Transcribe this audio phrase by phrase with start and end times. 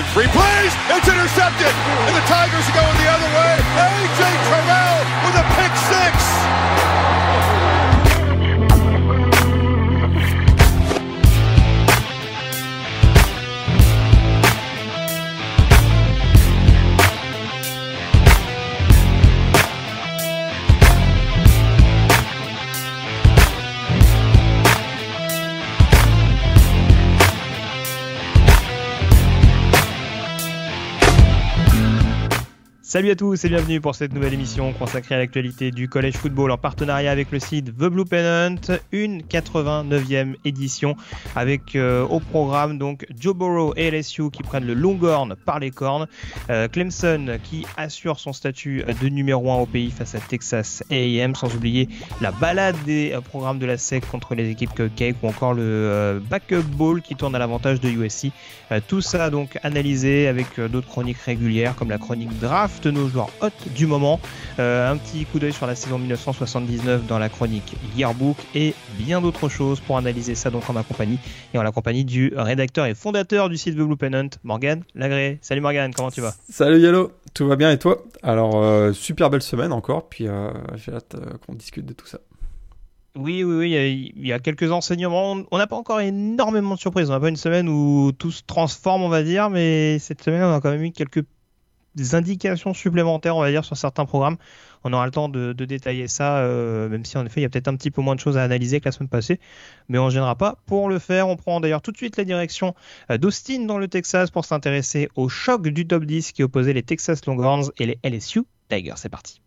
[0.00, 0.72] in three plays.
[0.96, 1.72] It's intercepted.
[2.08, 3.52] And the Tigers are going the other way.
[3.60, 4.20] A.J.
[4.48, 4.79] Terrell
[32.90, 36.50] Salut à tous et bienvenue pour cette nouvelle émission consacrée à l'actualité du collège football
[36.50, 38.56] en partenariat avec le site The Blue Pennant,
[38.90, 40.96] une 89e édition
[41.36, 45.70] avec euh, au programme donc Joe Burrow et LSU qui prennent le Longhorn par les
[45.70, 46.08] cornes,
[46.50, 51.36] euh, Clemson qui assure son statut de numéro 1 au pays face à Texas A&M,
[51.36, 51.88] sans oublier
[52.20, 56.20] la balade des euh, programmes de la SEC contre les équipes Cupcake ou encore le
[56.28, 58.32] backup ball qui tourne à l'avantage de USC.
[58.88, 63.30] Tout ça donc analysé avec d'autres chroniques régulières comme la chronique draft de nos joueurs
[63.42, 64.20] hot du moment.
[64.58, 69.20] Euh, un petit coup d'œil sur la saison 1979 dans la chronique Yearbook et bien
[69.20, 71.18] d'autres choses pour analyser ça donc en ma compagnie
[71.54, 75.38] et en la compagnie du rédacteur et fondateur du site The Blue Pennant, Morgan Lagré.
[75.42, 76.34] Salut Morgan, comment tu vas?
[76.50, 78.02] Salut Yellow, tout va bien et toi?
[78.22, 82.18] Alors, euh, super belle semaine encore, puis euh, j'ai hâte qu'on discute de tout ça.
[83.16, 85.36] Oui, oui, oui, il y a- il y, a quelques enseignements.
[85.50, 87.10] On n'a pas encore énormément de surprises.
[87.10, 90.44] On n'a pas une semaine où tout se transforme, on va dire, mais cette semaine,
[90.44, 91.24] on a quand même eu quelques
[92.12, 94.36] indications supplémentaires, on va dire, sur certains programmes.
[94.84, 97.46] On aura le temps de, de détailler ça, euh, même si en effet, il y
[97.46, 99.40] a peut-être un petit peu moins de choses à analyser que la semaine passée,
[99.88, 100.56] mais on ne gênera pas.
[100.66, 102.74] Pour le faire, on prend d'ailleurs tout de suite la direction
[103.10, 106.82] euh, d'Austin dans le Texas pour s'intéresser au choc du top 10 qui opposait les
[106.82, 108.94] Texas Longhorns et les LSU Tigers.
[108.96, 109.40] C'est parti.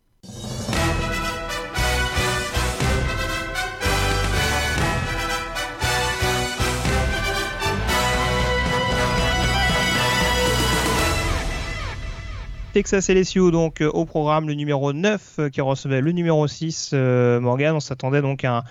[12.73, 16.89] Texas LSU donc euh, au programme le numéro 9 euh, qui recevait le numéro 6
[16.93, 17.75] euh, Morgan.
[17.75, 18.63] On s'attendait donc à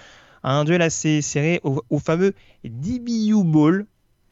[0.43, 3.87] un, duel assez serré au, au fameux DBU Bowl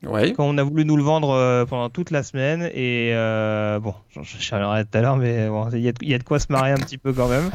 [0.06, 0.32] Ouais.
[0.32, 3.94] quand on a voulu nous le vendre euh, pendant toute la semaine et euh, bon
[4.10, 6.24] j'en parlerai tout à l'heure mais bon il y, a de- il y a de
[6.24, 7.50] quoi se marrer un petit peu quand même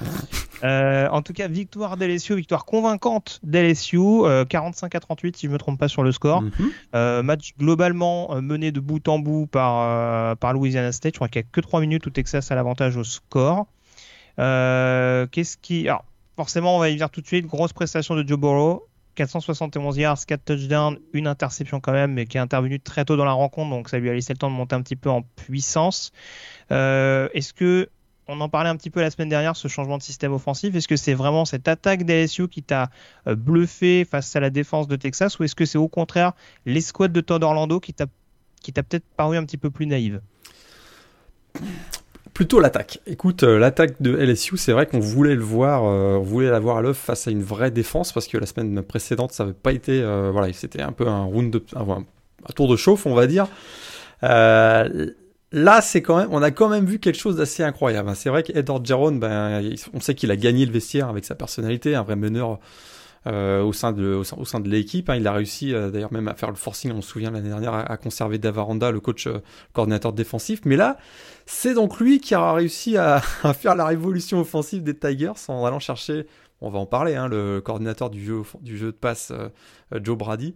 [0.63, 5.51] Euh, en tout cas victoire d'LSU victoire convaincante d'LSU euh, 45 à 38 si je
[5.51, 6.51] me trompe pas sur le score Mhm.
[6.95, 11.15] euh, match globalement euh, mené de bout en bout par, euh, par Louisiana State.
[11.15, 13.65] Je crois qu'il n'y a que 3 minutes où Texas a l'avantage au score.
[14.39, 15.87] Euh, Qu'est-ce qui.
[15.87, 17.45] Alors, forcément, on va y venir tout de suite.
[17.47, 18.85] Grosse prestation de Joe Burrow.
[19.15, 23.25] 471 yards, 4 touchdowns, une interception quand même, mais qui est intervenue très tôt dans
[23.25, 25.21] la rencontre, donc ça lui a laissé le temps de monter un petit peu en
[25.21, 26.11] puissance.
[26.71, 27.89] Euh, Est-ce que,
[28.27, 30.87] on en parlait un petit peu la semaine dernière, ce changement de système offensif, est-ce
[30.87, 32.89] que c'est vraiment cette attaque d'LSU qui t'a
[33.27, 36.33] euh, bluffé face à la défense de Texas, ou est-ce que c'est au contraire
[36.65, 38.05] l'escouade de Todd Orlando qui t'a
[38.61, 40.21] qui t'a peut-être paru un petit peu plus naïve?
[42.35, 42.99] Plutôt l'attaque.
[43.07, 46.75] Écoute, euh, l'attaque de LSU, c'est vrai qu'on voulait le voir, euh, voulait la voir
[46.75, 49.71] à l'œuvre face à une vraie défense parce que la semaine précédente, ça n'avait pas
[49.71, 51.29] été, euh, voilà, c'était un peu un
[52.53, 53.47] tour de chauffe, on va dire.
[54.21, 58.11] Là, c'est quand même, on a quand même vu quelque chose d'assez incroyable.
[58.15, 59.61] C'est vrai qu'Edward Jarone, ben,
[59.93, 62.59] on sait qu'il a gagné le vestiaire avec sa personnalité, un vrai meneur.
[63.27, 65.15] Euh, au sein de, au sein, au sein de l'équipe, hein.
[65.15, 67.73] il a réussi euh, d'ailleurs même à faire le forcing, on se souvient l'année dernière,
[67.73, 69.39] à, conserver Davaranda, le coach euh,
[69.73, 70.61] coordinateur défensif.
[70.65, 70.97] Mais là,
[71.47, 73.21] c'est donc lui qui a réussi à,
[73.53, 76.27] faire la révolution offensive des Tigers en allant chercher,
[76.61, 79.49] on va en parler, hein, le coordinateur du jeu, du jeu de passe, euh,
[80.03, 80.55] Joe Brady.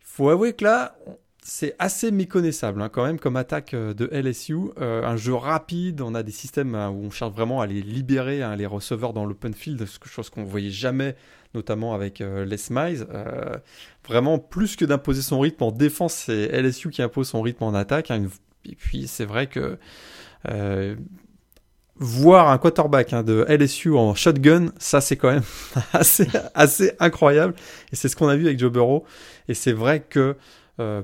[0.00, 0.98] Il faut avouer que là,
[1.42, 4.56] c'est assez méconnaissable hein, quand même comme attaque de LSU.
[4.76, 8.66] Un jeu rapide, on a des systèmes où on cherche vraiment à les libérer, les
[8.66, 11.14] receveurs dans l'open field, ce- chose qu'on voyait jamais,
[11.54, 13.06] notamment avec euh, Les Miles.
[13.12, 13.56] Euh,
[14.06, 17.74] vraiment, plus que d'imposer son rythme en défense, c'est LSU qui impose son rythme en
[17.74, 18.10] attaque.
[18.10, 18.26] hein.
[18.64, 19.78] Et puis c'est vrai que
[20.48, 20.96] euh,
[21.96, 25.42] voir un quarterback hein, de LSU en shotgun, ça c'est quand même
[26.54, 27.54] assez, incroyable.
[27.92, 29.04] Et c'est ce qu'on a vu avec Joe Burrow.
[29.48, 30.36] Et c'est vrai que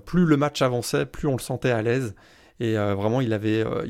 [0.05, 2.15] plus le match avançait, plus on le sentait à l'aise.
[2.61, 3.85] Et vraiment, il avait euh,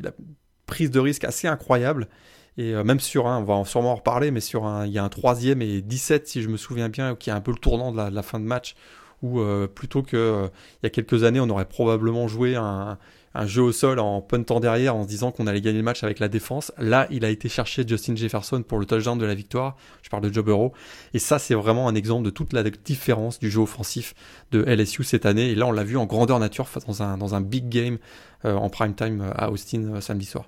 [0.67, 2.09] prise de risque assez incroyable.
[2.57, 4.93] Et euh, même sur un, on va en- sûrement en reparler, mais sur un, il
[4.93, 7.51] y a un troisième et 17, si je me souviens bien, qui est un peu
[7.51, 8.75] le tournant de la, fin de match,
[9.23, 10.49] où euh, plutôt que euh,
[10.83, 12.99] il y a quelques années, on aurait probablement joué un,
[13.47, 16.21] jeu au sol en puntant derrière en se disant qu'on allait gagner le match avec
[16.21, 16.71] la défense.
[16.79, 19.77] Là, il a été chercher Justin Jefferson pour le touchdown de la victoire.
[20.03, 20.73] Je parle de Joe Burrow.
[21.15, 24.15] Et ça, c'est vraiment un exemple de toute la différence du jeu offensif
[24.53, 25.51] de LSU cette année.
[25.51, 27.99] Et là, on l'a vu en grandeur nature dans un, dans un big game
[28.45, 30.45] en prime time à Austin samedi soir.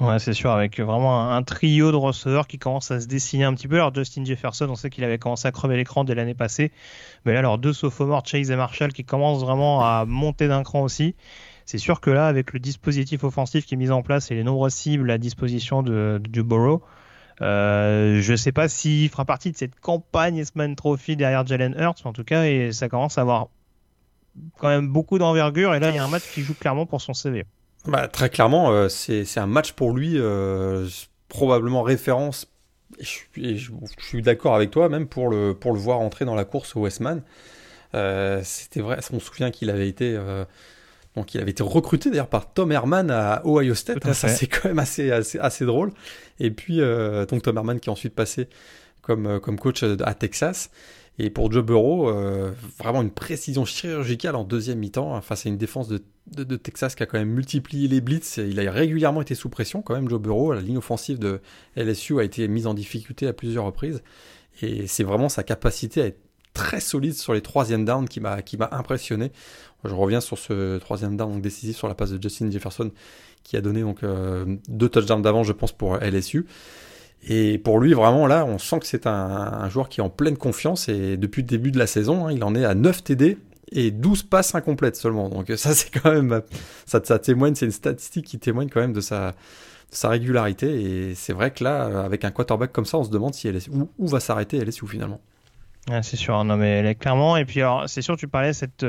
[0.00, 3.52] Ouais, c'est sûr, avec vraiment un, trio de receveurs qui commence à se dessiner un
[3.52, 3.76] petit peu.
[3.76, 6.72] Alors, Justin Jefferson, on sait qu'il avait commencé à crever l'écran dès l'année passée.
[7.26, 10.82] Mais là, alors, deux sophomores, Chase et Marshall, qui commencent vraiment à monter d'un cran
[10.82, 11.14] aussi.
[11.66, 14.42] C'est sûr que là, avec le dispositif offensif qui est mis en place et les
[14.42, 16.82] nombreuses cibles à disposition de, de Burrow,
[17.42, 21.74] euh, je ne sais pas s'il fera partie de cette campagne S-Man Trophy derrière Jalen
[21.78, 23.48] Hurts, en tout cas, et ça commence à avoir
[24.58, 25.74] quand même beaucoup d'envergure.
[25.74, 27.44] Et là, il y a un match qui joue clairement pour son CV.
[27.86, 30.86] Bah, très clairement, euh, c'est un match pour lui, euh,
[31.28, 32.46] probablement référence.
[33.36, 36.44] Et je, suis d'accord avec toi, même pour le, pour le voir entrer dans la
[36.44, 37.22] course au Westman.
[37.94, 40.18] Euh, C'était vrai, on se souvient qu'il avait été.
[41.16, 44.06] Donc il avait été recruté d'ailleurs par Tom Herman à Ohio State.
[44.06, 45.92] Hein, ça c'est quand même assez, assez, assez, drôle.
[46.38, 46.80] Et puis
[47.28, 48.48] donc Tom Herman qui est ensuite passé
[49.02, 50.70] comme, comme coach à Texas.
[51.22, 55.50] Et pour Joe Burrow, euh, vraiment une précision chirurgicale en deuxième mi-temps hein, face à
[55.50, 58.38] une défense de, Texas qui a quand même multiplié les blitz.
[58.38, 60.54] Il a régulièrement été sous pression quand même, Joe Burrow.
[60.54, 61.42] La ligne offensive de
[61.76, 64.02] LSU a été mise en difficulté à plusieurs reprises.
[64.62, 66.20] Et c'est vraiment sa capacité à être
[66.54, 68.38] très solide sur les troisième downs qui m'a
[68.72, 69.30] impressionné.
[69.84, 72.92] Je reviens sur ce troisième down décisif sur la passe de Justin Jefferson
[73.42, 76.46] qui a donné donc euh, deux touchdowns d'avance je pense pour LSU.
[77.28, 80.36] Et pour lui, vraiment, là, on sent que c'est un, joueur qui est en pleine
[80.36, 80.88] confiance.
[80.88, 83.38] Et depuis le début de la saison, hein, il en est à 9 TD
[83.72, 85.28] et 12 passes incomplètes seulement.
[85.28, 86.42] Donc ça, c'est quand même...
[86.86, 89.34] Ça, ça témoigne, c'est une statistique qui témoigne quand même de sa,
[90.04, 90.82] régularité.
[90.82, 93.34] Et c'est vrai que là, avec un quarterback comme ça, on se demande
[93.98, 95.20] où, va s'arrêter LSU finalement.
[96.02, 97.36] c'est sûr, non mais elle est clairement.
[97.36, 98.86] Et puis alors, c'est sûr, tu parlais cette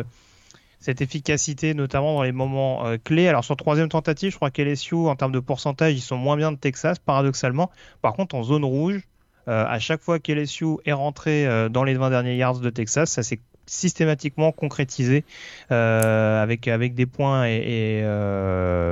[0.81, 3.27] cette efficacité, notamment dans les moments euh, clés.
[3.27, 6.51] Alors sur troisième tentative, je crois qu'LSU, en termes de pourcentage, ils sont moins bien
[6.51, 7.71] de Texas, paradoxalement.
[8.01, 9.01] Par contre, en zone rouge,
[9.47, 13.11] euh, à chaque fois qu'LSU est rentré euh, dans les 20 derniers yards de Texas,
[13.11, 15.23] ça s'est systématiquement concrétisé
[15.69, 18.01] avec avec des points et,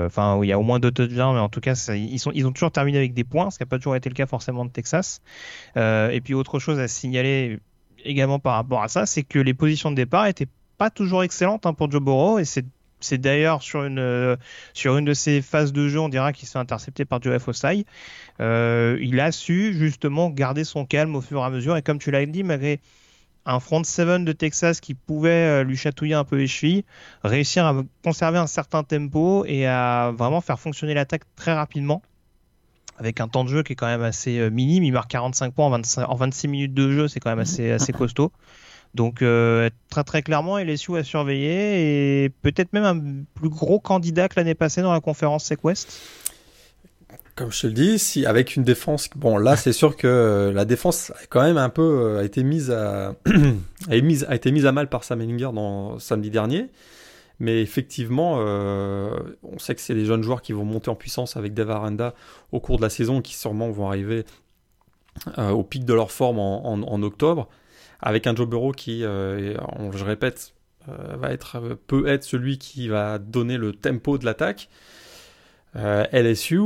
[0.06, 2.32] enfin où il y a au moins deux touchdowns mais en tout cas ils sont
[2.34, 4.28] ils ont toujours terminé avec des points ce qui n'a pas toujours été le cas
[4.28, 5.22] forcément de Texas
[5.76, 7.60] et puis autre chose à signaler
[8.06, 10.48] également par rapport à ça c'est que les positions de départ étaient
[10.80, 12.66] pas toujours excellente hein, pour Joe Burrow et c'est
[13.02, 14.36] c'est d'ailleurs sur une, euh,
[14.74, 17.86] sur une de ces phases de jeu, on dira qu'il s'est intercepté par Joe Osai.
[18.42, 21.78] Euh, il a su justement garder son calme au fur et à mesure.
[21.78, 22.82] Et comme tu l'as dit, malgré
[23.46, 26.84] un front seven de Texas qui pouvait euh, lui chatouiller un peu les chevilles,
[27.24, 27.74] réussir à
[28.04, 32.02] conserver un certain tempo et à vraiment faire fonctionner l'attaque très rapidement.
[32.98, 34.84] Avec un temps de jeu qui est quand même assez minime.
[34.84, 37.94] Il marque 45 points en, en 26 minutes de jeu, c'est quand même assez, assez
[37.94, 38.34] costaud.
[38.96, 44.28] Donc euh, très très clairement, LSU à surveiller et peut-être même un plus gros candidat
[44.30, 46.02] que l'année passée dans la conférence Sequest.
[47.36, 51.12] Comme je te le dis, avec une défense, bon là c'est sûr que la défense
[51.12, 53.16] a quand même un peu euh, été mise à
[53.90, 56.68] a, été mise à mal par Sam Ellinger dans samedi dernier.
[57.42, 59.12] Mais effectivement, euh,
[59.44, 62.14] on sait que c'est les jeunes joueurs qui vont monter en puissance avec Dave Aranda
[62.52, 64.26] au cours de la saison, qui sûrement vont arriver
[65.38, 67.48] au pic de leur forme en octobre
[68.02, 69.56] avec un Joe Burrow qui, euh,
[69.94, 70.54] je répète,
[70.88, 74.70] euh, va être, peut être celui qui va donner le tempo de l'attaque.
[75.76, 76.60] Euh, LSU,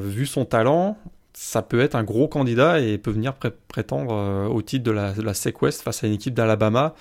[0.00, 0.98] vu son talent,
[1.32, 3.34] ça peut être un gros candidat et peut venir
[3.68, 5.32] prétendre au titre de la, de la
[5.62, 6.94] West face à une équipe d'Alabama,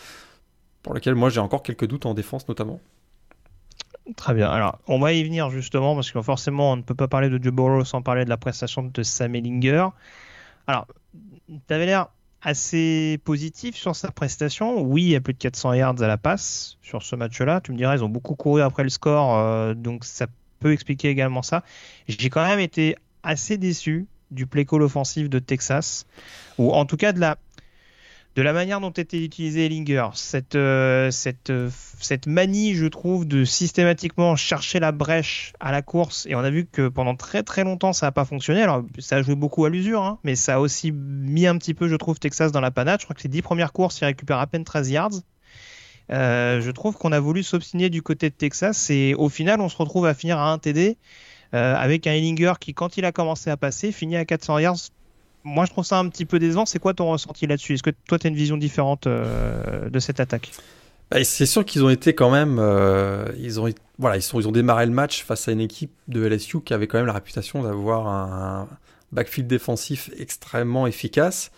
[0.83, 2.79] pour laquelle moi j'ai encore quelques doutes en défense notamment.
[4.17, 4.49] Très bien.
[4.49, 7.41] Alors, on va y venir justement parce que forcément, on ne peut pas parler de
[7.41, 9.87] Joe Burrow sans parler de la prestation de Sam Ellinger.
[10.67, 10.87] Alors,
[11.47, 12.07] tu avais l'air
[12.43, 14.81] assez positif sur sa prestation.
[14.81, 17.61] Oui, il y a plus de 400 yards à la passe sur ce match-là.
[17.61, 20.27] Tu me diras, ils ont beaucoup couru après le score, euh, donc ça
[20.59, 21.63] peut expliquer également ça.
[22.07, 26.05] J'ai quand même été assez déçu du play call offensif de Texas,
[26.57, 27.37] ou en tout cas de la,
[28.35, 31.11] de la manière dont était utilisé Ellinger, cette, euh,
[31.49, 36.39] euh, cette manie, je trouve, de systématiquement chercher la brèche à la course, et on
[36.39, 38.63] a vu que pendant très très longtemps ça n'a pas fonctionné.
[38.63, 41.75] Alors ça a joué beaucoup à l'usure, hein, mais ça a aussi mis un petit
[41.75, 42.99] peu, je trouve, Texas dans la panade.
[42.99, 45.11] Je crois que les 10 premières courses, il récupère à peine 13 yards.
[46.11, 49.69] Euh, je trouve qu'on a voulu s'obstiner du côté de Texas, et au final, on
[49.69, 50.97] se retrouve à finir à 1 TD.
[51.51, 54.89] avec un Ellinger qui, quand il a commencé à passer, finit à 400 yards
[55.43, 56.65] moi, je trouve ça un petit peu décevant.
[56.65, 57.73] C'est quoi ton ressenti là-dessus?
[57.73, 60.51] Est-ce que toi, tu as une vision différente euh, de cette attaque?
[61.11, 62.57] Bah, C'est sûr qu'ils ont été quand même.
[62.59, 63.69] Euh, ils, ont,
[63.99, 66.73] voilà, ils, sont, ils ont démarré le match face à une équipe de LSU qui
[66.73, 68.67] avait quand même la réputation d'avoir un
[69.11, 71.51] backfield défensif extrêmement efficace.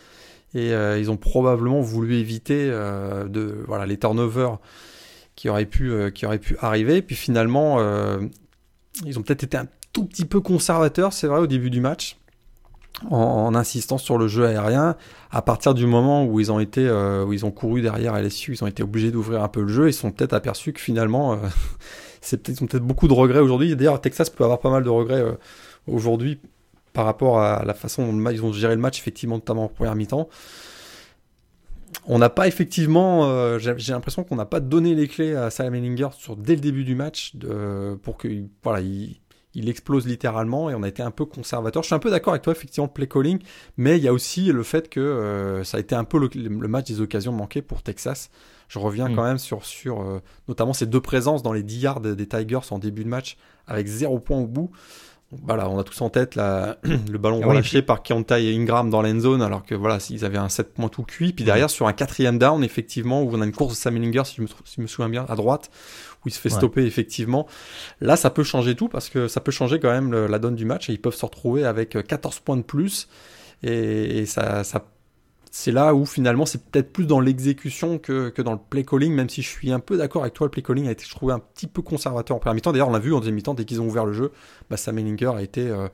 [0.55, 4.57] Et euh, ils ont probablement voulu éviter de, voilà, les turnovers
[5.35, 7.01] qui auraient pu, qui auraient pu arriver.
[7.01, 7.79] Puis finalement,
[9.05, 12.17] ils ont peut-être été un tout petit peu conservateurs, c'est vrai, au début du match
[13.09, 14.95] en, insistant sur le jeu aérien.
[15.31, 18.53] À partir du moment où ils ont été, euh, où ils ont couru derrière LSU,
[18.53, 19.87] ils ont été obligés d'ouvrir un peu le jeu.
[19.87, 21.37] Ils sont peut-être aperçus que finalement, euh,
[22.31, 23.75] ils ont peut-être beaucoup de regrets aujourd'hui.
[23.75, 25.33] D'ailleurs, Texas peut avoir pas mal de regrets euh,
[25.87, 26.39] aujourd'hui
[26.93, 29.95] par rapport à la façon dont ils ont géré le match, effectivement, notamment en première
[29.95, 30.29] mi-temps.
[32.07, 36.37] On n'a pas effectivement, j'ai l'impression qu'on n'a pas donné les clés à Salamenlinger sur
[36.37, 37.33] dès le début du match
[38.03, 38.29] pour que
[38.63, 39.17] voilà, il,
[39.55, 41.83] il, explose littéralement et on a été un peu conservateur.
[41.83, 43.39] Je suis un peu d'accord avec toi effectivement play calling,
[43.77, 46.67] mais il y a aussi le fait que euh, ça a été un peu le,
[46.67, 48.29] match des occasions manquées pour Texas.
[48.67, 49.15] Je reviens mm.
[49.15, 52.59] quand même sur, sur euh, notamment ces deux présences dans les 10 yards des Tigers
[52.71, 54.71] en début de match avec zéro point au bout.
[55.43, 58.89] Voilà, on a tous en tête la, le ballon ah relâché par Keontae et Ingram
[58.89, 61.33] dans l'end zone, alors que voilà, s'ils avaient un 7 points tout cuit.
[61.33, 64.23] Puis derrière, sur un quatrième down, effectivement, où on a une course de Sam Ellinger,
[64.25, 64.35] si
[64.65, 65.71] si je me souviens bien, à droite,
[66.25, 67.47] où il se fait stopper, effectivement.
[68.01, 70.65] Là, ça peut changer tout, parce que ça peut changer quand même la donne du
[70.65, 73.07] match, et ils peuvent se retrouver avec 14 points de plus.
[73.63, 74.85] Et, et ça, ça
[75.55, 79.13] c'est là où finalement c'est peut-être plus dans l'exécution que, que, dans le play calling,
[79.13, 81.29] même si je suis un peu d'accord avec toi, le play calling a été, je
[81.29, 82.73] un petit peu conservateur en première mi-temps.
[82.73, 84.33] D'ailleurs, on l'a vu en deuxième mi-temps, dès qu'ils ont ouvert le jeu,
[84.69, 85.87] bah, Sam Ellinger a été, euh,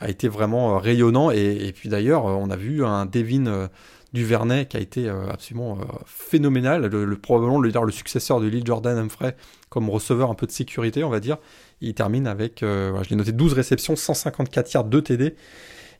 [0.00, 1.30] a été vraiment euh, rayonnant.
[1.30, 3.68] Et, puis d'ailleurs, on a vu un Devin
[4.14, 8.98] euh, Duvernay qui a été absolument phénoménal, le, probablement le, le successeur de Lil Jordan
[8.98, 9.36] Humphrey
[9.68, 11.38] comme receveur un peu de sécurité, on va dire.
[11.80, 15.34] Il termine avec, je l'ai noté, 12 réceptions, 154 yards, 2 TD.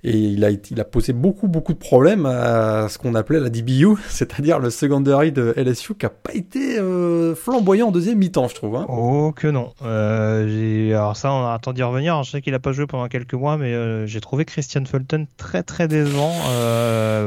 [0.04, 3.50] Et il a, il a posé beaucoup, beaucoup de problèmes à ce qu'on appelait la
[3.50, 8.48] DBU, c'est-à-dire le secondary de LSU qui n'a pas été euh, flamboyant en deuxième mi-temps,
[8.48, 8.74] je trouve.
[8.74, 8.86] Hein.
[8.88, 9.72] Oh que non.
[9.84, 12.20] Euh, alors ça, on attend d'y revenir.
[12.24, 15.26] Je sais qu'il n'a pas joué pendant quelques mois, mais euh, j'ai trouvé Christian Fulton
[15.36, 16.32] très, très décevant.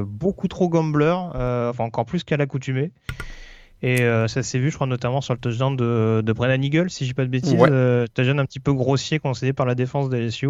[0.06, 2.92] beaucoup trop gambler, enfin encore plus qu'à l'accoutumée.
[3.84, 7.06] Et ça s'est vu, je crois, notamment sur le touchdown de, de Brennan Eagle, si
[7.06, 7.54] je dis pas de bêtises.
[7.54, 8.06] Ouais.
[8.14, 10.50] touchdown un petit peu grossier conseillé par la défense de LSU.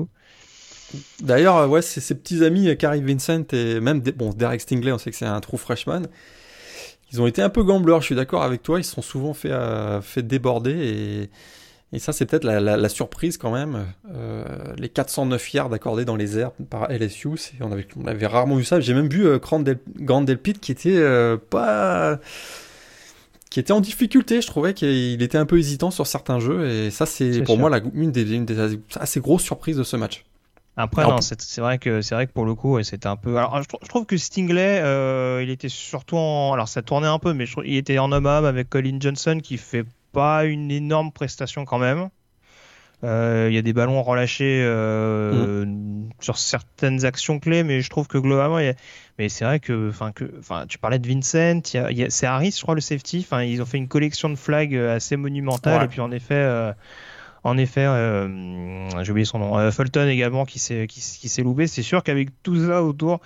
[1.21, 4.91] D'ailleurs, euh, ouais, c'est ses petits amis, euh, Carrie Vincent et même bon, Derek Stingley,
[4.91, 6.03] on sait que c'est un trou freshman.
[7.11, 8.79] Ils ont été un peu gambleurs, je suis d'accord avec toi.
[8.79, 11.29] Ils se sont souvent fait, euh, fait déborder et,
[11.95, 13.85] et ça, c'est peut-être la, surprise quand même.
[14.77, 17.29] les 409 yards accordés dans les airs par LSU,
[17.61, 18.79] on avait, on avait rarement vu ça.
[18.81, 22.19] J'ai même vu Grand Del, qui était pas
[23.55, 24.41] qui était en difficulté.
[24.41, 27.69] Je trouvais qu'il était un peu hésitant sur certains jeux et ça, c'est pour moi
[27.69, 30.25] la, une, des, une des assez grosses surprises de ce match.
[30.77, 33.37] Après, non, c'est vrai que c'est vrai que pour le coup, c'était un peu.
[33.37, 36.51] Alors, je, trouve que Stingley, euh, il était surtout en.
[36.53, 39.39] Alors, ça tournait un peu, mais je il était en homme homme avec Colin Johnson
[39.41, 42.09] qui fait pas une énorme prestation quand même.
[43.03, 46.09] Euh, il y a des ballons relâchés euh, mm.
[46.19, 48.73] sur certaines actions clés, mais je trouve que globalement, y a...
[49.19, 52.25] mais c'est vrai que, enfin, que, enfin, tu parlais de Vincent, il y a, c'est
[52.25, 53.19] Harris, je crois, le safety.
[53.19, 56.73] Enfin, ils ont fait une collection de flags assez monumentale, et puis en effet.
[57.45, 61.67] En effet, euh, j'ai oublié son nom, euh, Fulton également qui s'est qui, s'est loupé.
[61.67, 63.21] C'est sûr qu'avec tout ça autour,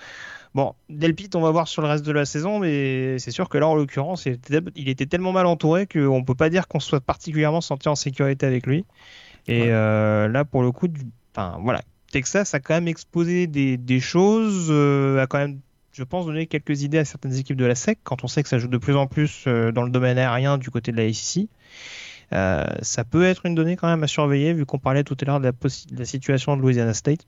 [0.54, 3.58] bon, Delpit, on va voir sur le reste de la saison, mais c'est sûr que
[3.58, 7.62] là, en l'occurrence, il était, tellement mal entouré qu'on peut pas dire qu'on soit particulièrement
[7.62, 8.84] senti en sécurité avec lui.
[9.48, 10.90] Et euh, là, pour le coup,
[11.34, 15.62] enfin voilà, Texas a quand même exposé des, choses, a quand même
[15.94, 18.50] je pense, donner quelques idées à certaines équipes de la SEC, quand on sait que
[18.50, 21.48] ça joue de plus en plus dans le domaine aérien du côté de la SEC.
[22.34, 25.26] Euh, ça peut être une donnée quand même à surveiller, vu qu'on parlait tout à
[25.26, 25.52] l'heure de,
[25.98, 27.22] la, situation de Louisiana State.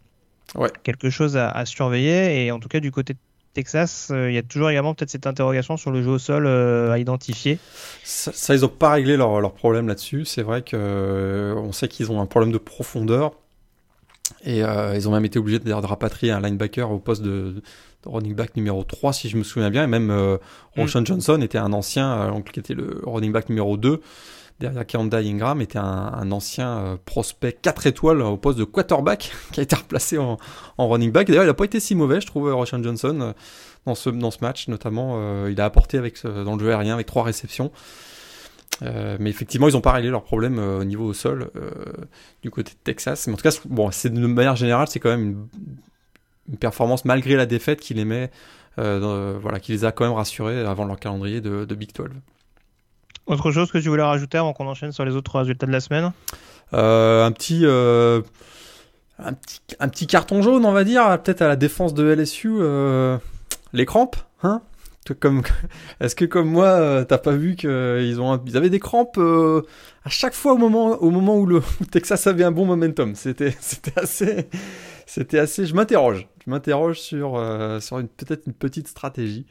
[0.55, 0.69] Ouais.
[0.83, 2.45] Quelque chose à, surveiller.
[2.45, 3.19] Et en tout cas, du côté de
[3.53, 6.45] Texas, euh, il y a toujours également peut-être cette interrogation sur le jeu au sol
[6.45, 7.57] euh, à identifier.
[8.03, 10.25] Ça, ils n'ont pas réglé leur, leur problème là-dessus.
[10.25, 13.33] C'est vrai que on sait qu'ils ont un problème de profondeur.
[14.45, 17.61] Et ils ont même été obligés de, de, rapatrier un linebacker au poste de,
[18.05, 19.83] running back numéro 3, si je me souviens bien.
[19.83, 20.39] Et même mm.
[20.77, 24.01] Roshan Johnson était un ancien, qui était le running back numéro 2
[24.61, 29.59] derrière Keonda Ingram était un, ancien euh, prospect 4 étoiles au poste de quarterback qui
[29.59, 30.37] a été replacé en,
[30.77, 31.27] running back.
[31.27, 33.33] D'ailleurs, il n'a pas été si mauvais, je trouve, Roshan Johnson, euh,
[33.85, 35.15] dans ce, match notamment.
[35.15, 37.71] Euh, il a apporté avec, dans le jeu aérien avec trois réceptions.
[38.81, 41.51] mais effectivement, ils n'ont pas réglé leur problème au niveau au sol
[42.41, 43.27] du côté de Texas.
[43.27, 43.51] Mais en tout cas,
[44.09, 45.47] de manière générale, c'est quand même
[46.47, 48.29] une, performance malgré la défaite qui les met,
[48.77, 52.09] voilà, qui les a quand même rassurés avant leur calendrier de Big 12.
[53.27, 55.79] Autre chose que tu voulais rajouter avant qu'on enchaîne sur les autres résultats de la
[55.79, 56.11] semaine
[56.73, 58.21] euh, un, petit, euh,
[59.19, 62.49] un, petit, un petit carton jaune, on va dire, peut-être à la défense de LSU.
[62.59, 63.17] Euh,
[63.73, 64.61] les crampes, hein
[65.99, 70.53] Est-ce que comme moi, t'as pas vu qu'ils ils avaient des crampes à chaque fois
[70.53, 71.61] au moment, au moment où le
[71.91, 73.55] Texas avait un bon momentum C'était,
[73.95, 74.47] assez,
[75.33, 75.65] assez.
[75.65, 77.31] Je m'interroge, je m'interroge sur,
[77.81, 79.45] sur peut-être une petite stratégie.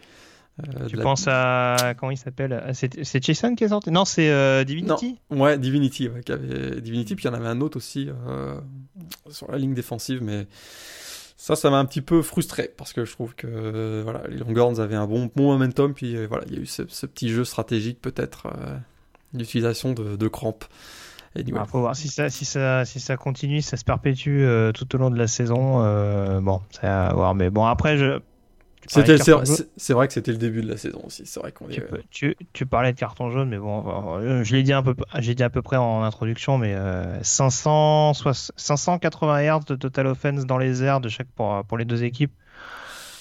[0.81, 1.95] Euh, tu penses à.
[1.99, 3.91] Comment il s'appelle C'est Jason qui est sorti?
[3.91, 5.19] Non, c'est euh, Divinity?
[5.31, 6.09] Ouais, Divinity.
[6.09, 6.81] Ouais, avait...
[6.81, 8.59] Divinity, puis il y en avait un autre aussi euh,
[9.31, 10.47] sur la ligne défensive, mais
[11.37, 14.79] ça, ça m'a un petit peu frustré parce que je trouve que voilà, les Longhorns
[14.81, 18.01] avaient un bon, bon momentum, puis voilà, il y a eu ce, petit jeu stratégique
[18.01, 18.49] peut-être
[19.33, 20.65] d'utilisation de, de, crampes.
[21.37, 24.95] Il ah, faut voir si ça, si ça, si ça continue, ça se perpétue tout
[24.95, 26.41] au long de la saison.
[26.41, 27.35] bon, c'est à voir.
[27.35, 28.21] Mais bon, après, je,
[28.87, 31.23] C'était, c'est, vrai que c'était le début de la saison aussi.
[31.27, 33.85] C'est vrai qu'on tu, tu, tu, parlais de carton jaune, mais bon,
[34.17, 36.75] euh, je l'ai dit un peu, j'ai dit à peu près en introduction, mais
[37.23, 38.15] 500,
[38.57, 42.33] 580 yards de total offense dans les airs de chaque pour, pour les deux équipes.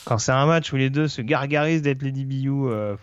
[0.06, 2.96] Quand c'est un match où les deux se gargarisent d'être les DBU, euh,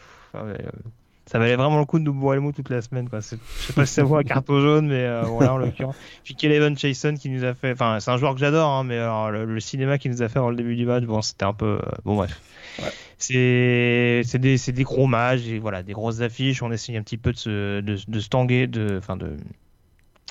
[1.26, 3.08] ça valait vraiment le coup de nous boire le mot toute la semaine.
[3.08, 3.18] Quoi.
[3.18, 5.96] Je sais pas si ça voit un carton jaune, mais euh, voilà, en l'occurrence.
[6.22, 7.72] Puis Kelevan Chason qui nous a fait.
[7.72, 10.38] Enfin, c'est un joueur que j'adore, hein, mais alors, le, cinéma qu'il nous a fait
[10.38, 11.80] dans le début du match, bon, c'était un peu.
[11.82, 12.40] Euh, bon, bref.
[12.78, 12.92] Ouais.
[13.18, 16.62] C'est des, des, gros matchs, et voilà, des grosses affiches.
[16.62, 19.36] On essaye un petit peu de se, de, de se tanguer, de, enfin de,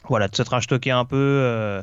[0.08, 1.18] voilà, de se trash talker un peu.
[1.18, 1.82] Euh,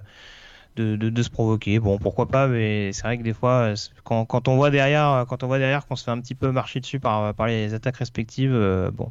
[0.77, 1.79] de, se provoquer.
[1.79, 3.75] Bon, pourquoi pas, mais c'est vrai que des fois,
[4.05, 6.51] quand, quand, on voit derrière, quand on voit derrière qu'on se fait un petit peu
[6.51, 9.11] marcher dessus par, par les attaques respectives, euh, bon,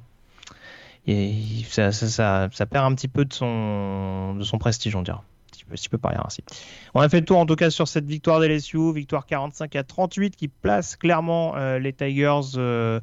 [1.07, 1.33] et
[1.67, 5.17] ça, ça, ça, perd un petit peu de son, de son prestige, on dirait.
[5.73, 6.43] Si je peux parler ainsi.
[6.93, 9.83] On a fait le tour en tout cas sur cette victoire LSU, victoire 45 à
[9.83, 12.99] 38 qui place clairement euh, les Tigers euh,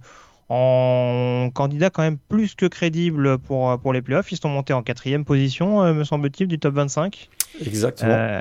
[0.48, 4.32] en candidat quand même plus que crédible pour, pour les playoffs.
[4.32, 7.28] Ils sont montés en quatrième position, me semble-t-il, du top 25.
[7.64, 8.12] Exactement.
[8.12, 8.40] Euh,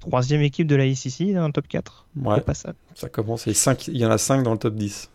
[0.00, 2.06] troisième équipe de la ICC dans le top 4.
[2.22, 2.40] Ouais.
[2.40, 2.72] Pas ça.
[2.94, 3.46] ça commence.
[3.46, 5.10] Il y en a 5 dans le top 10.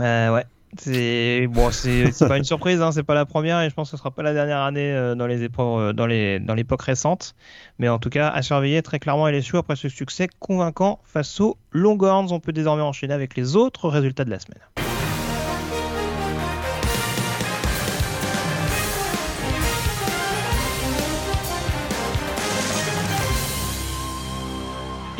[0.00, 0.44] Euh, ouais.
[0.78, 3.96] C'est bon, c'est pas une surprise, hein, c'est pas la première et je pense que
[3.96, 7.34] ce sera pas la dernière année euh, dans les époques, dans les dans l'époque récente.
[7.80, 11.56] Mais en tout cas, à surveiller très clairement LSU après ce succès convaincant face aux
[11.72, 12.30] Longhorns.
[12.30, 14.89] On peut désormais enchaîner avec les autres résultats de la semaine.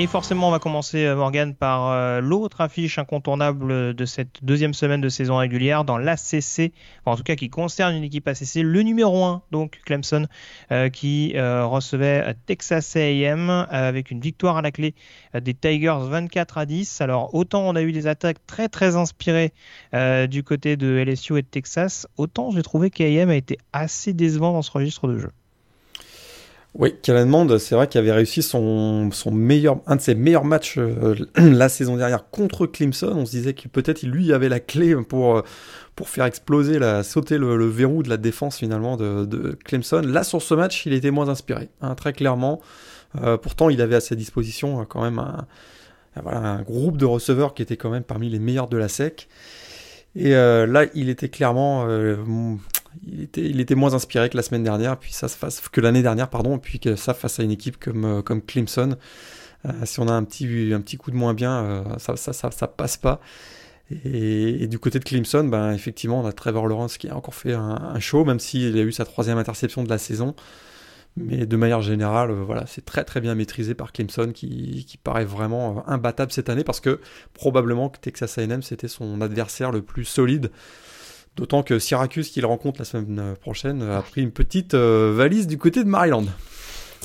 [0.00, 4.72] Et forcément, on va commencer, euh, Morgan, par euh, l'autre affiche incontournable de cette deuxième
[4.72, 6.72] semaine de saison régulière dans l'ACC,
[7.04, 10.26] en tout cas qui concerne une équipe ACC, le numéro 1, donc Clemson,
[10.72, 14.94] euh, qui recevait Texas AM avec une victoire à la clé
[15.38, 17.02] des Tigers 24 à 10.
[17.02, 19.52] Alors, autant on a eu des attaques très très inspirées
[19.92, 24.54] du côté de LSU et de Texas, autant j'ai trouvé qu'AM a été assez décevant
[24.54, 25.30] dans ce registre de jeu.
[26.74, 31.16] Oui, Mond, c'est vrai qu'il avait réussi son, meilleur, un de ses meilleurs matchs euh,
[31.36, 33.12] la saison dernière contre Clemson.
[33.16, 35.42] On se disait que peut-être lui avait la clé pour, euh,
[35.96, 40.02] pour faire exploser, la, sauter le, verrou de la défense finalement de, de, Clemson.
[40.02, 42.60] Là, sur ce match, il était moins inspiré, hein, très clairement.
[43.20, 45.48] Euh, pourtant, il avait à sa disposition quand même un,
[46.22, 49.28] voilà, un groupe de receveurs qui était quand même parmi les meilleurs de la SEC.
[50.14, 51.86] Et là, il était clairement
[53.06, 56.58] il était, moins inspiré que la semaine dernière, puis ça face, que l'année dernière, pardon,
[56.58, 58.96] puis que ça face à une équipe comme, euh, comme Clemson.
[59.66, 62.32] Euh, si on a un petit, un petit coup de moins bien, euh, ça, ça,
[62.32, 63.20] ça, ça, passe pas.
[64.04, 67.54] Et, du côté de Clemson, ben, effectivement, on a Trevor Lawrence qui a encore fait
[67.54, 70.34] un, show, même s'il a eu sa troisième interception de la saison.
[71.16, 75.24] Mais de manière générale, voilà, c'est très très bien maîtrisé par Clemson qui, qui, paraît
[75.24, 77.00] vraiment imbattable cette année parce que
[77.34, 80.52] probablement que Texas AM c'était son adversaire le plus solide
[81.36, 85.58] D'autant que Syracuse, qu'il rencontre la semaine prochaine, a pris une petite euh, valise du
[85.58, 86.24] côté de Maryland.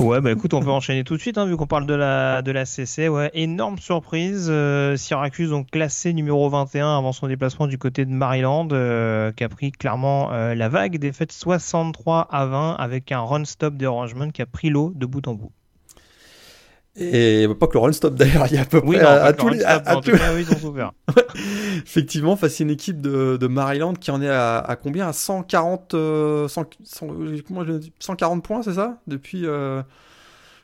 [0.02, 2.42] Ouais, bah écoute, on peut enchaîner tout de suite, hein, vu qu'on parle de la,
[2.42, 3.08] de la CC.
[3.08, 4.48] Ouais, énorme surprise.
[4.50, 9.44] Euh, Syracuse ont classé numéro 21 avant son déplacement du côté de Maryland, euh, qui
[9.44, 14.46] a pris clairement la vague, défaite 63 à 20 avec un run-stop d'arrangement qui a
[14.46, 15.52] pris l'eau de bout en bout.
[16.98, 19.62] Et pas que le run-stop d'ailleurs, il y a à peu près à, tous les.
[21.84, 25.08] Effectivement, face à une équipe de, de, Maryland qui en est à, combien?
[25.08, 25.96] À 140,
[26.48, 26.70] 100,
[28.00, 29.00] 140 points, c'est ça?
[29.08, 29.46] Depuis.
[29.46, 29.82] Euh,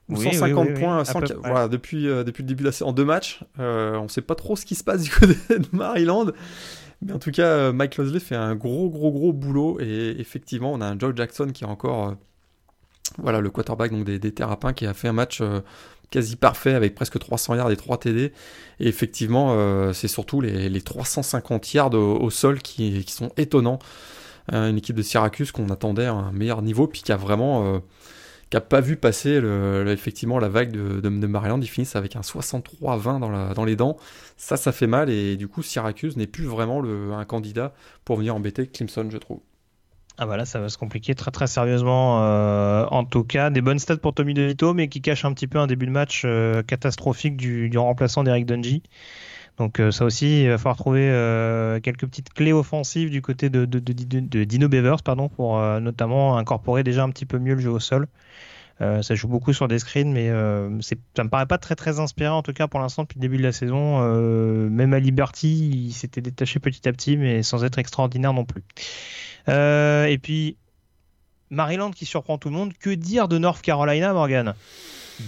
[0.10, 1.04] ou 150 points
[1.44, 3.42] voilà, depuis, euh, depuis le début de la saison en deux matchs.
[3.60, 6.28] Euh, on ne sait pas trop ce qui se passe du côté de Maryland.
[7.02, 9.80] Mais en tout cas, Mike Losley fait un gros, gros, gros boulot.
[9.80, 12.16] Et effectivement, on a un Joe Jackson qui est encore.
[13.18, 15.42] voilà, le quarterback donc des, des Terrapins qui a fait un match
[16.12, 18.32] quasi parfait avec presque 300 yards et 3 TD.
[18.80, 23.80] Et effectivement, euh, c'est surtout les, 350 yards au, sol qui, sont étonnants.
[24.54, 27.76] Euh, une équipe de Syracuse qu'on attendait à un meilleur niveau, puis qui a vraiment
[27.76, 29.42] euh, pas vu passer
[29.88, 31.60] effectivement la vague de, de, Maryland.
[31.62, 33.98] Ils finissent avec un 63-20 dans, dans les dents.
[34.36, 35.10] Ça, ça fait mal.
[35.10, 36.84] Et du coup, Syracuse n'est plus vraiment
[37.18, 39.40] un candidat pour venir embêter Clemson, je trouve.
[40.18, 42.22] Ah bah là, ça va se compliquer très très sérieusement.
[42.22, 45.48] Euh, en tout cas, des bonnes stats pour Tommy DeVito, mais qui cache un petit
[45.48, 48.84] peu un début de match euh, catastrophique du, remplaçant d'Eric Dungy.
[49.58, 51.08] Donc euh, ça aussi, il va falloir trouver
[51.82, 57.10] quelques petites clés offensives du côté de, Dino Beavers, pardon, pour notamment incorporer déjà un
[57.10, 58.08] petit peu mieux le jeu au sol.
[58.80, 60.30] ça joue beaucoup sur des screens, mais
[61.14, 63.38] ça me paraît pas très très inspirant en tout cas pour l'instant depuis le début
[63.38, 64.00] de la saison.
[64.70, 68.64] même à Liberty, il s'était détaché petit à petit, mais sans être extraordinaire non plus.
[69.48, 70.58] Et puis
[71.52, 72.74] Maryland qui surprend tout le monde.
[72.80, 74.56] Que dire de North Carolina, Morgan?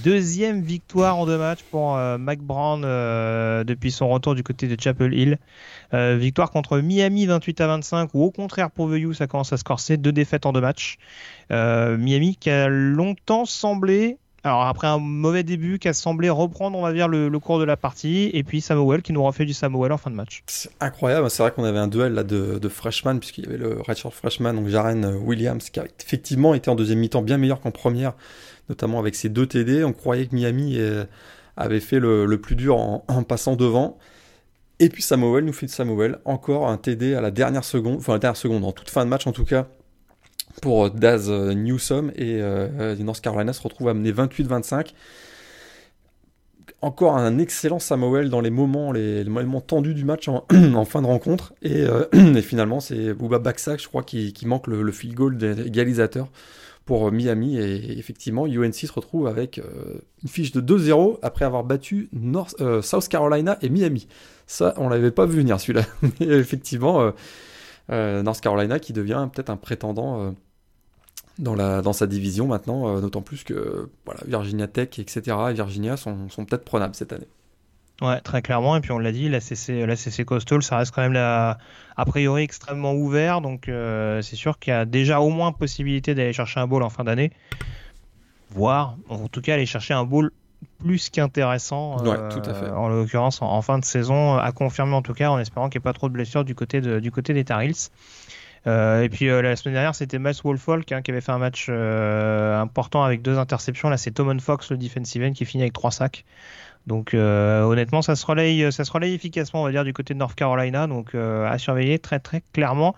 [0.04, 4.68] Deuxième victoire en deux matchs pour euh, Mac Brown euh, depuis son retour du côté
[4.68, 5.38] de Chapel Hill.
[5.94, 9.54] Euh, victoire contre Miami 28 à 25 ou au contraire pour The U ça commence
[9.54, 9.98] à se corser.
[9.98, 10.98] Deux défaites en deux matchs.
[11.52, 16.82] Miami qui a longtemps semblé alors après un mauvais début qui a semblé reprendre, on
[16.82, 19.94] va dire, le, cours de la partie, et puis Samuel qui nous refait du Samuel
[19.94, 20.44] en fin de match.
[20.48, 23.80] C'est incroyable, c'est vrai qu'on avait un duel là de, freshman, puisqu'il y avait le
[23.82, 27.72] redshirt freshman, donc Jaren Williams, qui a effectivement été en deuxième mi-temps bien meilleur qu'en
[27.72, 28.14] première,
[28.68, 29.86] notamment avec ses deux TD.
[29.86, 31.06] On croyait que Miami euh,
[31.56, 33.98] avait fait le, plus dur en, passant devant.
[34.80, 38.14] Et puis Samuel nous fait de Samuel, encore un TD à la dernière seconde, enfin
[38.14, 39.68] la dernière seconde, en toute fin de match en tout cas,
[40.62, 44.94] pour Daz euh, Newsom et euh, North Carolina se retrouve à mener 28-25.
[46.82, 50.46] Encore un excellent Samuel dans les moments, les, moments tendus du match en,
[50.86, 51.54] fin de rencontre.
[51.62, 51.86] Et,
[52.42, 56.28] finalement, c'est Bouba Baksak, je crois, qui, manque le, field goal d'égalisateur
[56.86, 57.58] pour Miami.
[57.58, 62.10] Et effectivement, UNC se retrouve avec euh, une fiche de 2-0 après avoir battu
[62.60, 64.08] euh, South Carolina et Miami.
[64.48, 65.86] Ça, on l'avait pas vu venir celui-là.
[66.20, 67.14] Mais effectivement,
[67.92, 70.36] euh, North Carolina qui devient peut-être un prétendant
[71.40, 75.38] dans, la, dans sa division maintenant, d'autant plus que voilà, Virginia Tech, etc.
[75.50, 77.28] et Virginia sont, sont peut-être prenables cette année.
[78.02, 78.76] Ouais, très clairement.
[78.76, 81.58] Et puis on l'a dit, la CC, la CC Coastal, ça reste quand même la,
[81.96, 83.42] a priori extrêmement ouvert.
[83.42, 86.84] Donc euh, c'est sûr qu'il y a déjà au moins possibilité d'aller chercher un bowl
[86.84, 87.32] en fin d'année.
[88.50, 90.32] Voire, en tout cas, aller chercher un bowl
[90.80, 91.98] plus qu'intéressant.
[92.04, 92.70] Ouais, tout à fait.
[92.70, 95.84] En l'occurrence, en, fin de saison, à confirmer en tout cas, en espérant qu'il n'y
[95.84, 97.90] ait pas trop de blessures du côté, de, du côté des Tar Heels.
[98.66, 101.38] Euh, et puis euh, la semaine dernière, c'était Miles Wolfolk hein, qui avait fait un
[101.38, 103.90] match important avec deux interceptions.
[103.90, 106.26] Là, c'est Tomon Fox, le defensive end, qui finit avec trois sacs.
[106.88, 108.64] Donc euh, honnêtement, ça se relaye,
[109.14, 110.88] efficacement, on va dire, du côté de North Carolina.
[110.88, 112.96] Donc euh, à surveiller très très clairement.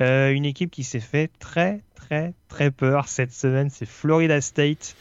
[0.00, 4.96] Euh, une équipe qui s'est fait très très très peur cette semaine, c'est Florida State.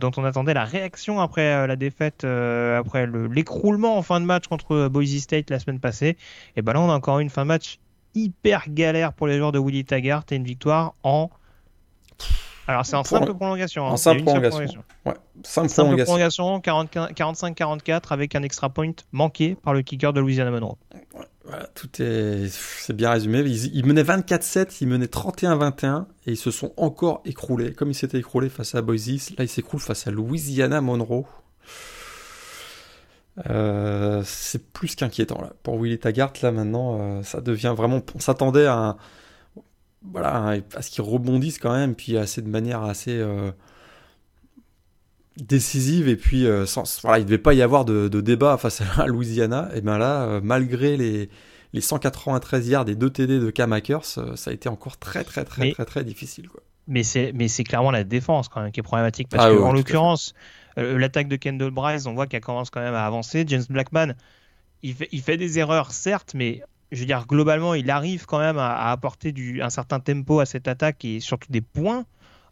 [0.00, 4.86] dont on attendait la réaction après la défaite, après l'écroulement en fin de match contre
[4.88, 6.16] Boise State la semaine passée.
[6.56, 7.80] Et ben là, on a encore une fin de match
[8.14, 11.30] hyper galère pour les joueurs de Willie Taggart et une victoire en
[12.68, 13.84] alors c'est en simple prolongation.
[13.84, 13.96] En hein.
[13.96, 14.84] simple prolongation.
[15.04, 15.68] Ouais, simple,
[16.04, 16.58] prolongation.
[16.60, 20.76] 45-44 avec un extra point manqué par le kicker de Louisiana Monroe.
[21.44, 23.40] Voilà, tout est, c'est bien résumé.
[23.40, 27.72] Ils, menaient 24-7, ils menaient 31-21 et ils se sont encore écroulés.
[27.72, 31.26] Comme ils s'étaient écroulés face à Boise, là ils s'écroulent face à Louisiana Monroe.
[33.48, 35.52] Euh, c'est plus qu'inquiétant là.
[35.62, 38.02] Pour Willie Taggart, là maintenant, euh, ça devient vraiment.
[38.14, 38.96] On s'attendait à un,
[40.02, 43.50] voilà, à ce qu'ils rebondissent quand même, puis assez de manière assez euh,
[45.38, 46.08] décisive.
[46.08, 49.70] Et puis, sans, voilà, il ne devait pas y avoir de, débat face à Louisiana.
[49.74, 51.30] Et bien là, malgré les,
[51.72, 55.44] les 193 yards des deux TD de Cam Akers, ça a été encore très, très,
[55.44, 56.48] très, très, très, difficile.
[56.48, 56.60] Quoi.
[56.88, 59.28] Mais c'est, mais c'est clairement la défense quand même qui est problématique.
[59.28, 60.34] Parce ah qu'en l'occurrence,
[60.76, 63.44] l'attaque de Kendall Bryce, on voit qu'elle commence quand même à avancer.
[63.46, 64.14] James Blackman,
[64.82, 68.38] il fait, il fait des erreurs, certes, mais je veux dire, globalement, il arrive quand
[68.38, 72.04] même à, apporter du, un certain tempo à cette attaque et surtout des points.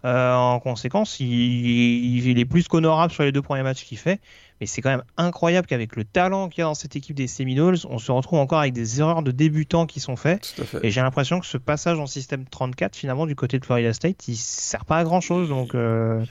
[0.07, 4.19] Euh, en conséquence, il, est plus qu'honorable sur les deux premiers matchs qu'il fait.
[4.59, 7.27] Mais c'est quand même incroyable qu'avec le talent qu'il y a dans cette équipe des
[7.27, 10.55] Seminoles, on se retrouve encore avec des erreurs de débutants qui sont faites.
[10.83, 14.27] Et j'ai l'impression que ce passage en système 34, finalement, du côté de Florida State,
[14.27, 15.51] il sert pas à grand chose.
[15.51, 15.75] Donc.
[15.75, 16.25] Euh,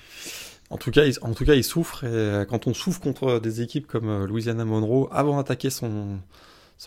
[0.69, 2.03] en tout, cas, il, en tout cas, il souffre.
[2.03, 6.19] Et quand on souffre contre des équipes comme euh, Louisiana Monroe, avant d'attaquer son,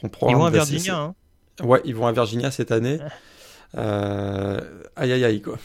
[0.02, 0.96] ils vont à Virginia.
[0.96, 1.14] Hein.
[1.62, 2.98] Ouais, ils vont à Virginia cette année.
[3.74, 4.60] Euh,
[4.96, 5.56] aïe aïe aïe quoi.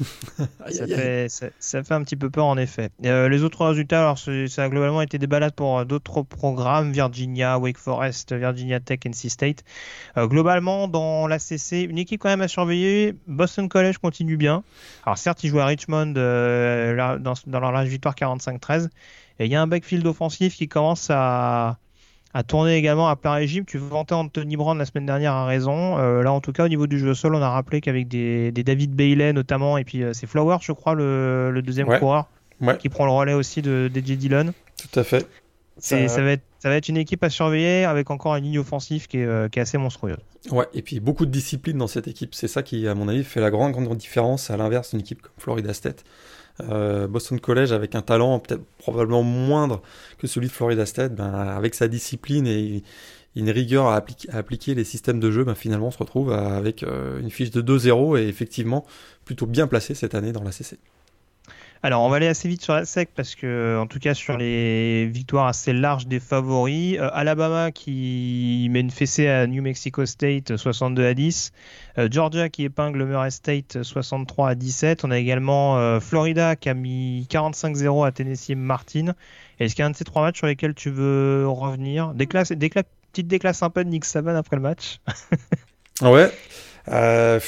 [0.70, 2.90] ça, Fait, ça, fait, un petit peu peur en effet.
[3.04, 6.92] Euh, les autres résultats, alors ça a globalement été des balades pour euh, d'autres programmes,
[6.92, 9.64] Virginia, Wake Forest, Virginia Tech, NC State.
[10.16, 13.14] globalement, dans l'ACC, une équipe quand même à surveiller.
[13.26, 14.62] Boston College continue bien.
[15.04, 18.88] Alors certes, ils jouent à Richmond dans, dans, leur victoire 45-13.
[19.38, 21.78] Et il y a un backfield offensif qui commence à,
[22.34, 23.64] a tourné également à plein régime.
[23.64, 25.98] Tu vantais Anthony Brand la semaine dernière à raison.
[25.98, 28.08] Euh, là, en tout cas, au niveau du jeu au sol, on a rappelé qu'avec
[28.08, 32.26] des, David Bailey notamment, et puis euh, c'est Flowers, je crois, le, deuxième coureur,
[32.78, 34.52] qui prend le relais aussi de DJ Dillon.
[34.76, 35.26] Tout à fait.
[35.78, 36.08] Ça...
[36.08, 36.22] ça...
[36.22, 39.18] va être, ça va être une équipe à surveiller avec encore une ligne offensive qui
[39.18, 40.18] est, euh, qui est assez monstrueuse.
[40.50, 42.34] Ouais, et puis beaucoup de discipline dans cette équipe.
[42.34, 45.22] C'est ça qui, à mon avis, fait la grande, grande différence à l'inverse d'une équipe
[45.22, 46.04] comme Florida State.
[46.60, 48.42] Euh, Boston College avec un talent
[48.78, 49.82] probablement moindre
[50.18, 52.82] que celui de Florida State, ben, avec sa discipline et
[53.34, 57.20] une rigueur à, appliquer les systèmes de jeu, ben, finalement on se retrouve avec euh,
[57.20, 58.84] une fiche de 2-0 et effectivement
[59.24, 60.78] plutôt bien placé cette année dans la CC.
[61.84, 64.36] Alors, on va aller assez vite sur la SEC parce que, en tout cas, sur
[64.36, 70.06] les victoires assez larges des favoris, euh, Alabama qui met une fessée à New Mexico
[70.06, 71.52] State 62 à 10,
[71.98, 75.04] euh, Georgia qui épingle Murray State 63 à 17.
[75.04, 79.14] On a également euh, Florida qui a mis 45-0 à Tennessee Martin.
[79.58, 82.14] Est-ce qu'il y a un de ces trois matchs sur lesquels tu veux revenir?
[82.28, 82.70] Classes, des
[83.12, 85.00] petite déclasse sympa de Nick Saban après le match.
[86.00, 86.30] ouais.
[86.88, 87.40] Euh,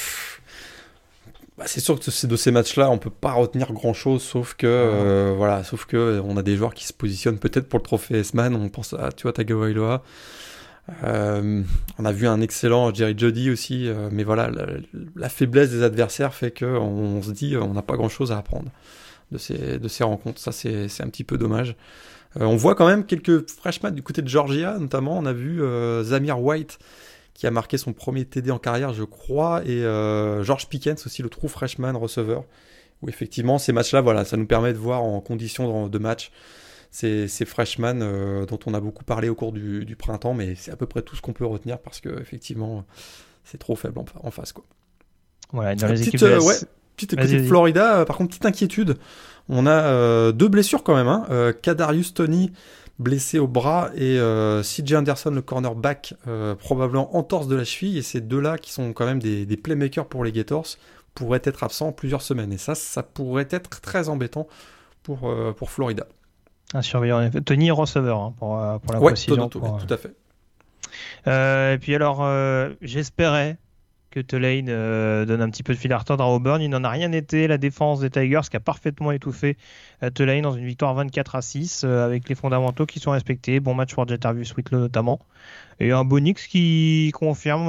[1.57, 5.33] bah, c'est sûr que de ces matchs-là, on peut pas retenir grand-chose, sauf que euh,
[5.37, 8.55] voilà, sauf que on a des joueurs qui se positionnent peut-être pour le trophée S-Man.
[8.55, 10.03] On pense à tu vois Tagovailoa.
[11.03, 11.63] Euh,
[11.97, 14.51] on a vu un excellent Jerry Jody aussi, euh, mais voilà,
[15.15, 18.69] la, faiblesse des adversaires fait que on, se dit on n'a pas grand-chose à apprendre
[19.31, 20.41] de ces de ces rencontres.
[20.41, 21.77] Ça c'est un petit peu dommage.
[22.35, 25.17] on voit quand même quelques freshmen du côté de Georgia, notamment.
[25.17, 25.61] On a vu
[26.03, 26.79] Zamir White
[27.35, 31.21] qui a marqué son premier TD en carrière, je crois, et euh, George Pickens aussi,
[31.21, 32.45] le true freshman receveur.
[33.01, 36.31] Où effectivement, ces matchs-là, voilà, ça nous permet de voir en conditions de match
[36.91, 40.71] ces, ces freshmen euh, dont on a beaucoup parlé au cours du, printemps, mais c'est
[40.71, 42.85] à peu près tout ce qu'on peut retenir parce que effectivement,
[43.43, 44.63] c'est trop faible en, face, quoi.
[45.51, 46.55] Voilà, dans les petite, équipes euh, ouais,
[46.95, 48.95] petite, Florida, par contre, petite inquiétude.
[49.49, 51.09] On a deux blessures quand même.
[51.09, 51.53] Hein.
[51.61, 52.51] Kadarius Tony
[52.99, 57.63] blessé au bras et euh, CJ Anderson, le cornerback, euh, probablement en torse de la
[57.63, 57.97] cheville.
[57.97, 60.67] Et ces deux-là, qui sont quand même des, playmakers pour les Gators,
[61.13, 62.53] pourraient être absents plusieurs semaines.
[62.53, 64.47] Et ça, ça pourrait être très embêtant
[65.03, 66.07] pour, euh, pour Florida.
[66.73, 69.49] Un surveillant, Tony receveur hein, pour, pour la ouais, précision.
[69.49, 71.73] Tout, tout, à fait.
[71.73, 72.27] et puis alors,
[72.81, 73.57] j'espérais
[74.15, 76.61] que Tulane euh, donne un petit peu de fil à retordre à Auburn.
[76.61, 77.47] Il n'en a rien été.
[77.47, 79.57] La défense des Tigers qui a parfaitement étouffé
[80.03, 83.59] euh, Tulane dans une victoire 24 à 6 euh, avec les fondamentaux qui sont respectés.
[83.59, 85.19] Bon match pour Jetervus Whitlow notamment.
[85.81, 87.67] Et un Bonix qui confirme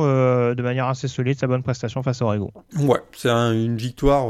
[0.54, 2.52] de manière assez solide sa bonne prestation face à Oregon.
[2.78, 4.28] Ouais, c'est une victoire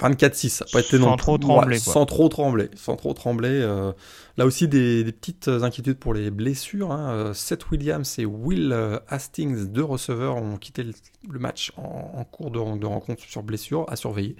[0.00, 1.78] 24-6, ça n'a pas été non sans trop trembler.
[1.78, 2.70] Sans trop trembler.
[2.76, 3.48] Sans trop trembler.
[3.50, 3.92] Euh,
[4.36, 6.92] là aussi, des, petites inquiétudes pour les blessures.
[6.92, 7.10] Hein.
[7.10, 12.50] Euh, Seth Williams et Will euh, Hastings, deux receveurs, ont quitté le, match en, cours
[12.50, 14.36] de, rencontre sur blessure à surveiller.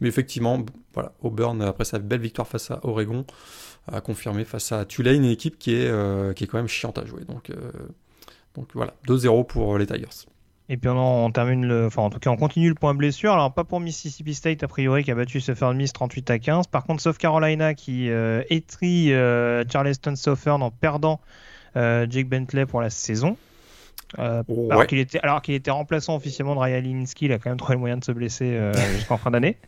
[0.00, 3.26] Mais effectivement, voilà, Auburn, après sa belle victoire face à Oregon,
[3.90, 7.04] a confirmé face à Tulane, une équipe qui est, qui est quand même chiante à
[7.04, 7.24] jouer.
[7.24, 7.50] Donc,
[8.54, 10.26] donc voilà, 2-0 pour les Tigers.
[10.72, 13.34] Et puis on, termine le, enfin en tout cas on continue le point blessure.
[13.34, 16.66] Alors pas pour Mississippi State a priori qui a battu Southern Miss 38 à 15.
[16.68, 21.20] Par contre South Carolina qui euh, étrit euh, Charleston Southern en perdant
[21.76, 23.36] euh, Jake Bentley pour la saison.
[24.16, 27.58] alors qu'il était, alors qu'il était remplaçant officiellement de Ryan Linsky, il a quand même
[27.58, 28.58] trouvé le moyen de se blesser
[28.94, 29.58] jusqu'en fin d'année.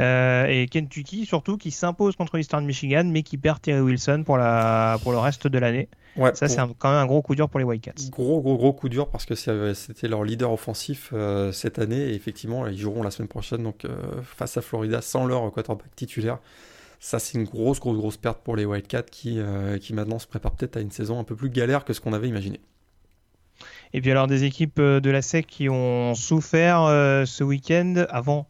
[0.00, 4.36] Euh, et Kentucky surtout qui s'impose contre Eastern Michigan mais qui perd Terry Wilson pour,
[4.38, 5.88] la, pour le reste de l'année.
[6.16, 8.10] Ouais, ça c'est quand même un gros coup dur pour les White Cats.
[8.10, 12.14] Gros gros gros coup dur parce que c'était leur leader offensif euh, cette année et
[12.14, 16.38] effectivement ils joueront la semaine prochaine donc euh, face à Florida sans leur quarterback titulaire.
[16.98, 19.38] Ça c'est une grosse grosse grosse perte pour les White Cats qui,
[19.80, 22.14] qui maintenant se préparent peut-être à une saison un peu plus galère que ce qu'on
[22.14, 22.60] avait imaginé.
[23.92, 26.86] Et puis alors des équipes de la SEC qui ont souffert
[27.26, 28.48] ce week-end avant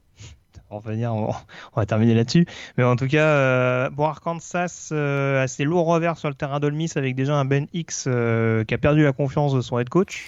[0.71, 1.33] on va dire, on,
[1.77, 2.47] va terminer là-dessus.
[2.77, 6.91] Mais en tout cas, euh, bon, Arkansas, euh, assez lourd revers sur le terrain d'Olmis
[6.97, 10.27] avec déjà un Ben X euh, qui a perdu la confiance de son head coach.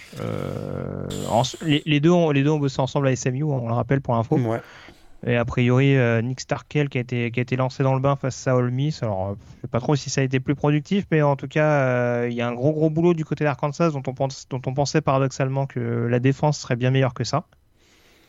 [1.61, 4.39] les, deux ont, les deux ont bossé ensemble à SMU, on le rappelle pour l'info.
[5.25, 8.15] Et a priori, Nick Starkel qui a, été, qui a été lancé dans le bain
[8.15, 9.01] face à Ole Miss.
[9.01, 12.27] Alors, je sais pas trop si ça a été plus productif, mais en tout cas,
[12.27, 14.75] il y a un gros gros boulot du côté d'Arkansas dont on, pense, dont on
[14.75, 17.45] pensait paradoxalement que la défense serait bien meilleure que ça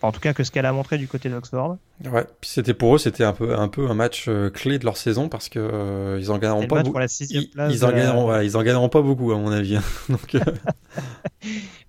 [0.01, 1.77] en tout cas, que ce qu'elle a montré du côté d'Oxford.
[2.05, 4.85] Ouais, puis c'était pour eux, c'était un peu, un peu un match euh, clé de
[4.85, 7.01] leur saison parce que euh, ils en gagneront pas beaucoup.
[7.01, 9.77] Ils, ils, en gagneront, ils en gagneront pas beaucoup à mon avis.
[9.77, 9.83] Hein.
[10.09, 10.37] Donc,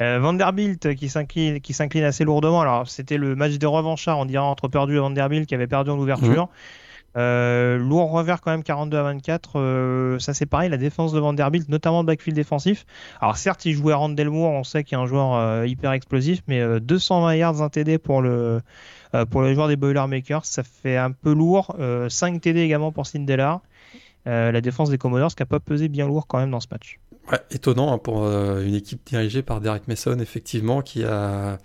[0.02, 0.20] euh.
[0.20, 2.62] Vanderbilt qui s'incline, qui s'incline assez lourdement.
[2.62, 5.92] Alors c'était le match des revanchards, on dirait entre Purdue et Vanderbilt qui avait perdu
[5.92, 6.46] en ouverture.
[6.46, 6.50] Mhm.
[7.18, 9.60] Euh, lourd revers quand même 42 à 24.
[9.60, 12.86] Euh, ça c'est pareil, la défense de Vanderbilt, notamment backfield défensif.
[13.20, 16.42] Alors certes, il jouait Randall Moore, on sait qu'il a un joueur euh, hyper explosif,
[16.48, 18.62] mais 220 yards, un TD pour le
[19.32, 21.76] pour le joueur des Boilermakers, ça fait un peu lourd.
[22.10, 23.62] 5 TD également pour Sindelar.
[24.26, 27.00] la défense des Commodores qui a pas pesé bien lourd quand même dans ce match.
[27.32, 31.58] Ouais, étonnant hein, pour une équipe dirigée par Derek Mason, effectivement, qui a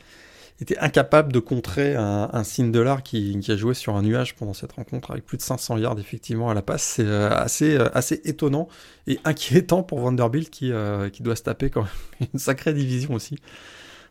[0.61, 4.73] était incapable de contrer un, un Sindelar qui, a joué sur un nuage pendant cette
[4.73, 6.83] rencontre avec plus de 500 yards effectivement à la passe.
[6.83, 8.69] C'est euh, assez, euh, assez étonnant
[9.07, 13.15] et inquiétant pour Vanderbilt qui, euh, qui doit se taper quand même une sacrée division
[13.15, 13.37] aussi.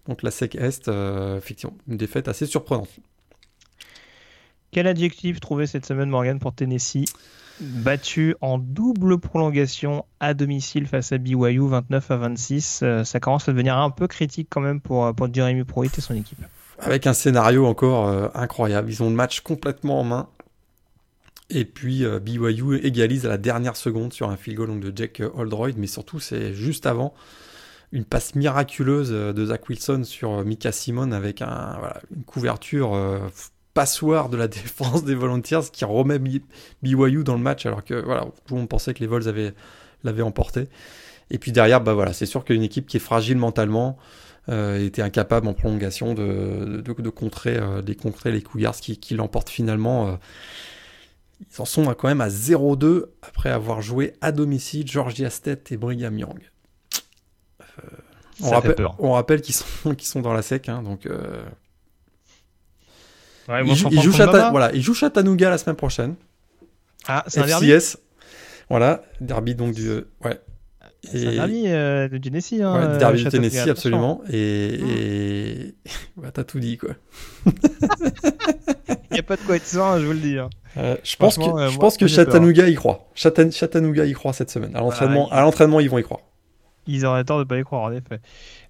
[0.07, 0.89] Donc la SEC Est,
[1.37, 2.89] effectivement, une défaite assez surprenante.
[4.71, 7.05] Quel adjectif trouver cette semaine Morgan pour Tennessee?
[7.59, 12.79] Battu en double prolongation à domicile face à BYU 29 à 26.
[12.83, 15.97] Euh, ça commence à devenir un peu critique quand même pour, euh, pour Jeremy Pruitt
[15.97, 16.39] et son équipe.
[16.79, 18.89] Avec un scénario encore euh, incroyable.
[18.89, 20.27] Ils ont le match complètement en main.
[21.49, 25.75] Et puis BYU égalise à la dernière seconde sur un field goal de Jack Oldroyd,
[25.77, 27.13] mais surtout c'est juste avant
[27.91, 31.77] une passe miraculeuse de Zach Wilson sur Mika Simon avec un,
[32.15, 32.97] une couverture
[33.73, 38.25] passoire de la défense des Volunteers qui remet BYU dans le match alors que voilà,
[38.45, 39.53] tout le monde pensait que les Vols avaient,
[40.03, 40.67] l'avaient emporté.
[41.31, 43.97] Et puis derrière, bah voilà, c'est sûr qu'une équipe qui est fragile mentalement
[44.49, 49.49] euh, était incapable en prolongation de, de, contrer, euh, contrer les Cougars qui, qui l'emportent
[49.49, 50.07] finalement.
[50.07, 50.15] Euh,
[51.41, 55.77] ils en sont quand même à 0-2 après avoir joué à domicile Georgia State et
[55.77, 56.39] Brigham Young.
[58.41, 61.07] on, rappelle, on, rappelle, qu'ils sont, qu'ils sont dans la sec, hein, donc
[63.49, 64.11] il, joue,
[64.51, 66.15] voilà, il joue Chattanooga la semaine prochaine.
[67.07, 67.73] Ah, c'est un derby
[68.69, 69.89] Voilà, derby donc du.
[70.23, 70.39] Ouais.
[71.03, 72.61] C'est un derby euh, de Tennessee.
[72.61, 74.21] Hein, ouais, derby de Tennessee, absolument.
[74.31, 74.79] Et.
[74.81, 74.89] Hmm.
[74.89, 75.75] et...
[76.17, 76.91] bah, t'as tout dit, quoi.
[79.13, 80.39] Il n'y a pas de quoi être sans, je vous le dis.
[80.39, 80.49] Hein.
[80.77, 83.09] Euh, je pense que, euh, je pense que Chattanooga y croit.
[83.13, 84.75] Chattanooga y croit cette semaine.
[84.75, 86.21] À l'entraînement, à l'entraînement, ils vont y croire.
[86.85, 88.19] Ils auraient tort de ne pas y croire, en effet.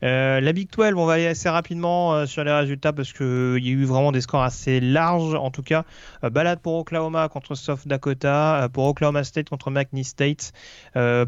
[0.04, 3.26] Euh, la Big 12, on va aller assez rapidement euh, sur les résultats parce qu'il
[3.26, 5.34] euh, y a eu vraiment des scores assez larges.
[5.34, 5.84] En tout cas,
[6.22, 10.52] balade pour Oklahoma contre South Dakota, pour Oklahoma State contre McNeese State,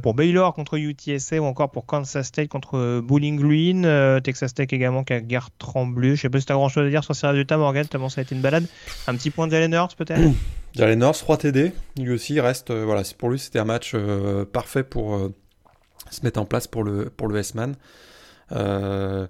[0.02, 5.04] pour Baylor contre UTSA ou encore pour Kansas State contre Bowling Green, Texas Tech également
[5.04, 6.16] qui a guère tremblé.
[6.16, 8.10] Je sais pas si tu as grand chose à dire sur ces résultats, Morgan, tellement
[8.10, 8.66] ça a été une balade.
[9.08, 10.22] Un petit point de Jalen Hurts peut-être?
[10.76, 11.72] Jalen Hurts, 3 TD.
[11.98, 12.72] Lui aussi, reste.
[12.72, 13.96] voilà, pour lui, c'était un match
[14.52, 15.32] parfait pour
[16.12, 17.76] se mettre en place pour le, pour le S-Man.
[18.52, 19.28] Euh,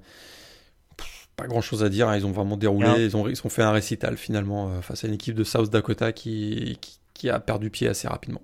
[1.35, 2.15] pas grand chose à dire, hein.
[2.15, 5.07] ils ont vraiment déroulé, ils ont, ils ont fait un récital finalement euh, face à
[5.07, 6.79] une équipe de South Dakota qui,
[7.13, 8.41] qui, a perdu pied assez rapidement.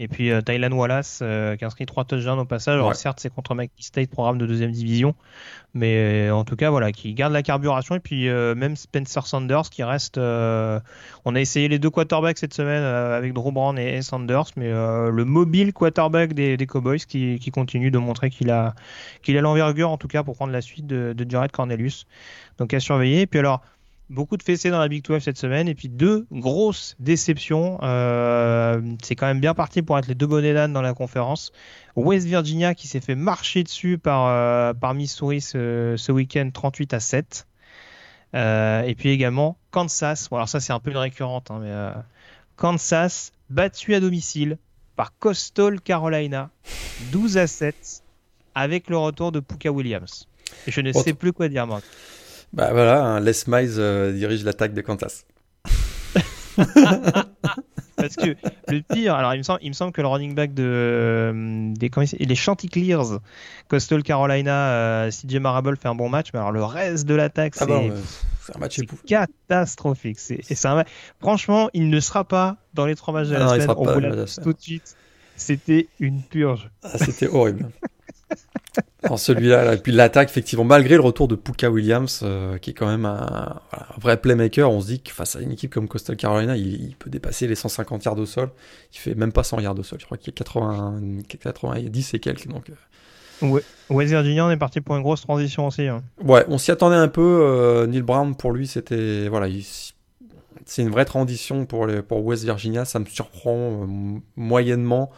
[0.00, 2.74] Et puis euh, Tylan Wallace euh, qui a inscrit 3 touchdowns au passage.
[2.74, 5.14] Alors certes c'est contre McKee State, programme de deuxième division,
[5.74, 7.96] mais en tout cas voilà, qui garde la carburation.
[7.96, 10.18] Et puis même Spencer Sanders qui reste.
[10.18, 15.24] on a essayé les deux quarterbacks cette semaine avec Drew Brown et, Sanders, mais le
[15.24, 18.74] mobile quarterback des, des Cowboys qui, qui, continue de montrer qu'il a
[19.22, 22.06] qu'il a l'envergure en tout cas pour prendre la suite de, de Jared Cornelius.
[22.58, 23.22] Donc à surveiller.
[23.22, 23.62] Et puis alors
[24.10, 27.78] beaucoup de fessées dans la Big 12 cette semaine et puis deux grosses déceptions.
[27.82, 31.52] Euh, c'est quand même bien parti pour être les deux bonnets d'âne dans la conférence.
[31.96, 36.94] West Virginia qui s'est fait marcher dessus par, euh, par Missouri ce, ce week-end 38
[36.94, 37.46] à 7.
[38.34, 40.28] Euh, et puis également Kansas.
[40.28, 42.02] Bon, alors ça c'est un peu une récurrente, hein, mais
[42.56, 44.58] Kansas battu à domicile
[44.96, 46.50] par Coastal Carolina
[47.12, 48.02] 12 à 7
[48.54, 50.26] avec le retour de Puka Williams.
[50.66, 51.84] Et je ne sais plus quoi dire, Marc.
[52.52, 55.24] Bah voilà, hein, Les Miles euh, dirige l'attaque de Kansas.
[57.96, 58.36] Parce que
[58.68, 61.72] le pire, alors il me semble, il me semble que le running back de euh,
[61.74, 63.18] des les Chanticleers,
[63.68, 67.54] Coastal Carolina, euh, CJ Marable fait un bon match, mais alors le reste de l'attaque,
[67.60, 67.66] ah
[68.40, 70.18] c'est un match catastrophique.
[70.20, 70.84] C'est, un...
[71.20, 73.74] Franchement, il ne sera pas dans les trois matchs de la ah semaine.
[73.76, 74.96] On vous tout de suite.
[75.36, 76.70] C'était une purge.
[76.82, 77.70] Ah, c'était horrible.
[79.08, 82.86] En celui-là, puis l'attaque, effectivement, malgré le retour de Puka Williams, euh, qui est quand
[82.86, 83.60] même un,
[83.96, 87.08] vrai playmaker, on se dit que face à une équipe comme Coastal Carolina, il, peut
[87.08, 88.50] dépasser les 150 yards au sol.
[88.92, 90.00] Il fait même pas 100 yards au sol.
[90.00, 91.00] Je crois qu'il y a 80,
[91.40, 92.48] 90 et quelques.
[92.48, 93.46] Donc, euh.
[93.46, 93.62] ouais.
[93.88, 95.86] West Virginia, on est parti pour une grosse transition aussi.
[95.86, 96.02] Hein.
[96.22, 97.40] Ouais, on s'y attendait un peu.
[97.42, 99.28] Euh, Neil Brown, pour lui, c'était.
[99.28, 99.46] Voilà,
[100.66, 102.84] c'est une vraie transition pour, les, pour West Virginia.
[102.84, 103.86] Ça me surprend
[104.36, 105.10] moyennement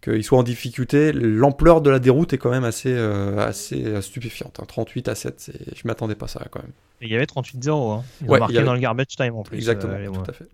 [0.00, 1.12] qu'il soit en difficulté.
[1.12, 4.60] L'ampleur de la déroute est quand même assez, euh, assez stupéfiante.
[4.66, 5.12] 38 hein.
[5.12, 6.72] à 7, je m'attendais pas à ça quand même.
[7.00, 8.04] il y avait 38-0, hein.
[8.20, 9.56] ils ont marqué dans le garbage time en plus.
[9.56, 10.46] Exactement, euh, tout à fait.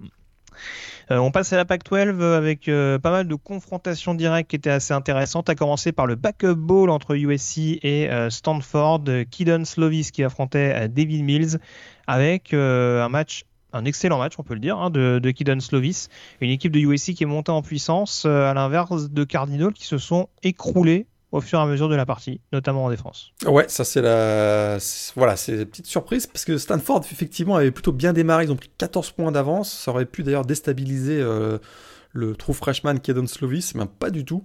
[1.11, 2.65] Euh, on passe à la PAC-12 avec
[3.03, 6.89] pas mal de confrontations directes qui étaient assez intéressantes, à commencer par le backup ball
[6.89, 9.05] entre USC et Stanford.
[9.31, 11.59] Kidon Slovis qui affrontait David Mills
[12.07, 16.09] avec un match un excellent match, on peut le dire, hein, de, de Slovis.
[16.41, 19.85] Une équipe de USC qui est montée en puissance, euh, à l'inverse de Cardinal qui
[19.85, 23.33] se sont écroulés au fur et à mesure de la partie, notamment en défense.
[23.45, 24.79] Ouais, ça c'est la
[25.17, 28.57] voilà, c'est une petite surprise parce que Stanford effectivement avait plutôt bien démarré, ils ont
[28.57, 31.59] pris 14 points d'avance, ça aurait pu d'ailleurs déstabiliser euh,
[32.13, 34.45] le true freshman Kidon Slovis, mais pas du tout.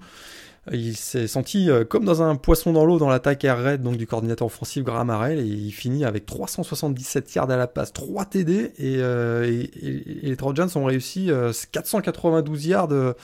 [0.72, 4.08] Il s'est senti euh, comme dans un poisson dans l'eau dans l'attaque air raid du
[4.08, 8.74] coordinateur offensif Graham Harrell et il finit avec 377 yards à la passe, 3 TD
[8.80, 11.32] euh, et, les Trojans ont réussi
[11.72, 13.16] 492 euh, yards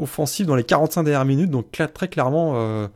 [0.00, 2.88] offensifs dans les 45 dernières minutes donc très clairement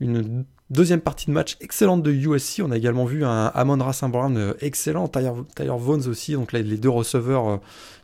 [0.00, 2.60] une deuxième partie de match excellente de USC.
[2.62, 6.62] On a également vu un Amon Rassin Brown excellent, Tyler, Tyler Vaughns aussi, donc les
[6.62, 7.60] deux receveurs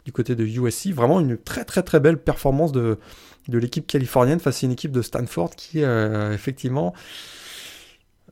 [0.07, 0.93] du côté de USC.
[0.93, 2.99] Vraiment une très très très belle performance de,
[3.49, 6.95] l'équipe californienne face à une équipe de Stanford qui, euh, effectivement,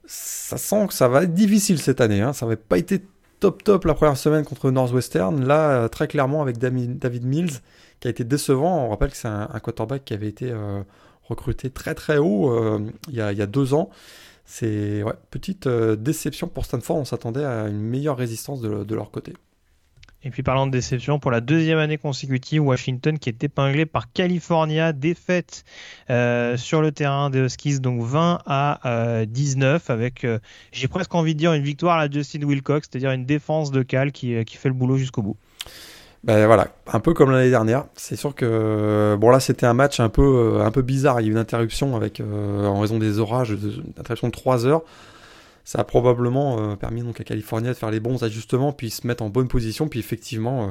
[0.06, 2.20] ça sent que ça va être difficile cette année.
[2.20, 2.32] Hein.
[2.32, 3.02] Ça n'avait pas été
[3.40, 5.44] top top la première semaine contre Northwestern.
[5.44, 7.58] Là, euh, très clairement, avec David Mills,
[7.98, 8.86] qui a été décevant.
[8.86, 10.54] On rappelle que c'est un, quarterback qui avait été
[11.24, 13.90] recruté très très haut il y, a, deux ans.
[14.44, 16.98] C'est petite déception pour Stanford.
[16.98, 19.32] On s'attendait à une meilleure résistance de leur côté.
[20.24, 24.10] Et puis parlant de déception, pour la deuxième année consécutive, Washington qui est épinglé par
[24.10, 25.64] California, défaite
[26.08, 30.38] euh, sur le terrain des Huskies, donc 20 à 19, euh, avec, euh,
[30.72, 34.12] j'ai presque envie de dire, une victoire à Justin Wilcox, c'est-à-dire une défense de Cal
[34.12, 35.36] qui, qui fait le boulot jusqu'au bout.
[36.24, 37.84] Ben voilà, un peu comme l'année dernière.
[37.96, 41.20] C'est sûr que bon là c'était un match un peu un peu bizarre.
[41.20, 44.64] Il y a eu une interruption avec en raison des orages, une interruption de 3
[44.64, 44.80] heures
[45.64, 49.06] ça a probablement euh, permis donc à California de faire les bons ajustements, puis se
[49.06, 49.88] mettre en bonne position.
[49.88, 50.70] Puis effectivement, euh,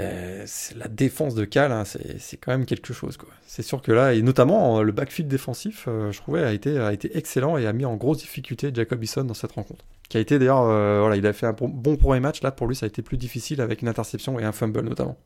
[0.00, 0.46] euh,
[0.76, 3.16] la défense de Cal, hein, c'est quand même quelque chose.
[3.46, 7.16] C'est sûr que là, et notamment le backfield défensif, je trouvais, a été, a été
[7.16, 9.84] excellent et a mis en grosse difficulté Jacob Eason dans cette rencontre.
[10.10, 10.64] Qui a été d'ailleurs,
[11.00, 12.42] voilà, il a fait un bon premier match.
[12.42, 15.18] Là, pour lui, ça a été plus difficile avec une interception et un fumble notamment.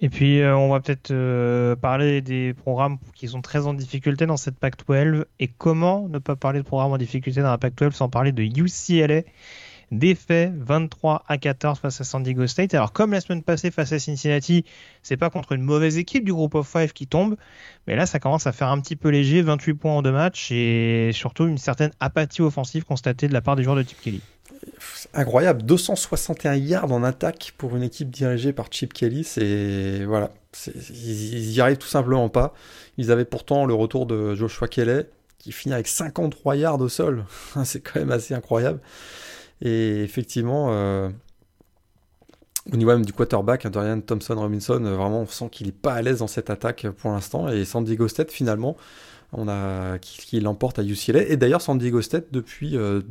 [0.00, 4.26] Et puis, euh, on va peut-être euh, parler des programmes qui sont très en difficulté
[4.26, 5.24] dans cette PAC 12.
[5.40, 8.30] Et comment ne pas parler de programmes en difficulté dans la PAC 12 sans parler
[8.30, 9.22] de UCLA
[9.90, 12.74] Défait 23 à 14 face à San Diego State.
[12.74, 14.66] Alors, comme la semaine passée face à Cincinnati,
[15.02, 17.36] c'est pas contre une mauvaise équipe du groupe of 5 qui tombe,
[17.86, 20.52] mais là, ça commence à faire un petit peu léger 28 points en deux matchs
[20.52, 24.20] et surtout une certaine apathie offensive constatée de la part des joueurs de Chip Kelly
[25.14, 30.30] incroyable, 261 yards en attaque pour une équipe dirigée par Chip Kelly, c'est voilà,
[30.66, 32.54] ils, y arrivent tout simplement pas.
[32.96, 35.04] Ils avaient pourtant le retour de Joshua Kelly
[35.38, 37.24] qui finit avec 53 yards au sol,
[37.64, 38.80] c'est quand même assez incroyable.
[39.62, 41.08] Et effectivement, euh,
[42.72, 45.72] au niveau même du quarterback, hein, Dorian Thompson Robinson, euh, vraiment on sent qu'il est
[45.72, 47.48] pas à l'aise dans cette attaque pour l'instant.
[47.48, 48.76] Et San Diego State finalement
[49.32, 51.22] on a qui, l'emporte à UCLA.
[51.28, 53.02] Et d'ailleurs, San Diego State, depuis euh,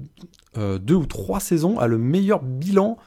[0.58, 2.98] euh, deux ou trois saisons, a le meilleur bilan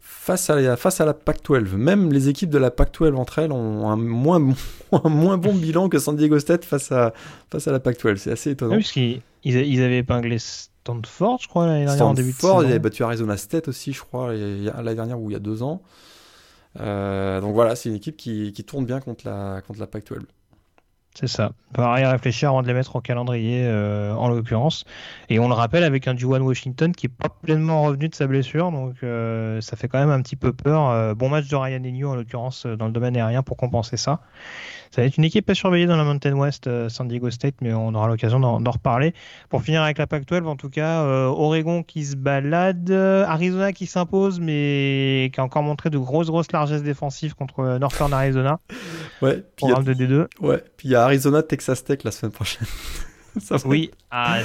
[0.00, 1.76] face à la, face à la Pac-12.
[1.76, 4.40] Même les équipes de la Pac-12 entre elles ont un moins,
[4.92, 7.12] bon, moins bon bilan que San Diego State face à,
[7.50, 8.16] face à la Pac-12.
[8.16, 8.76] C'est assez étonnant.
[8.76, 12.62] Oui, qu'ils ils avaient épinglé Stanford, je crois, l'année dernière en début de saison.
[12.62, 15.62] ils avaient battu Arizona State aussi, je crois, l'année dernière ou il y a deux
[15.62, 15.82] ans.
[16.80, 20.20] Euh, donc voilà, c'est une équipe qui, qui, tourne bien contre la, contre la Pac-12.
[21.20, 21.50] C'est ça.
[21.76, 24.84] Il va y réfléchir avant de les mettre au calendrier, euh, en l'occurrence.
[25.28, 28.28] Et on le rappelle avec un Juwan Washington qui n'est pas pleinement revenu de sa
[28.28, 30.88] blessure, donc euh, ça fait quand même un petit peu peur.
[30.88, 34.20] Euh, bon match de Ryan Enu, en l'occurrence, dans le domaine aérien pour compenser ça.
[34.92, 37.74] Ça va être une équipe à surveiller dans la Mountain West, San Diego State, mais
[37.74, 39.12] on aura l'occasion d'en reparler.
[39.50, 44.40] Pour finir avec la Pac-12, en tout cas, Oregon qui se balade, Arizona qui s'impose,
[44.40, 48.60] mais qui a encore montré de grosses, grosses largesses défensives contre Northern Arizona.
[49.20, 50.26] ouais, programme de D2.
[50.40, 52.66] Ouais, puis il y a Arizona Texas Tech la semaine prochaine.
[53.64, 54.40] Oui, ah,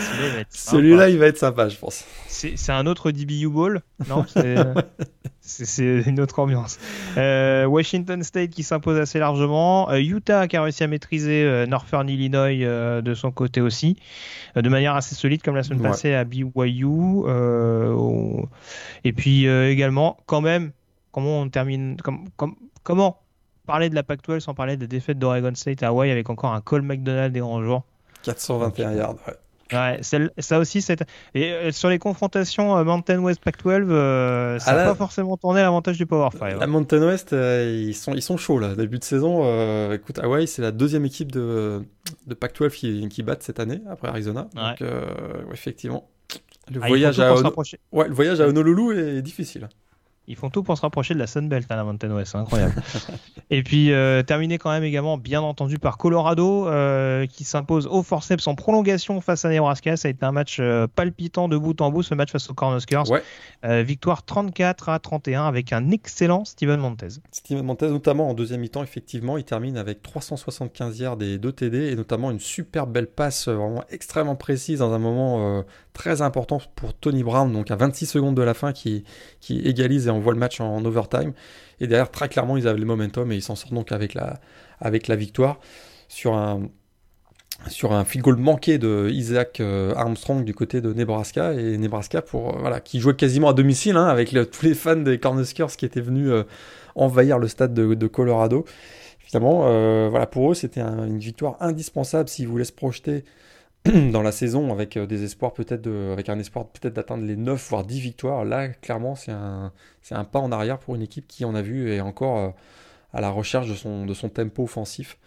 [0.49, 2.05] celui-là, il va être sympa, je pense.
[2.27, 4.25] C'est un autre DBU Ball, non
[5.41, 6.79] C'est une autre ambiance.
[7.17, 9.89] Euh, Washington State qui s'impose assez largement.
[9.89, 13.97] Euh, Utah qui a réussi à maîtriser euh, Northern Illinois de son côté aussi,
[14.55, 17.23] de manière assez solide comme la semaine passée à BYU.
[19.03, 20.71] et puis également, quand même,
[21.11, 21.97] comment on termine,
[22.83, 23.22] comment
[23.65, 26.61] parler de la Pac-12 sans parler des défaites d'Oregon State à Hawaii avec encore un
[26.61, 27.83] Cole McDonald dérangeant
[28.23, 29.33] 421 yards, ouais.
[29.71, 29.99] Ouais,
[30.37, 31.03] ça aussi, c'est.
[31.33, 35.61] Et euh, sur les confrontations euh, Mountain West Pac-12, euh, ça n'a pas forcément tourné
[35.61, 36.59] l'avantage du Power 5.
[36.59, 38.75] La Mountain West, ils, sont, ils sont chauds là.
[38.75, 39.41] Début de saison,
[39.91, 41.81] écoute, Hawaii, c'est la deuxième équipe de,
[42.27, 44.47] de Pac-12 qui, qui bat cette année, après Arizona.
[44.53, 44.87] Donc,
[45.51, 46.07] effectivement,
[46.71, 47.33] le, ah, voyage à
[47.91, 49.69] ouais, le voyage à Honolulu est difficile.
[50.25, 52.37] Ils font tout pour se rapprocher de la Sunbelt à hein, la Mountain West, c'est
[52.37, 52.73] incroyable.
[53.49, 58.03] et puis euh, terminé quand même également, bien entendu, par Colorado euh, qui s'impose au
[58.03, 59.97] forceps en prolongation face à Nebraska.
[59.97, 62.53] Ça a été un match euh, palpitant de bout en bout, ce match face aux
[62.53, 63.03] Cornhuskers.
[63.63, 67.19] victoire 34 à 31 avec un excellent Steven Montez.
[67.31, 71.91] Steven Montez, notamment en deuxième mi-temps, effectivement, il termine avec 375 yards et 2 TD
[71.91, 75.63] et notamment une super belle passe vraiment extrêmement précise dans un moment
[75.93, 79.03] très important pour Tony Brown, donc à 26 secondes de la fin, qui,
[79.39, 81.33] qui égalise et envoie le match en, overtime.
[81.79, 84.39] Et derrière, très clairement, ils avaient le momentum et ils s'en sortent donc avec la,
[84.79, 85.59] avec la victoire
[86.07, 86.61] sur un,
[87.67, 92.21] sur un field goal manqué de Isaac euh, Armstrong du côté de Nebraska et Nebraska
[92.21, 95.75] pour euh, voilà qui jouait quasiment à domicile hein, avec tous les fans des Cornhuskers
[95.77, 96.43] qui étaient venus euh,
[96.95, 98.65] envahir le stade de, Colorado.
[99.19, 99.61] Finalement,
[100.09, 103.23] voilà pour eux c'était une victoire indispensable s'ils voulaient se projeter
[104.11, 107.69] dans la saison avec euh, des espoirs peut-être avec un espoir peut-être d'atteindre les 9
[107.69, 108.45] voire 10 victoires.
[108.45, 111.61] Là, clairement, c'est un, c'est un pas en arrière pour une équipe qui, on a
[111.61, 112.49] vu, est encore euh,
[113.11, 115.17] à la recherche de son, de son tempo offensif.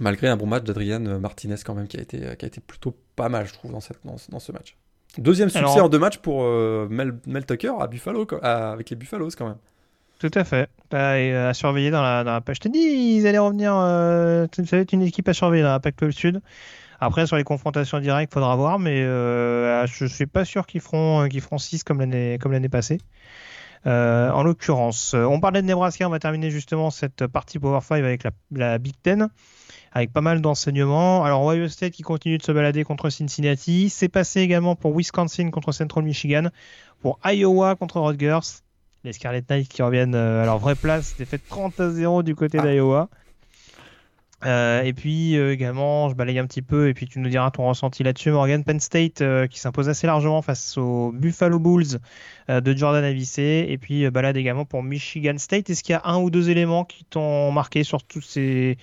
[0.00, 2.96] Malgré un bon match d'Adrian Martinez quand même qui a été, qui a été plutôt
[3.14, 4.76] pas mal, je trouve, dans, cette, dans, ce match.
[5.18, 9.46] Deuxième succès en deux matchs pour euh, Mel, Tucker à Buffalo, avec les Buffaloes quand
[9.46, 9.58] même.
[10.18, 10.68] Tout à fait.
[10.90, 12.42] À, surveiller dans la, dans la.
[12.52, 13.70] Je t'ai dit, ils allaient revenir.
[13.72, 16.40] ça va être une équipe à surveiller dans la PAC Sud.
[17.00, 21.28] Après, sur les confrontations directes, il faudra voir, mais je suis pas sûr qu'ils feront,
[21.28, 22.98] qu'ils feront 6 comme l'année, comme l'année passée.
[23.84, 28.24] en l'occurrence, on parlait de Nebraska, on va terminer justement cette partie Power 5 avec
[28.24, 29.28] la, la Big Ten
[29.94, 31.24] avec pas mal d'enseignements.
[31.24, 35.50] Alors Ohio State qui continue de se balader contre Cincinnati, c'est passé également pour Wisconsin
[35.50, 36.48] contre Central Michigan,
[37.00, 38.60] pour Iowa contre Rutgers,
[39.04, 42.34] les Scarlet Knights qui reviennent euh, à leur vraie place, fait 30 à 0 du
[42.34, 42.66] côté ah.
[42.66, 43.08] d'Iowa.
[44.44, 47.50] Euh, et puis euh, également, je balaye un petit peu, et puis tu nous diras
[47.50, 51.98] ton ressenti là-dessus, Morgan Penn State qui s'impose assez largement face aux Buffalo Bulls
[52.48, 55.70] de Jordan Avicé, et puis balade également pour Michigan State.
[55.70, 58.76] Est-ce qu'il y a un ou deux éléments qui t'ont marqué sur tous ces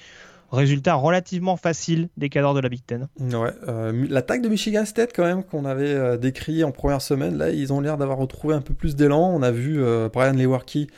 [0.52, 3.08] Résultat relativement facile des cadres de la Big Ten.
[3.20, 7.38] Ouais, euh, l'attaque de Michigan State quand même qu'on avait euh, décrit en première semaine,
[7.38, 9.32] là ils ont l'air d'avoir retrouvé un peu plus d'élan.
[9.34, 10.90] On a vu euh, Brian Lewerke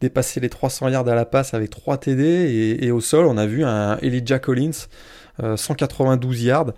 [0.00, 3.44] dépasser les 300 yards à la passe avec 3 TD et, au sol on a
[3.44, 4.88] vu un Elijah Collins
[5.56, 6.72] 192 yards.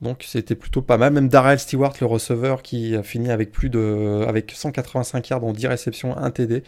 [0.00, 1.12] Donc c'était plutôt pas mal.
[1.12, 5.52] Même Darrell Stewart, le receveur, qui a fini avec plus de avec 185 yards en
[5.52, 6.62] 10 réceptions, 1 TD.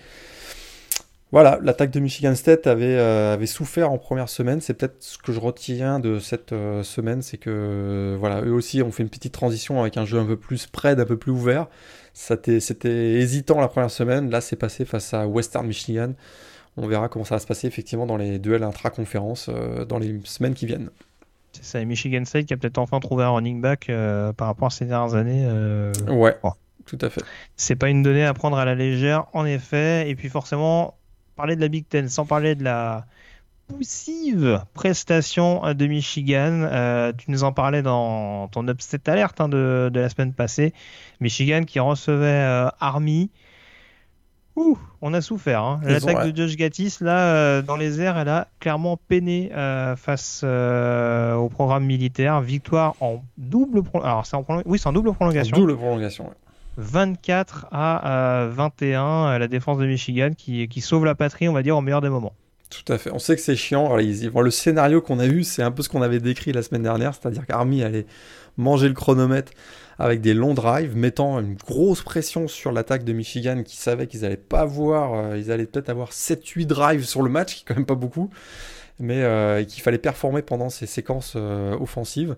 [1.32, 4.60] Voilà, l'attaque de Michigan State avait, euh, avait souffert en première semaine.
[4.60, 8.80] C'est peut-être ce que je retiens de cette euh, semaine, c'est que voilà, eux aussi
[8.82, 11.32] ont fait une petite transition avec un jeu un peu plus spread, un peu plus
[11.32, 11.66] ouvert.
[12.14, 14.30] C'était hésitant la première semaine.
[14.30, 16.12] Là, c'est passé face à Western Michigan.
[16.76, 20.20] On verra comment ça va se passer effectivement dans les duels intra-conférences euh, dans les
[20.24, 20.90] semaines qui viennent.
[21.52, 23.90] C'est ça, et Michigan State qui a peut-être enfin trouvé un running back
[24.36, 25.48] par rapport à ces dernières années.
[26.06, 26.36] Ouais.
[26.84, 27.22] Tout à fait.
[27.56, 30.08] C'est pas une donnée à prendre à la légère, en effet.
[30.08, 30.94] Et puis forcément,
[31.36, 33.06] parler de la Big Ten sans parler de la
[33.68, 36.68] poussive prestation de Michigan.
[36.70, 40.72] Euh, tu nous en parlais dans ton upset alerte hein, de, la semaine passée.
[41.20, 43.30] Michigan qui recevait euh, Army.
[44.56, 45.62] Ouh, on a souffert.
[45.62, 45.80] Hein.
[45.84, 49.50] L'attaque de Josh Gattis, là, euh, dans les airs, elle a clairement peiné
[49.96, 52.40] face au programme militaire.
[52.40, 55.56] Victoire en double, Alors, c'est en oui, c'est en double prolongation.
[55.56, 56.32] double prolongation,
[56.76, 61.76] 24 à 21 euh, la défense de Michigan qui, sauve la patrie, on va dire,
[61.76, 62.34] au meilleur des moments.
[62.68, 63.10] Tout à fait.
[63.12, 63.96] On sait que c'est chiant.
[63.96, 67.14] Le scénario qu'on a eu, c'est un peu ce qu'on avait décrit la semaine dernière,
[67.14, 68.06] c'est-à-dire qu'Army allait
[68.56, 69.52] manger le chronomètre
[69.98, 74.22] avec des longs drives, mettant une grosse pression sur l'attaque de Michigan qui savait qu'ils
[74.22, 77.64] n'allaient pas avoir, euh, ils allaient peut-être avoir 7-8 drives sur le match, qui est
[77.66, 78.28] quand même pas beaucoup,
[78.98, 82.36] mais euh, qu'il fallait performer pendant ces séquences offensives.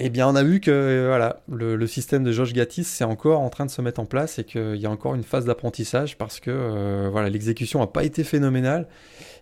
[0.00, 3.50] Eh bien, on a vu que voilà, le, système de Josh Gattis c'est encore en
[3.50, 6.38] train de se mettre en place et qu'il y a encore une phase d'apprentissage parce
[6.38, 8.86] que euh, voilà, l'exécution n'a pas été phénoménale.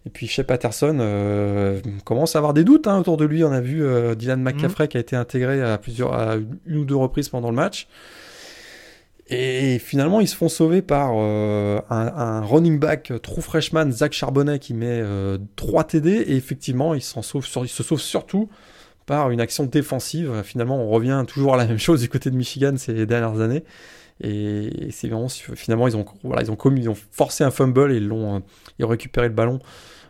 [0.07, 3.45] Et puis chez Patterson, euh, commence à avoir des doutes hein, autour de lui.
[3.45, 4.45] On a vu euh, Dylan mhm.
[4.45, 7.87] McCaffrey qui a été intégré à plusieurs, à une ou deux reprises pendant le match.
[9.29, 14.73] Et finalement, ils se font sauver par un, running back true freshman, Zach Charbonnet, qui
[14.73, 15.03] met
[15.57, 16.11] 3 TD.
[16.11, 18.49] Et effectivement, il, s'en sauve il se sauve surtout
[19.07, 20.43] par une action défensive.
[20.45, 23.65] Finalement, on revient toujours à la même chose du côté de Michigan ces dernières années.
[24.21, 25.11] Et c'est
[25.55, 28.05] finalement, ils ont, voilà, ils ont commis, ils ont forcé un fumble et ils
[28.79, 29.61] ils ont récupéré le ballon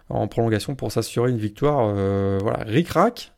[0.09, 1.93] en prolongation pour s'assurer une victoire.
[1.97, 3.33] Euh, voilà, ric-rac.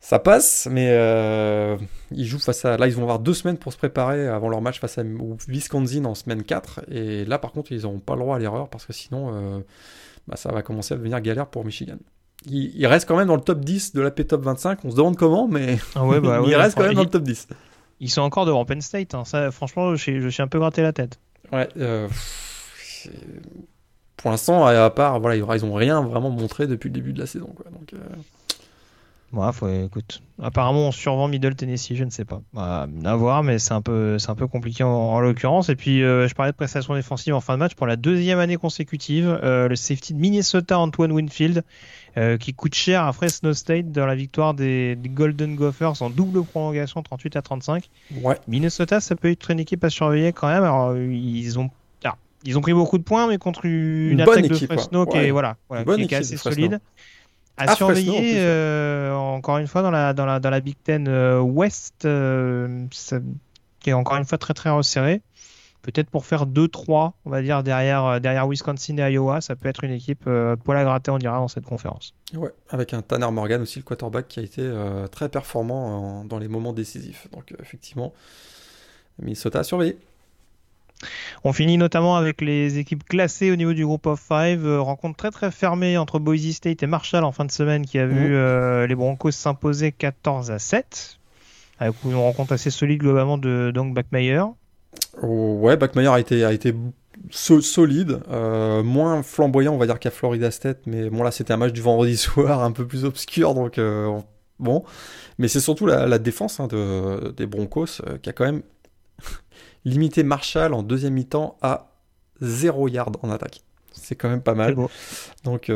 [0.00, 1.76] Ça passe, mais euh,
[2.10, 2.76] ils jouent face à.
[2.76, 5.04] Là, ils vont avoir deux semaines pour se préparer avant leur match face à
[5.46, 6.80] Wisconsin en semaine 4.
[6.90, 9.60] Et là, par contre, ils n'auront pas le droit à l'erreur parce que sinon, euh,
[10.26, 11.98] bah, ça va commencer à devenir galère pour Michigan
[12.46, 14.84] il, reste quand même dans le top 10 de la P-Top 25.
[14.84, 17.48] On se demande comment, mais ah bah il reste quand même dans le top 10.
[18.00, 19.14] Ils sont encore devant Penn State.
[19.14, 19.24] Hein.
[19.24, 21.20] Ça, franchement, je, je, suis un peu gratté la tête.
[21.52, 21.68] Ouais.
[21.76, 22.08] Euh,
[24.16, 27.26] pour l'instant, à part, voilà, ils n'ont rien vraiment montré depuis le début de la
[27.26, 27.52] saison.
[27.54, 27.66] Quoi.
[27.70, 27.98] Donc, euh,
[29.52, 32.42] faut, écoute, apparemment on survend Middle Tennessee, je ne sais pas.
[32.52, 35.70] Bah, à voir, mais c'est un peu, c'est un peu compliqué en, l'occurrence.
[35.70, 38.38] Et puis, euh, je parlais de prestations défensives en fin de match pour la deuxième
[38.38, 39.38] année consécutive.
[39.42, 41.64] Euh, le safety de Minnesota, Antoine Winfield,
[42.16, 46.44] euh, qui coûte cher à Fresno State dans la victoire des, Golden Gophers en double
[46.44, 47.88] prolongation 38 à 35.
[48.22, 48.38] Ouais.
[48.48, 50.64] Minnesota, ça peut être une équipe à surveiller quand même.
[50.64, 51.70] Alors, ils ont
[52.04, 55.30] ah, ils ont pris beaucoup de points, mais contre une, attaque de Fresno qui est,
[55.30, 56.80] voilà, qui est assez solide
[57.56, 61.40] à, surveiller euh, encore une fois dans la, dans la, dans la Big Ten euh,
[61.40, 62.86] West, euh,
[63.80, 65.22] qui est encore une fois très très resserré.
[65.82, 69.82] Peut-être pour faire 2-3, on va dire, derrière, derrière Wisconsin et Iowa, ça peut être
[69.82, 70.24] une équipe
[70.64, 72.14] poil à gratter, on dira, dans cette conférence.
[72.34, 74.70] Ouais, avec un Tanner Morgan aussi, le quarterback, qui a été
[75.10, 77.26] très performant dans les moments décisifs.
[77.32, 78.12] Donc, effectivement,
[79.20, 79.98] Minnesota à surveiller.
[81.44, 84.64] On finit notamment avec les équipes classées au niveau du groupe of five.
[84.64, 87.98] Euh, rencontre très très fermée entre Boise State et Marshall en fin de semaine qui
[87.98, 91.18] a vu euh, les Broncos s'imposer 14 à 7.
[91.78, 94.42] Avec une rencontre assez solide globalement de donc Backmeyer.
[95.22, 96.74] Ouais, Backmeyer a été, a été
[97.30, 100.80] solide, euh, moins flamboyant, on va dire, qu'à Florida State.
[100.86, 104.18] Mais bon, là, c'était un match du vendredi soir, un peu plus obscur, donc euh,
[104.58, 104.84] bon.
[105.38, 108.62] Mais c'est surtout la, défense hein, de, des Broncos qui a quand même
[109.84, 111.92] limité Marshall en deuxième mi-temps à
[112.40, 113.62] 0 yard en attaque.
[113.92, 114.74] C'est quand même pas mal.
[115.44, 115.70] Donc,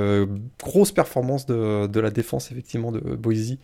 [0.63, 3.59] grosse performance de, de, la défense, effectivement, de Boise.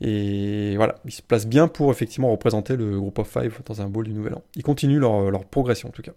[0.00, 3.86] Et voilà, ils se placent bien pour effectivement représenter le groupe of five dans un
[3.86, 4.42] bowl du Nouvel An.
[4.56, 6.12] Ils continuent leur, leur progression en tout cas.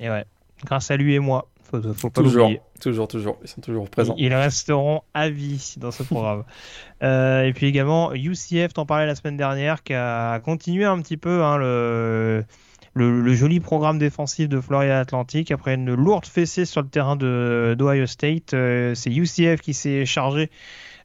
[0.00, 0.24] Et ouais,
[0.64, 2.50] grâce à lui et moi, faut, faut pas toujours,
[2.80, 4.14] toujours, toujours, ils sont toujours présents.
[4.18, 6.44] Ils, resteront à vie dans ce programme.
[7.02, 11.16] euh, et puis également, UCF, t'en parlais la semaine dernière, qui a continué un petit
[11.16, 12.44] peu hein, le,
[12.94, 15.50] le, joli programme défensif de Florida Atlantic.
[15.50, 20.50] Après une lourde fessée sur le terrain d'Ohio State, euh, c'est UCF qui s'est chargé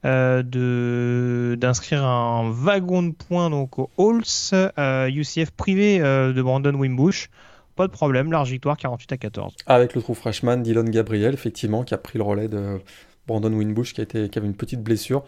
[0.05, 6.73] euh, d'inscrire un wagon de points donc au Halls, euh, UCF privé euh, de Brandon
[6.73, 7.29] Wimbush.
[7.75, 9.55] Pas de problème, large victoire 48 à 14.
[9.65, 12.79] Avec le trou freshman Dylan Gabriel, effectivement, qui a pris le relais de
[13.27, 15.23] Brandon Wimbush, qui, a qui avait une petite blessure.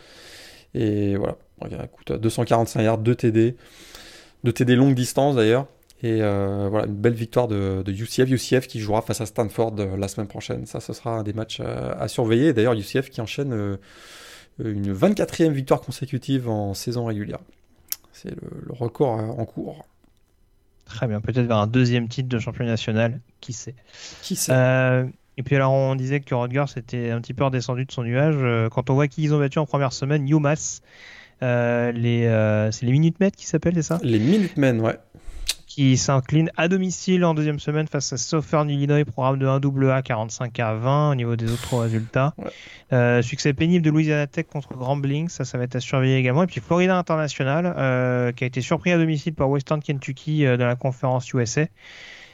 [0.73, 1.35] Et voilà,
[1.83, 3.55] écoute, 245 yards, 2 TD,
[4.45, 5.67] 2 TD longue distance d'ailleurs.
[6.03, 8.29] Et voilà, une belle victoire de, de, UCF.
[8.29, 10.65] UCF qui jouera face à Stanford la semaine prochaine.
[10.65, 12.53] Ça, ce sera des matchs à surveiller.
[12.53, 13.77] D'ailleurs, UCF qui enchaîne
[14.59, 17.39] une 24e victoire consécutive en saison régulière.
[18.11, 19.85] C'est le, record euh, en cours.
[20.85, 23.75] Très bien, peut-être vers un deuxième titre de champion national, qui sait?
[24.21, 24.51] Qui sait?
[24.51, 25.05] Euh,
[25.37, 28.35] et puis alors on disait que Rutgers était un petit peu redescendu de son nuage.
[28.37, 30.81] Euh, quand on voit qui ils ont battu en première semaine, UMass,
[31.41, 33.99] les, c'est les Minutemen qui s'appellent, c'est ça?
[34.03, 34.99] Les Minutemen, ouais
[35.73, 40.01] qui s'incline à domicile en deuxième semaine face à Southern Illinois, programme de 1 A
[40.01, 42.33] 45 à 20 au niveau des autres résultats.
[42.91, 46.43] Euh, succès pénible de Louisiana Tech contre Grambling, ça, ça va être à surveiller également.
[46.43, 50.57] Et puis Florida International, euh, qui a été surpris à domicile par Western Kentucky euh,
[50.57, 51.67] dans la conférence USA.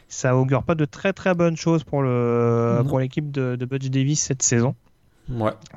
[0.07, 4.41] Ça augure pas de très très bonnes choses pour l'équipe de, de Butch Davis cette
[4.41, 4.73] saison.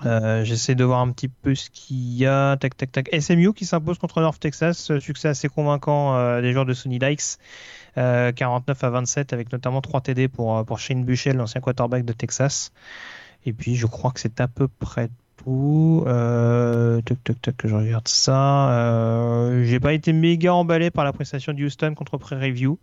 [0.07, 2.57] Euh, j'essaie de voir un petit peu ce qu'il y a.
[2.57, 3.09] Tac, tac, tac.
[3.21, 4.91] SMU qui s'impose contre North Texas.
[4.91, 7.39] Euh, succès assez convaincant euh, des joueurs de Sonny Dykes.
[7.97, 12.73] 49 à 27 avec notamment 3 TD pour, Shane Buchel, l'ancien quarterback de Texas.
[13.45, 16.05] Et puis je crois que c'est à peu près tout.
[16.07, 19.51] tac, tac, tac, je regarde ça.
[19.65, 22.79] J'ai pas été méga emballé par la prestation de Houston contre Prairie View.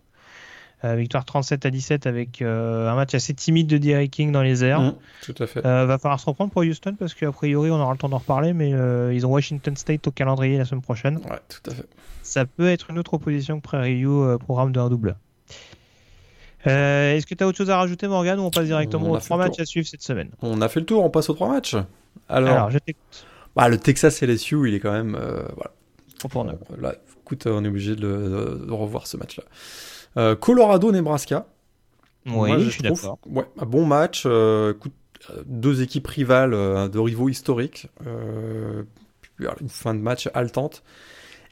[0.86, 4.44] Euh, victoire 37 à 17 avec euh, un match assez timide de Derrick King dans
[4.44, 4.82] les airs.
[4.82, 5.66] Mmh, tout à fait.
[5.66, 8.20] Euh, va falloir se reprendre pour Houston parce qu'a priori on aura le temps d'en
[8.20, 8.70] reparler, mais
[9.16, 11.18] ils ont Washington State au calendrier la semaine prochaine.
[11.18, 11.86] Ouais, tout à fait.
[12.22, 15.16] Ça peut être une autre opposition que Prairie View, programme de 1 double.
[16.66, 19.38] Est-ce que tu as autre chose à rajouter, Morgan, ou on passe directement aux trois
[19.38, 20.30] matchs à suivre cette semaine?
[20.44, 21.76] On a fait le tour, on passe aux trois matchs.
[22.30, 23.26] Alors, je t'écoute.
[23.56, 25.18] Bah, le Texas LSU, il est quand même.
[25.56, 25.72] voilà.
[26.30, 29.44] Pour là, écoute, on est obligé de, de revoir ce match-là.
[30.18, 31.48] Euh, Colorado-Nebraska.
[32.26, 33.20] Oui, je, suis d'accord.
[33.26, 34.24] Ouais, un bon match.
[34.26, 34.74] Euh,
[35.30, 37.88] euh, deux équipes rivales de rivaux historiques.
[39.40, 40.84] une fin de match haletante.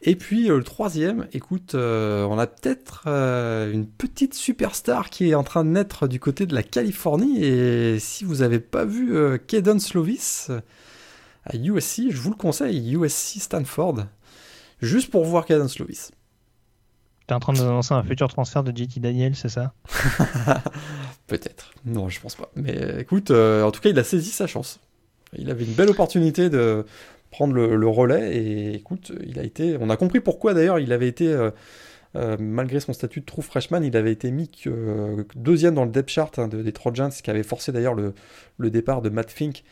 [0.01, 5.63] Et puis le troisième, écoute, on a peut-être une petite superstar qui est en train
[5.63, 7.43] de naître du côté de la Californie.
[7.43, 10.51] Et si vous n'avez pas vu Kaden Slovis
[11.45, 14.05] à USC, je vous le conseille, USC Stanford,
[14.81, 16.11] juste pour voir Kaden Slovis.
[17.27, 19.73] T'es en train de annoncer un futur transfert de JT Daniel, c'est ça?
[21.27, 21.71] Peut-être.
[21.83, 22.51] Non, je pense pas.
[22.55, 24.79] Mais écoute, euh, en tout cas, il a saisi sa chance.
[25.35, 26.85] Il avait une belle opportunité de
[27.31, 29.75] prendre le, relais et écoute, il a été.
[29.79, 31.27] On a compris pourquoi d'ailleurs il avait été.
[31.27, 31.49] Euh,
[32.15, 34.49] euh, malgré son statut de true freshman, il avait été mis
[35.35, 38.13] deuxième dans le depth chart hein, des Trojans, ce qui avait forcé d'ailleurs le,
[38.57, 39.65] le, départ de Matt Fink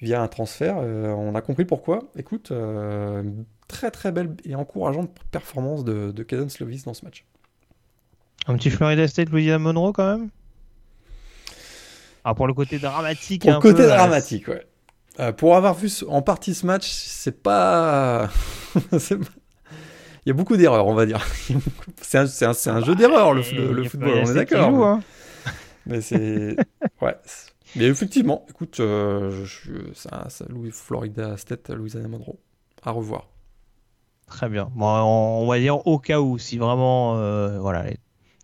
[0.00, 0.76] via un transfert.
[0.78, 2.00] on a compris pourquoi.
[2.16, 2.52] Écoute,
[3.68, 7.24] très très belle et encourageante performance de, de Caden Slovis dans ce match.
[8.46, 10.28] Un petit Florida State, Louisiana Monroe quand même?
[12.24, 13.42] Ah, Pour le côté dramatique.
[13.42, 14.66] Pour le côté dramatique, ouais.
[15.20, 18.28] Euh, pour avoir vu en partie ce match, c'est pas.
[18.92, 19.18] Il
[20.26, 21.24] y a beaucoup d'erreurs, on va dire.
[22.02, 23.42] c'est un, un, un, jeu d'erreurs, le,
[23.72, 24.86] le, football, on est d'accord.
[24.86, 25.00] Hein.
[25.86, 26.56] Mais c'est.
[27.00, 27.16] ouais.
[27.76, 29.44] Mais effectivement, écoute, euh,
[29.94, 32.38] ça, ça, Louis, Florida State, Louisiana Monroe.
[32.82, 33.28] À revoir.
[34.26, 34.70] Très bien.
[34.74, 37.86] Bon, on, va dire au cas où, si vraiment, euh, voilà,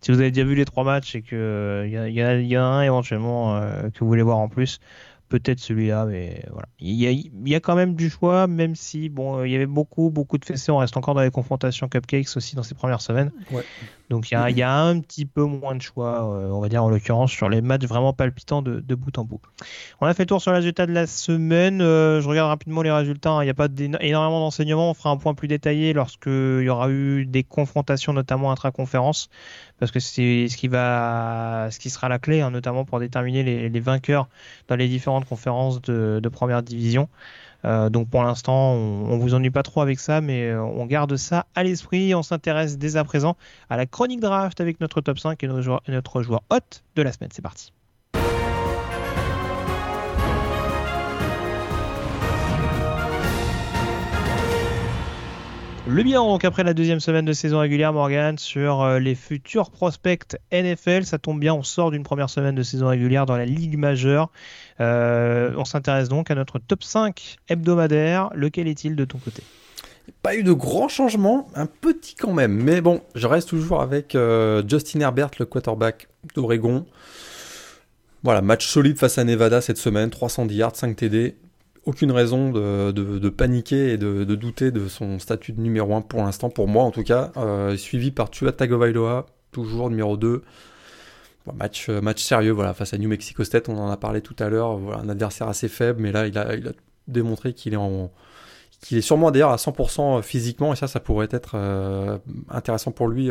[0.00, 2.82] si vous avez déjà vu les trois matchs et que il y, y, a un
[2.82, 4.80] éventuellement euh, que vous voulez voir en plus,
[5.28, 6.68] peut-être celui-là, mais voilà.
[6.78, 9.66] Il y, a, y, a, quand même du choix, même si bon, il y avait
[9.66, 10.72] beaucoup, beaucoup de fessées.
[10.72, 13.30] On reste encore dans les confrontations cupcakes aussi dans ces premières semaines.
[13.50, 13.64] Ouais.
[14.14, 17.32] Donc il y, a un petit peu moins de choix, on va dire en l'occurrence,
[17.32, 19.40] sur les matchs vraiment palpitants de, bout en bout.
[20.00, 21.80] On a fait le tour sur les résultats de la semaine.
[21.80, 23.30] je regarde rapidement les résultats.
[23.30, 23.42] Hein.
[23.42, 23.66] Il n'y a pas
[24.00, 24.90] énormément d'enseignements.
[24.90, 29.30] On fera un point plus détaillé lorsqu'il y aura eu des confrontations, notamment intra-conférence,
[29.80, 33.80] parce que c'est ce qui ce qui sera la clé, hein, notamment pour déterminer les,
[33.80, 34.28] vainqueurs
[34.68, 37.08] dans les différentes conférences de, première division.
[37.64, 40.86] Euh, donc pour l'instant, on, on, vous ennuie pas trop avec ça, mais euh, on
[40.86, 42.14] garde ça à l'esprit.
[42.14, 43.36] On s'intéresse dès à présent
[43.70, 46.58] à la chronique draft avec notre top 5 et notre joueur, notre joueur hot
[46.96, 47.30] de la semaine.
[47.32, 47.72] C'est parti.
[55.86, 59.70] Le bilan donc après la deuxième semaine de saison régulière, Morgan, sur euh, les futurs
[59.70, 61.04] prospects NFL.
[61.04, 64.30] Ça tombe bien, on sort d'une première semaine de saison régulière dans la Ligue majeure.
[64.80, 68.30] Euh, on s'intéresse donc à notre top 5 hebdomadaire.
[68.34, 69.42] Lequel est-il de ton côté?
[70.22, 72.54] Pas eu de grands changements, un petit quand même.
[72.54, 76.86] Mais bon, je reste toujours avec euh, Justin Herbert, le quarterback d'Oregon.
[78.22, 81.36] Voilà, match solide face à Nevada cette semaine, 310 yards, 5 TD
[81.86, 86.50] aucune raison de, paniquer et de, douter de son statut de numéro 1 pour l'instant,
[86.50, 87.32] pour moi en tout cas.
[87.36, 90.42] Euh, suivi par Tua Tagovailoa, toujours numéro 2.
[91.54, 94.36] match, euh, match sérieux voilà, face à New Mexico State, on en a parlé tout
[94.38, 94.76] à l'heure.
[94.76, 96.72] Voilà, un adversaire assez faible, mais là il a, il a
[97.08, 97.78] démontré qu'il est
[98.80, 102.18] qu'il est sûrement d'ailleurs à 100% physiquement et ça ça pourrait être euh,
[102.50, 103.30] intéressant pour lui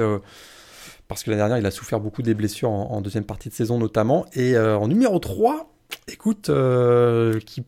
[1.07, 3.77] parce que l'année dernière il a souffert beaucoup des blessures en, deuxième partie de saison
[3.77, 5.71] notamment et en numéro 3
[6.07, 6.51] écoute
[7.45, 7.63] qui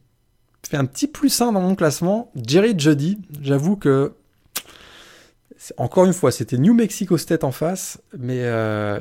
[0.68, 2.32] fait un petit plus 1 dans mon classement.
[2.36, 4.14] Jerry Juddy, j'avoue que
[5.78, 9.00] encore une fois, c'était New Mexico State en face, mais euh,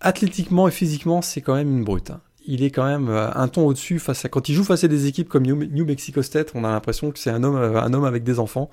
[0.00, 2.10] athlétiquement et physiquement, c'est quand même une brute.
[2.10, 2.20] Hein.
[2.46, 4.88] Il est quand même euh, un ton au-dessus face à quand il joue face à
[4.88, 7.92] des équipes comme New, Mexico State, on a l'impression que c'est un homme, euh, un
[7.92, 8.70] homme avec des enfants.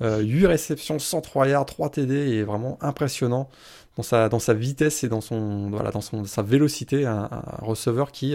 [0.00, 3.48] 8 réceptions, 103 yards, 3 TD, et vraiment impressionnant
[3.96, 7.06] dans sa, dans sa vitesse et dans, son, voilà, dans son, sa vélocité.
[7.06, 7.28] Un,
[7.60, 8.34] receveur qui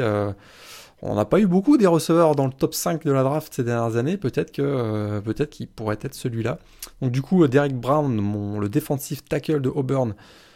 [1.02, 3.64] on n'a pas eu beaucoup des receveurs dans le top 5 de la draft ces
[3.64, 4.14] dernières années.
[4.60, 6.58] Euh, peut-être qu'il pourrait être celui-là.
[7.02, 10.16] Donc du coup, Derek Brown, le défensif tackle de Auburn,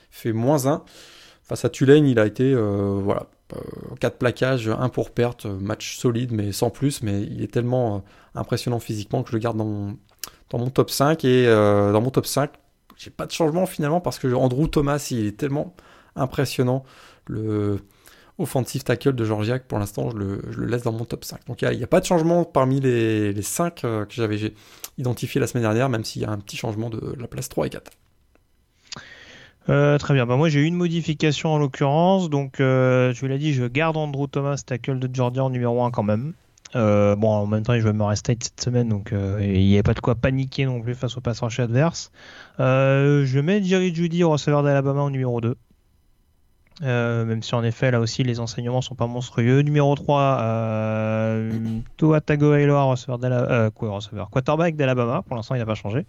[0.09, 0.83] fait moins 1.
[1.43, 3.27] Face à Tulane, il a été euh, voilà,
[3.99, 7.03] 4 euh, plaquages, 1 pour perte, match solide mais sans plus.
[7.03, 9.65] Mais il est tellement impressionnant physiquement que je le garde dans
[10.57, 11.23] mon, top 5.
[11.23, 12.49] Et dans mon top 5,
[12.97, 15.75] j'ai pas de changement finalement parce que Andrew Thomas, il est tellement
[16.15, 16.83] impressionnant.
[18.37, 21.45] Offensive tackle de Georgiac, pour l'instant, je le, laisse dans mon top 5.
[21.47, 24.53] Donc il n'y a, pas de changement parmi les, les 5 euh, que j'avais
[24.97, 27.67] identifié la semaine dernière, même s'il y a un petit changement de la place 3
[27.67, 27.91] et 4.
[29.69, 30.25] Euh, très bien.
[30.25, 32.29] Bah, moi, j'ai eu une modification en l'occurrence.
[32.29, 35.83] Donc, euh, je vous l'ai dit, je garde Andrew Thomas, tackle de Georgia en numéro
[35.83, 36.33] 1 quand même.
[36.73, 39.93] bon, en même temps, il joue à State cette semaine, donc il n'y avait pas
[39.93, 42.11] de quoi paniquer non plus face au pass rush adverse.
[42.57, 45.55] je mets Jerry Judy, receveur d'Alabama, en numéro 2.
[46.83, 49.61] Euh, même si en effet là aussi les enseignements sont pas monstrueux.
[49.61, 51.51] Numéro 3, euh,
[51.97, 55.23] Tua Tagovailoa, receveur, euh, quarterback d'Alabama.
[55.27, 56.05] Pour l'instant, il n'a pas changé.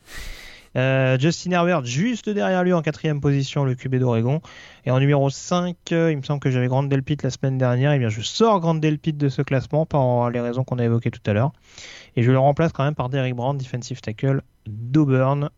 [0.74, 4.40] Euh, Justin Herbert juste derrière lui en quatrième position, le QB d'Oregon.
[4.86, 7.92] Et en numéro 5, il me semble que j'avais Grande Delpit la semaine dernière.
[7.92, 10.84] Et eh bien je sors Grande Delpit de ce classement par les raisons qu'on a
[10.84, 11.52] évoquées tout à l'heure.
[12.16, 15.50] Et je le remplace quand même par Derek Brown, defensive tackle d'Auburn.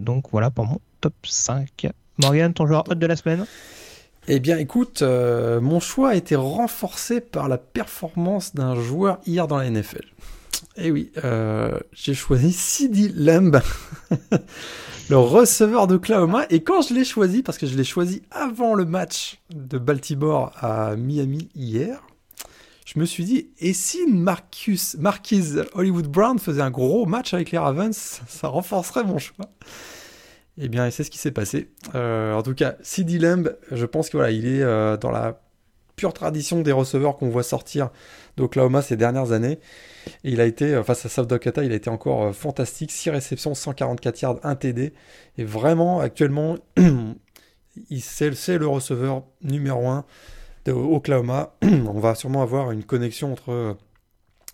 [0.00, 1.88] donc voilà pour mon top 5.
[2.18, 3.46] Morgan, ton joueur hot de la semaine?
[4.26, 9.46] Eh bien, écoute, euh, mon choix a été renforcé par la performance d'un joueur hier
[9.46, 10.04] dans la NFL.
[10.76, 13.60] Eh oui, euh, j'ai choisi Sidi Lamb,
[15.10, 16.46] le receveur de Oklahoma.
[16.48, 20.52] Et quand je l'ai choisi, parce que je l'ai choisi avant le match de Baltimore
[20.58, 22.02] à Miami hier,
[22.86, 24.96] je me suis dit, et si Marcus,
[25.74, 29.50] Hollywood Brown faisait un gros match avec les Ravens, ça renforcerait mon choix.
[30.58, 31.70] Eh bien, c'est ce qui s'est passé.
[31.94, 35.40] Euh, en tout cas, CD Lamb, je pense que voilà, il est euh, dans la
[35.96, 37.90] pure tradition des receveurs qu'on voit sortir
[38.36, 39.58] d'Oklahoma ces dernières années.
[40.22, 42.92] Il a été, euh, face à South Dakota, il a été encore fantastique.
[42.92, 44.92] 6 réceptions, 144 yards, 1 TD.
[45.38, 46.56] Et vraiment, actuellement,
[48.00, 50.04] c'est le receveur numéro 1
[50.66, 51.56] d'Oklahoma.
[51.62, 53.76] On va sûrement avoir une connexion entre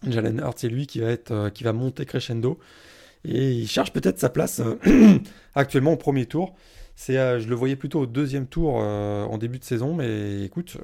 [0.07, 2.59] Jalen Hurts et lui qui va monter crescendo
[3.25, 5.19] et il cherche peut-être sa place euh,
[5.55, 6.55] actuellement au premier tour.
[6.97, 10.43] C'est, euh, je le voyais plutôt au deuxième tour euh, en début de saison, mais
[10.43, 10.77] écoute,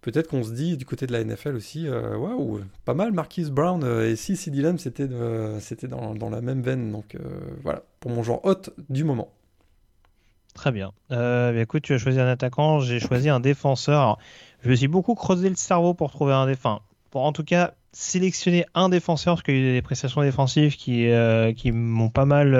[0.00, 3.84] peut-être qu'on se dit du côté de la NFL aussi, waouh, pas mal Marquise Brown
[4.04, 5.08] et si CD Lamb c'était,
[5.60, 6.92] c'était dans, dans, la même veine.
[6.92, 7.16] Donc
[7.62, 9.32] voilà, pour mon genre hot du moment.
[10.54, 10.92] Très bien.
[11.10, 14.18] Bah, écoute, tu as choisi un attaquant, j'ai choisi un défenseur.
[14.62, 16.84] je me suis beaucoup creusé le cerveau pour trouver un défenseur.
[17.10, 20.76] Pour en tout cas sélectionner un défenseur parce qu'il y a eu des prestations défensives
[20.76, 21.08] qui,
[21.56, 22.54] qui m'ont pas mal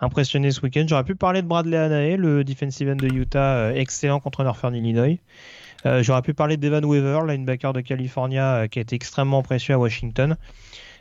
[0.00, 0.84] impressionné ce week-end.
[0.88, 5.18] J'aurais pu parler de Bradley Anae, le defensive end de Utah, excellent contre Northern Illinois.
[5.84, 10.36] J'aurais pu parler d'Evan Weaver, linebacker de California, qui a été extrêmement précieux à Washington.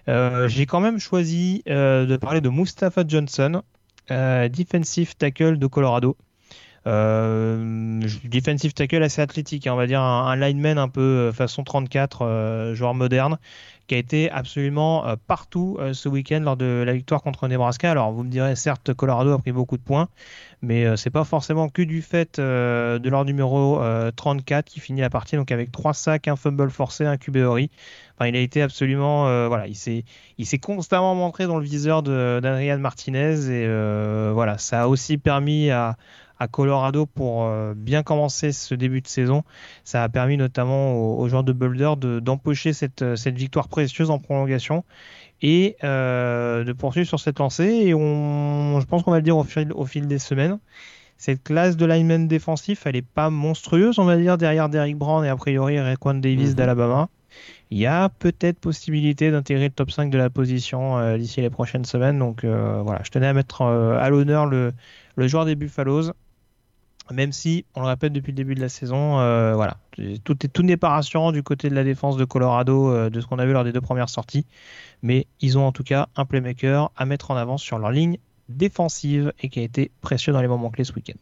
[0.08, 3.64] J'ai quand même choisi de parler de Mustafa Johnson,
[4.10, 6.16] defensive tackle de Colorado.
[6.88, 11.66] Euh, defensive tackle assez athlétique, hein, on va dire un, lineman un peu euh, façon
[11.66, 13.40] 34, euh, joueur moderne,
[13.88, 17.90] qui a été absolument partout ce week-end lors de la victoire contre Nebraska.
[17.90, 20.10] Alors vous me direz, certes, Colorado a pris beaucoup de points,
[20.62, 23.80] mais c'est pas forcément que du fait de leur numéro
[24.14, 27.72] 34 qui finit la partie donc avec trois sacs, un fumble forcé, un QBORI.
[28.18, 30.04] Enfin, il a été absolument, voilà, il s'est,
[30.38, 33.68] il s'est constamment montré dans le viseur d'Adrian Martinez et
[34.34, 35.96] voilà, ça a aussi permis à
[36.40, 39.44] à Colorado pour euh, bien commencer ce début de saison.
[39.84, 44.20] Ça a permis notamment aux, joueurs de Boulder d'empocher cette, euh, cette victoire précieuse en
[44.20, 44.84] prolongation
[45.42, 47.66] et euh, de poursuivre sur cette lancée.
[47.86, 50.60] Et on, je pense qu'on va le dire au fil, au fil des semaines.
[51.18, 55.26] Cette classe de lineman défensif, elle n'est pas monstrueuse, on va dire, derrière Derrick Brown
[55.26, 56.56] et a priori Raekwon Davis mhm.
[56.56, 57.10] d'Alabama.
[57.70, 61.86] Il y a peut-être possibilité d'intégrer le top 5 de la position d'ici les prochaines
[61.86, 62.18] semaines.
[62.18, 64.72] Donc voilà, je tenais à mettre à l'honneur le,
[65.18, 66.14] le joueur des Buffaloes
[67.12, 69.78] même si, on le répète depuis le début de la saison, euh, voilà,
[70.24, 73.40] tout, n'est pas rassurant du côté de la défense de Colorado, euh, de ce qu'on
[73.40, 74.46] a vu lors des deux premières sorties.
[75.02, 78.18] Mais ils ont en tout cas un playmaker à mettre en avant sur leur ligne
[78.50, 81.18] défensive et qui a été précieux dans les moments clés ce week-end.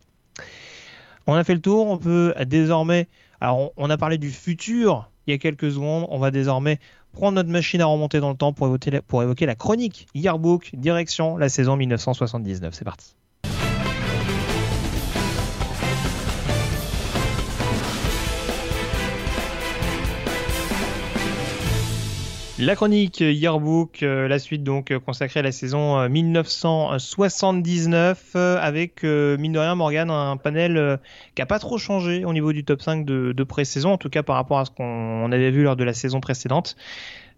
[1.27, 3.07] On a fait le tour, on peut désormais.
[3.41, 6.79] Alors, on, a parlé du futur il y a quelques secondes, on va désormais
[7.11, 10.71] prendre notre machine à remonter dans le temps pour évoquer pour évoquer la chronique Yearbook,
[10.75, 12.73] direction la saison 1979.
[12.75, 13.15] C'est parti.
[22.58, 29.03] La chronique Yearbook, euh, la suite donc euh, consacrée à la saison 1979 euh, avec
[29.03, 30.97] mine de rien Morgan un panel
[31.36, 34.24] qui a pas trop changé au niveau du top 5 de, pré-saison en tout cas
[34.24, 36.78] par rapport à ce qu'on avait vu lors de la saison précédente.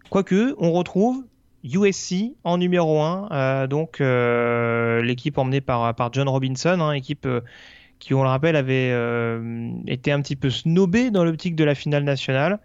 [0.08, 1.24] Quoique on retrouve
[1.64, 7.26] USC en numéro 1 donc l'équipe emmenée par, par John Robinson, hein, équipe
[7.98, 8.94] qui on le rappelle avait
[9.88, 12.60] été un petit peu snobée dans l'optique de la finale nationale.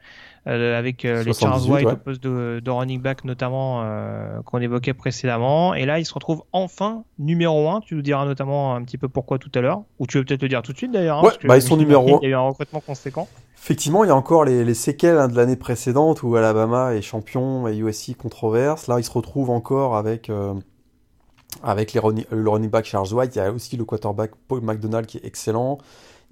[0.45, 4.93] Euh, avec euh, les Charles White au poste de, running back notamment euh, qu'on évoquait
[4.93, 5.73] précédemment.
[5.73, 7.79] Et là, il se retrouve enfin numéro 1.
[7.79, 9.83] Tu nous diras notamment un petit peu pourquoi tout à l'heure.
[9.99, 11.19] Ou tu veux peut-être le dire tout de suite d'ailleurs.
[11.19, 12.19] Hein, ouais, bah, ils sont numéro 1.
[12.23, 13.29] Il y a eu un recrutement conséquent.
[13.57, 17.65] Effectivement, il y a encore les, séquelles hein, de l'année précédente où Alabama est champion
[17.69, 18.87] et USC controverse.
[18.87, 20.29] Là, il se retrouve encore avec,
[21.63, 23.33] avec les le running back Charles White.
[23.37, 25.77] Il y a aussi le quarterback Paul McDonald qui est excellent.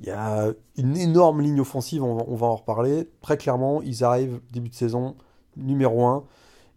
[0.02, 3.08] Il y a une énorme ligne offensive, on va, en reparler.
[3.22, 5.16] Très clairement, ils arrivent début de saison
[5.56, 6.24] numéro 1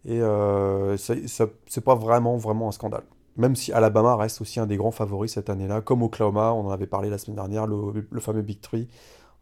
[0.04, 3.04] et euh, c'est pas vraiment, un scandale.
[3.38, 6.70] Même si Alabama reste aussi un des grands favoris cette année-là, comme Oklahoma, on en
[6.70, 8.88] avait parlé la semaine dernière, le, fameux Big Three,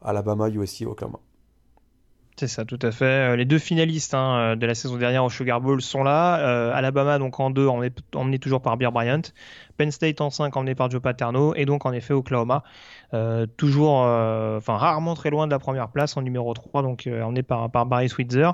[0.00, 1.18] Alabama, USC, Oklahoma.
[2.36, 3.04] C'est ça, tout à fait.
[3.04, 6.38] Euh, les deux finalistes hein, de la saison dernière au Sugar Bowl sont là.
[6.40, 9.20] Euh, Alabama, donc en deux, emmené, toujours par Beer Bryant.
[9.76, 13.01] Penn State en 5 emmené par Joe Paterno et donc en effet Oklahoma euh,
[13.56, 17.22] toujours euh, enfin rarement très loin de la première place en numéro 3 donc euh,
[17.22, 18.52] emmené par, par Barry Switzer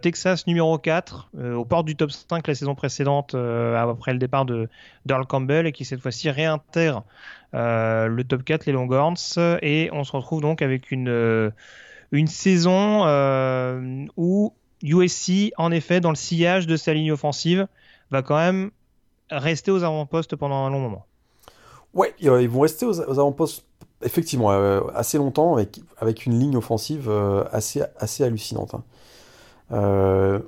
[0.00, 4.68] Texas numéro 4 aux portes du top 5 la saison précédente après le départ de
[5.04, 7.04] Darl Campbell et qui cette fois-ci réintègre
[7.52, 11.52] le top 4 les Longhorns et on se retrouve donc avec une
[12.12, 13.04] une saison
[14.16, 17.66] où USC en effet dans le sillage de sa ligne offensive
[18.10, 18.70] va quand même
[19.30, 21.06] rester aux avant-postes pendant un long moment.
[21.94, 23.65] Ouais, ils vont rester aux, avant-postes
[24.02, 28.74] effectivement euh, assez longtemps avec, avec une ligne offensive euh, assez, assez hallucinante.
[28.74, 28.82] Hein.
[29.72, 30.38] Euh,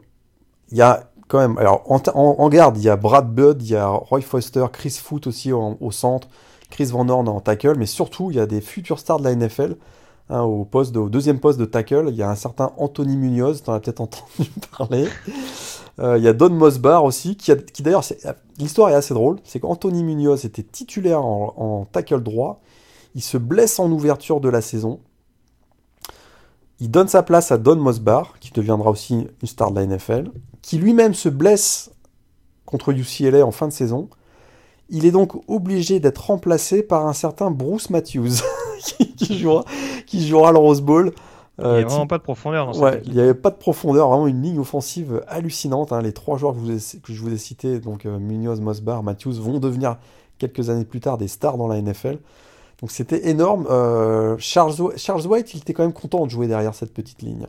[0.70, 3.76] il y a quand même, alors en, garde, il y a Brad Budd, il y
[3.76, 6.28] a Roy Foster, Chris Foot aussi au centre,
[6.70, 9.34] Chris Van Horn en tackle, mais surtout il y a des futurs stars de la
[9.34, 9.76] NFL.
[10.30, 13.62] Hein, au, poste au deuxième poste de tackle, il y a un certain Anthony Munoz,
[13.62, 15.08] tu en as peut-être entendu parler.
[16.00, 18.04] Il y a Don Mosbar aussi, qui d'ailleurs,
[18.58, 19.38] l'histoire est assez drôle.
[19.42, 22.60] C'est qu'Anthony Munoz était titulaire en, tackle droit.
[23.14, 25.00] Il se blesse en ouverture de la saison.
[26.80, 30.30] Il donne sa place à Don Mosbar, qui deviendra aussi une star de la NFL,
[30.62, 31.90] qui lui-même se blesse
[32.66, 34.08] contre UCLA en fin de saison.
[34.88, 38.42] Il est donc obligé d'être remplacé par un certain Bruce Matthews,
[39.16, 39.64] qui, jouera,
[40.06, 41.12] qui jouera le Rose Bowl.
[41.60, 43.56] Euh, il n'y avait vraiment pas de profondeur dans ouais, Il n'y avait pas de
[43.56, 45.92] profondeur, vraiment une ligne offensive hallucinante.
[45.92, 46.02] Hein.
[46.02, 49.96] Les trois joueurs que, je vous ai cités, donc euh, Munoz, Mosbar, Matthews, vont devenir
[50.38, 52.18] quelques années plus tard des stars dans la NFL.
[52.80, 53.66] Donc c'était énorme.
[53.70, 57.46] Euh, Charles, Charles, White, il était quand même content de jouer derrière cette petite ligne.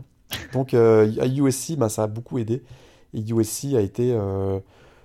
[0.53, 2.63] Donc à USC, bah, ça a beaucoup aidé.
[3.13, 4.17] Et USC a été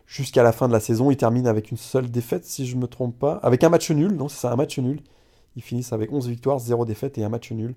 [0.07, 1.11] jusqu'à la fin de la saison.
[1.11, 3.35] Il termine avec une seule défaite, si je ne me trompe pas.
[3.43, 5.01] Avec un match nul, non, c'est ça, un match nul.
[5.57, 7.75] Ils finissent avec 11 victoires, 0 défaite et un match nul.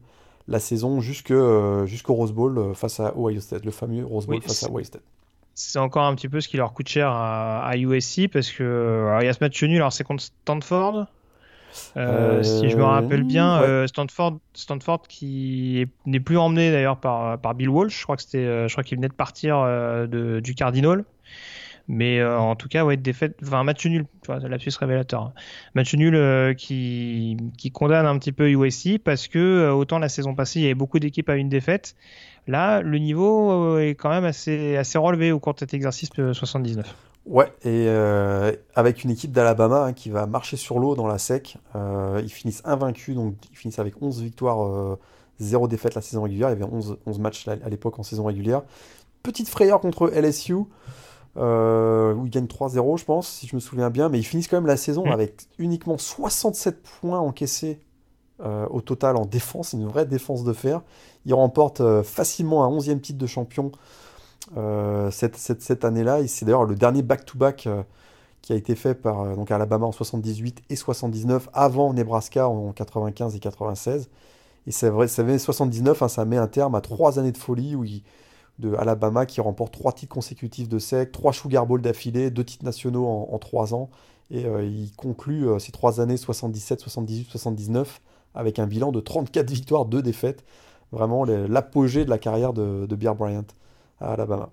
[0.48, 1.84] La saison jusqu'au
[2.14, 5.04] Rose Bowl face à Ohio State, le fameux Rose Bowl face à Ohio State
[5.58, 9.26] c'est encore un petit peu ce qui leur coûte cher à, USC parce que il
[9.26, 11.08] y a ce match nul, alors c'est contre Stanford?
[11.95, 17.39] Euh, si je me rappelle bien, euh, Stanford, Stanford qui n'est plus emmené d'ailleurs par,
[17.39, 17.97] par Bill Walsh.
[17.97, 21.03] Je crois que c'était, euh, je crois qu'il venait de partir de, du Cardinal.
[21.89, 25.21] Mais en tout cas, ouais, défaite, enfin, un match nul, tu vois, lapsus révélateur.
[25.21, 25.34] Hein.
[25.73, 30.59] Match nul qui, qui condamne un petit peu USC parce que autant la saison passée,
[30.59, 31.95] il y avait beaucoup d'équipes à une défaite.
[32.47, 36.09] Là, le niveau euh, est quand même assez, assez relevé au cours de cet exercice
[36.32, 36.95] 79.
[37.28, 41.17] Ouais, et euh, avec une équipe d'Alabama hein, qui va marcher sur l'eau dans la
[41.17, 41.57] sec.
[41.75, 44.97] Euh, ils finissent invaincus, donc ils finissent avec 11 victoires,
[45.39, 46.49] 0 défaite la saison régulière.
[46.49, 48.63] Il y avait 11, 11 matchs à l'époque en saison régulière.
[49.23, 50.65] Petite frayeur contre LSU, où
[51.36, 54.07] ils gagnent 3-0, je pense, si je me souviens bien.
[54.07, 55.11] Mais ils finissent quand même la saison mm.
[55.11, 57.82] avec uniquement 67 points encaissés
[58.69, 60.82] au total en défense, une vraie défense de fer.
[61.28, 63.71] Il remporte euh, facilement un 11e titre de champion
[64.56, 66.26] euh, cette, année-là.
[66.28, 67.84] C'est d'ailleurs le dernier back-to-back euh,
[68.41, 73.36] qui a été fait par donc Alabama en 78 et 79, avant Nebraska en 95
[73.36, 74.10] et 96.
[74.68, 77.76] Et c'est vrai, ça 79, hein, ça met un terme à trois années de folie
[77.76, 77.86] où
[78.60, 82.66] de Alabama qui remporte trois titres consécutifs de SEC, trois Sugar Bowl d'affilée, deux titres
[82.66, 83.89] nationaux en, trois ans.
[84.32, 88.02] Et il conclut ces trois années 77, 78, 79
[88.34, 90.43] avec un bilan de 34 victoires, 2 défaites
[90.91, 93.45] vraiment l'apogée de la carrière de Bear Bryant
[94.00, 94.50] à Alabama.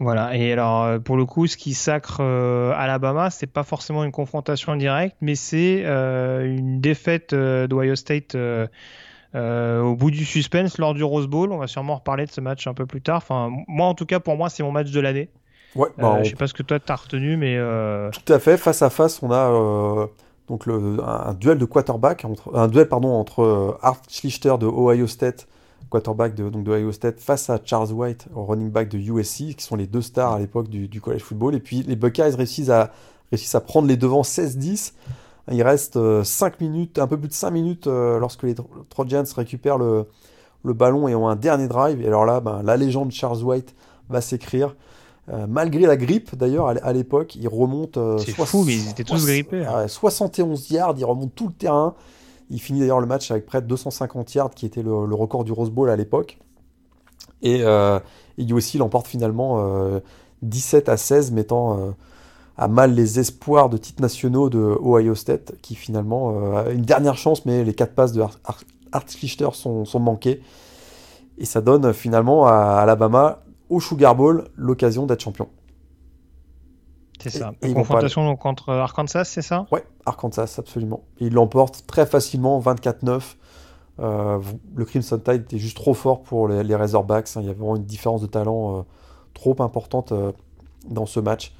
[0.00, 4.02] Voilà, et alors euh, pour le coup, ce qui sacre euh, Alabama, c'est pas forcément
[4.02, 10.94] une confrontation directe, mais c'est euh, une défaite d'Ohio State au bout du suspense lors
[10.94, 11.52] du Rose Bowl.
[11.52, 13.18] On va sûrement reparler de ce match un peu plus tard.
[13.18, 15.30] Enfin, moi en tout cas, pour moi, c'est mon match de l'année.
[15.76, 17.56] Ouais, bah, Je sais pas ce que toi t'as retenu, mais.
[18.12, 20.08] Tout à fait, face à face, on a
[20.48, 24.66] donc le, un, duel de quarterback, entre, un duel pardon, entre euh, Art Schlichter de
[24.66, 25.46] Ohio State,
[25.94, 29.64] quarterback de, donc de Ohio State, face à Charles White, running back de USC, qui
[29.64, 31.54] sont les deux stars à l'époque du, du, college football.
[31.54, 32.90] Et puis les Buckeyes réussissent à,
[33.30, 34.92] réussissent à prendre les devants 16-10.
[35.52, 38.54] Il reste 5 euh, minutes, un peu plus de 5 minutes euh, lorsque les
[38.88, 40.06] Trojans récupèrent le,
[40.64, 42.00] le, ballon et ont un dernier drive.
[42.02, 43.74] Et alors là, ben, la légende Charles White
[44.08, 44.74] va s'écrire.
[45.32, 47.96] Euh, malgré la grippe, d'ailleurs, à l'époque, il remonte.
[47.96, 49.64] Euh, c'est fou, mais ils étaient tous grippés.
[49.86, 51.94] 71 yards, il remonte tout le terrain.
[52.50, 55.52] Il finit d'ailleurs le match avec près de 250 yards, qui était le, record du
[55.52, 56.38] Rose Bowl à l'époque.
[57.42, 57.98] Et, euh,
[58.52, 60.00] aussi l'emporte finalement
[60.42, 61.94] 17 euh, à 16, mettant
[62.56, 67.16] à mal les espoirs de titres nationaux de Ohio State, qui finalement a une dernière
[67.16, 68.60] chance, mais les quatre passes de Art,
[69.54, 70.40] sont manquées.
[71.38, 75.48] Et ça donne finalement à Alabama au Sugar Bowl l'occasion d'être champion.
[77.30, 77.52] C'est ça.
[77.62, 79.66] Et, confrontation contre Arkansas, c'est ça?
[79.72, 81.04] Ouais, Arkansas, absolument.
[81.20, 83.36] Et il l'emporte très facilement, 24-9.
[84.00, 84.40] Euh,
[84.74, 87.28] le Crimson Tide était juste trop fort pour les, Razorbacks.
[87.36, 87.40] Hein.
[87.40, 88.82] Il y avait vraiment une différence de talent euh,
[89.34, 90.32] trop importante euh,
[90.88, 91.52] dans ce match.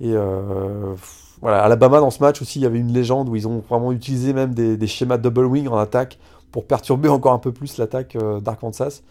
[0.00, 0.14] Et
[1.42, 3.92] voilà, Alabama, dans ce match aussi, il y avait une légende où ils ont vraiment
[3.92, 6.18] utilisé même des, des schémas double wing en attaque
[6.52, 9.02] pour perturber encore un peu plus l'attaque d'Arkansas.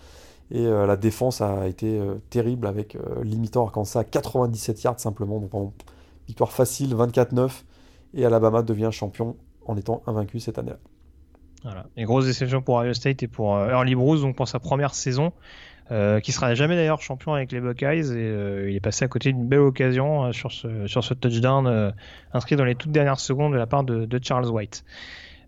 [0.51, 4.99] Et euh, la défense a été euh, terrible avec euh, limitant Arkansas à 97 yards
[4.99, 5.39] simplement.
[5.39, 5.51] Donc
[6.27, 7.63] victoire facile, 24-9.
[8.15, 9.35] Et Alabama devient champion
[9.65, 10.79] en étant invaincu cette année-là.
[11.63, 11.85] Voilà.
[11.97, 15.33] Et grosse déception pour Ohio State et pour Early Bruce, donc pour sa première saison,
[15.91, 18.11] euh, qui sera jamais d'ailleurs champion avec les Buckeyes.
[18.11, 21.93] Et il est passé à côté d'une belle occasion sur, ce, sur ce touchdown
[22.33, 24.83] inscrit dans les toutes dernières secondes de la part de Charles White.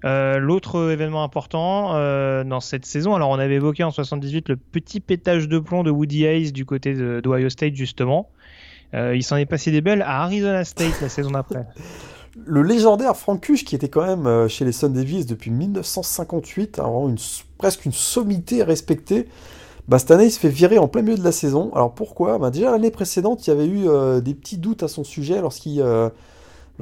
[0.04, 4.56] Euh, l'autre événement important euh, dans cette saison, alors on avait évoqué en 78 le
[4.56, 8.30] petit pétage de plomb de Woody Hayes du côté d'Ohio State justement.
[8.94, 11.66] Euh, il s'en est passé des belles à Arizona State la saison d'après.
[12.46, 17.10] Le légendaire Frank Kush, qui était quand même chez les Sun Devils depuis 1958, avant
[17.10, 17.18] une,
[17.58, 19.28] presque une sommité respectée,
[19.90, 21.72] bah, cette année il se fait virer en plein milieu de la saison.
[21.76, 22.38] Alors pourquoi?
[22.38, 25.84] Bah, Déjà l'année précédente, il y avait eu des petits doutes à son sujet lorsqu'il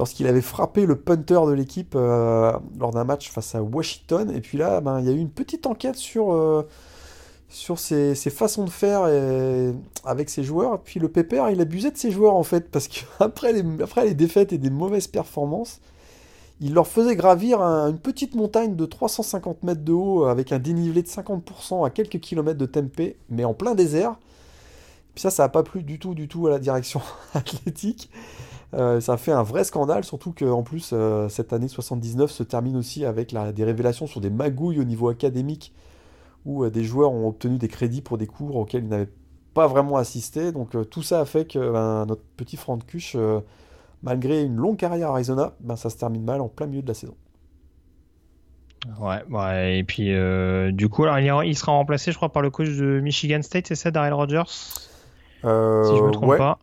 [0.00, 4.32] lorsqu'il avait frappé le punter de l'équipe euh, lors d'un match face à Washington.
[4.34, 6.66] Et puis là, ben, il y a eu une petite enquête sur, euh,
[7.50, 9.02] ses, façons de faire
[10.06, 10.80] avec ses joueurs.
[10.80, 14.14] Puis le Pépère, il abusait de ses joueurs en fait, parce qu'après les, après les
[14.14, 15.82] défaites et des mauvaises performances,
[16.62, 21.02] il leur faisait gravir une petite montagne de 350 mètres de haut avec un dénivelé
[21.02, 24.16] de 50% à quelques kilomètres de Tempe, mais en plein désert.
[25.14, 27.02] Puis ça, ça n'a pas plu du tout, du tout à la direction
[27.34, 28.08] athlétique.
[28.74, 32.76] Euh, ça fait un vrai scandale, surtout qu'en plus, euh, cette année 79 se termine
[32.76, 35.74] aussi avec des révélations sur des magouilles au niveau académique,
[36.44, 39.12] où des joueurs ont obtenu des crédits pour des cours auxquels ils n'avaient
[39.54, 40.52] pas vraiment assisté.
[40.52, 43.16] Donc tout ça a fait que ben, notre petit Franck Kuch,
[44.02, 46.88] malgré une longue carrière à Arizona, ben, ça se termine mal en plein milieu de
[46.88, 47.16] la saison.
[48.98, 50.14] Ouais, ouais, et puis
[50.72, 53.74] du coup, alors, il, sera remplacé, je crois, par le coach de Michigan State, c'est
[53.74, 54.44] ça, Daryl Rogers
[55.44, 56.58] euh, Si je me trompe pas.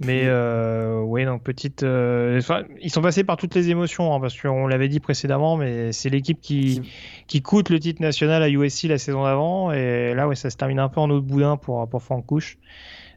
[0.00, 1.84] Mais euh, oui, donc petite.
[1.84, 2.40] Euh,
[2.82, 6.10] ils sont passés par toutes les émotions, hein, parce qu'on l'avait dit précédemment, mais c'est
[6.10, 6.82] l'équipe qui,
[7.26, 9.72] qui coûte le titre national à USC la saison d'avant.
[9.72, 12.58] Et là, ouais, ça se termine un peu en autre boudin pour, pour Frank Couche,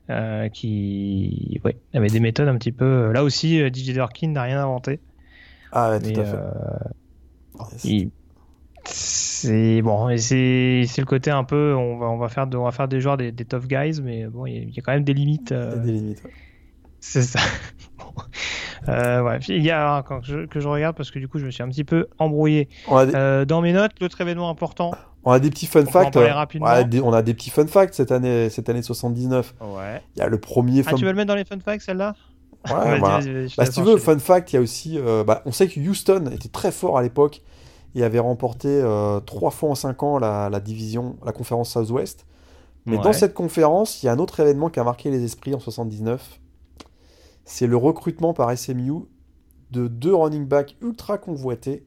[0.10, 3.12] euh, qui ouais, avait des méthodes un petit peu.
[3.12, 5.02] Là aussi, DJ Durkin n'a rien inventé.
[5.74, 8.10] Ah, ouais, tout à fait.
[8.86, 11.76] C'est bon, c'est le côté un peu.
[11.76, 14.28] On va, on va, faire, on va faire des joueurs des, des tough guys, mais
[14.28, 15.52] bon, il y, a quand même des limites.
[15.52, 16.32] Des limites, ouais.
[17.06, 17.40] C'est ça.
[18.88, 19.38] euh, ouais.
[19.50, 21.62] Il y a quand je, que je regarde parce que du coup je me suis
[21.62, 22.70] un petit peu embrouillé.
[22.90, 24.92] Euh, dans mes notes, l'autre événement important.
[25.26, 26.16] On a des petits fun facts.
[26.16, 29.54] On, a des petits fun facts cette année, cette année 79.
[29.60, 30.02] Ouais.
[30.16, 30.82] Il y a le premier.
[30.86, 32.16] Ah, tu veux le mettre dans les fun facts celle-là?
[32.70, 33.20] Ouais, bah,
[33.58, 34.98] bah, si tu veux, fun fact, il y a aussi.
[34.98, 37.42] Euh, bah, on sait que Houston était très fort à l'époque
[37.96, 42.26] et avait remporté euh, trois fois en cinq ans la, la, division, la conférence Southwest.
[42.86, 45.54] Mais dans cette conférence, il y a un autre événement qui a marqué les esprits
[45.54, 46.40] en 79
[47.46, 49.06] c'est le recrutement par SMU
[49.72, 51.86] de deux running backs ultra convoités,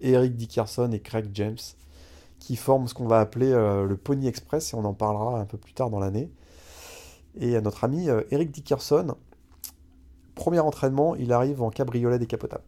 [0.00, 1.58] Eric Dickerson et Craig James,
[2.38, 5.46] qui forment ce qu'on va appeler euh, le Pony Express, et on en parlera un
[5.46, 6.30] peu plus tard dans l'année.
[7.40, 9.16] Et notre ami euh, Eric Dickerson,
[10.34, 12.64] premier entraînement, il arrive en cabriolet décapotable.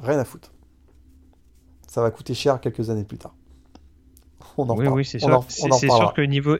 [0.00, 0.52] Rien à foutre.
[1.86, 3.34] Ça va coûter cher quelques années plus tard.
[4.56, 5.44] On en oui, oui, c'est sûr.
[5.48, 6.56] C'est sûr que niveau,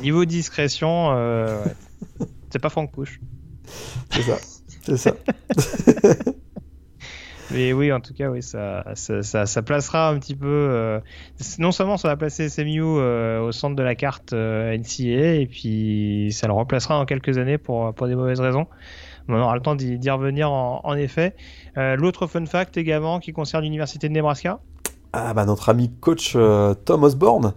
[0.00, 1.64] niveau discrétion, euh,
[2.50, 3.20] c'est pas Franck Push.
[4.10, 4.38] C'est ça.
[4.82, 5.12] C'est ça.
[7.50, 10.48] Mais oui, en tout cas, oui, ça, ça, ça, placera un petit peu.
[10.48, 11.00] Euh,
[11.58, 15.46] non seulement ça va placer SMU euh, au centre de la carte euh, NCA, et
[15.46, 18.66] puis ça le remplacera en quelques années pour, pour des mauvaises raisons.
[19.28, 21.34] On aura le temps d'y revenir en, en effet.
[21.76, 24.60] L'autre fun fact également qui concerne l'Université de Nebraska.
[25.12, 26.36] Ah, bah notre ami coach
[26.84, 27.52] Tom Osborne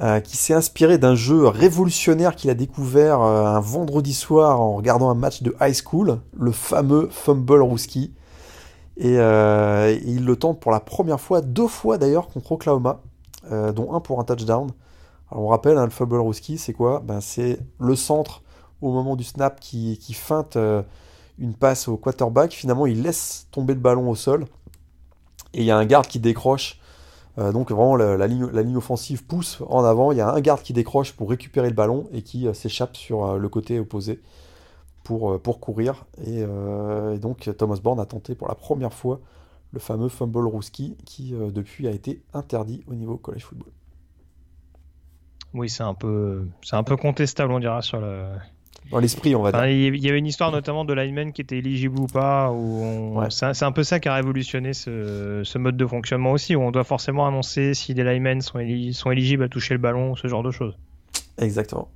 [0.00, 4.76] euh, qui s'est inspiré d'un jeu révolutionnaire qu'il a découvert euh, un vendredi soir en
[4.76, 8.14] regardant un match de high school, le fameux Fumble Rouski.
[9.04, 13.00] Euh, et, il le tente pour la première fois, deux fois d'ailleurs contre Oklahoma,
[13.50, 14.70] dont un pour un touchdown.
[15.32, 17.02] Alors on rappelle, hein, le Fumble Rouski, c'est quoi?
[17.04, 18.42] Ben, C'est le centre
[18.80, 20.56] au moment du snap qui feinte
[21.38, 22.52] une passe au quarterback.
[22.52, 24.44] Finalement, il laisse tomber le ballon au sol.
[25.54, 26.78] Et il y a un garde qui décroche
[27.38, 30.72] euh, donc vraiment la, ligne, offensive pousse en avant, il y a un garde qui
[30.72, 34.20] décroche pour récupérer le ballon et qui euh, s'échappe sur euh, le côté opposé
[35.04, 36.04] pour, courir.
[36.26, 36.44] Et,
[37.18, 39.20] donc Thomas Bourne a tenté pour la première fois
[39.72, 43.72] le fameux fumble rouski qui depuis a été interdit au niveau college football.
[45.54, 48.26] Oui, c'est un peu, c'est un peu contestable, on dira, sur le,
[48.90, 49.66] dans l'esprit, on va dire.
[49.66, 52.52] Il y avait une histoire notamment de linemen qui était éligible ou pas.
[53.30, 56.84] C'est un peu ça qui a révolutionné ce, mode de fonctionnement aussi, où on doit
[56.84, 58.60] forcément annoncer si des linemen sont,
[58.92, 60.78] sont éligibles à toucher le ballon, ce genre de choses.
[61.38, 61.88] Exactement.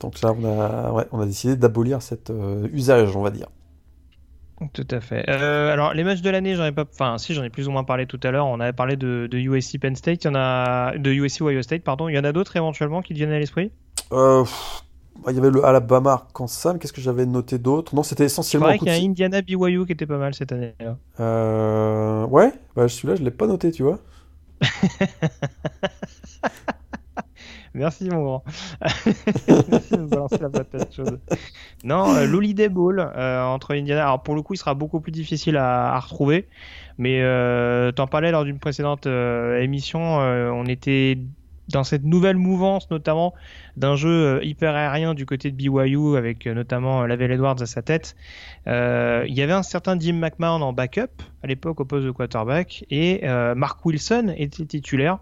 [0.00, 3.48] Donc là, on a, on a décidé d'abolir cet euh, usage, on va dire.
[4.72, 5.28] Tout à fait.
[5.28, 7.70] Euh, alors les matchs de l'année, j'en ai pas, enfin si j'en ai plus ou
[7.70, 8.46] moins parlé tout à l'heure.
[8.46, 11.60] On avait parlé de, de USC Penn State, il y en a de USC Ohio
[11.60, 12.08] State, pardon.
[12.08, 13.70] Il y en a d'autres éventuellement qui viennent à l'esprit?
[14.12, 14.44] Euh,
[15.28, 17.94] il y avait le Alabama Arkansas, qu'est-ce que j'avais noté d'autre?
[17.94, 18.70] Non, c'était essentiellement.
[18.70, 20.96] Il qu'il y a un Indiana BYU qui était pas mal cette année-là.
[21.20, 22.26] Euh...
[22.26, 23.98] Ouais, bah, celui-là, je l'ai pas noté, tu vois.
[27.76, 28.44] Merci mon grand.
[31.84, 34.04] Non, euh, l'Holiday Bowl euh, entre Indiana.
[34.04, 36.48] Alors pour le coup, il sera beaucoup plus difficile à, retrouver.
[36.96, 40.00] Mais euh, t'en parlais lors d'une précédente euh, émission.
[40.00, 41.18] on était
[41.68, 43.34] dans cette nouvelle mouvance notamment
[43.76, 47.60] d'un jeu euh, hyper aérien du côté de BYU avec euh, notamment euh, Lavelle Edwards
[47.60, 48.16] à sa tête.
[48.66, 52.84] il y avait un certain Jim McMahon en backup à l'époque au poste de quarterback
[52.90, 53.22] et
[53.54, 55.18] Mark Wilson était titulaire,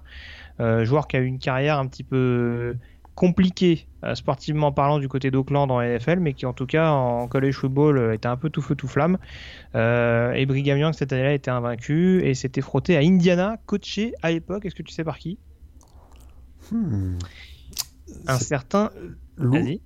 [0.59, 2.75] joueur qui a eu une carrière un petit peu
[3.15, 7.55] compliquée sportivement parlant du côté d'Auckland en NFL, mais qui en tout cas en college
[7.55, 9.19] football était un peu tout feu tout flamme.
[9.75, 14.65] et Brigham Young cette année-là était invaincu et s'était frotté à Indiana, coaché à l'époque.
[14.65, 15.39] Est-ce que tu sais par qui?
[16.71, 17.19] Hmm.
[18.27, 18.91] Un certain.
[19.37, 19.81] Vas-y.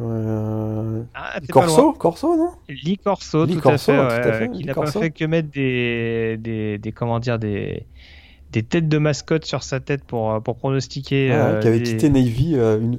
[0.00, 1.02] Euh...
[1.14, 2.50] Ah, Corso, Corso, non?
[2.68, 7.18] Lee Corso, tout, à fait, Il n'a pas fait que mettre des, des, des, comment
[7.18, 7.84] dire, des,
[8.52, 11.32] des têtes de mascotte sur sa tête pour, pour pronostiquer.
[11.32, 12.96] Euh, qui avait quitté Navy euh, une,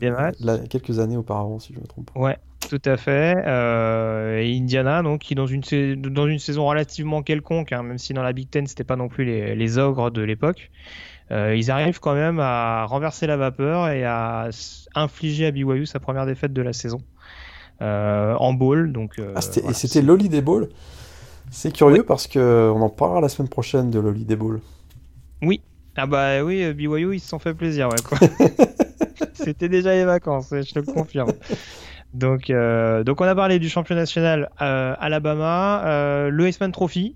[0.68, 2.20] quelques années auparavant, si je ne me trompe pas.
[2.20, 2.38] Ouais,
[2.70, 3.36] tout à fait.
[3.48, 5.62] Euh, et Indiana, donc, qui dans une,
[6.02, 9.08] dans une saison relativement quelconque, hein, même si dans la Big Ten, c'était pas non
[9.08, 10.70] plus les, les ogres de l'époque,
[11.32, 14.50] ils arrivent quand même à renverser la vapeur et à
[14.96, 17.02] infliger à BYU sa première défaite de la saison
[17.82, 18.92] en bowl.
[18.92, 19.40] Donc, ah,
[19.70, 20.70] et c'était l'Holiday Bowl?
[21.52, 24.60] C'est curieux parce que on en parlera la semaine prochaine de l'Holiday Bowl.
[25.42, 25.62] Oui.
[25.96, 28.18] Ah bah oui, BYU ils se sont fait plaisir, ouais, quoi.
[29.34, 31.32] C'était déjà les vacances, je te le confirme.
[32.14, 37.16] Donc, euh, donc on a parlé du champion national euh, Alabama, euh, le Iceman Trophy.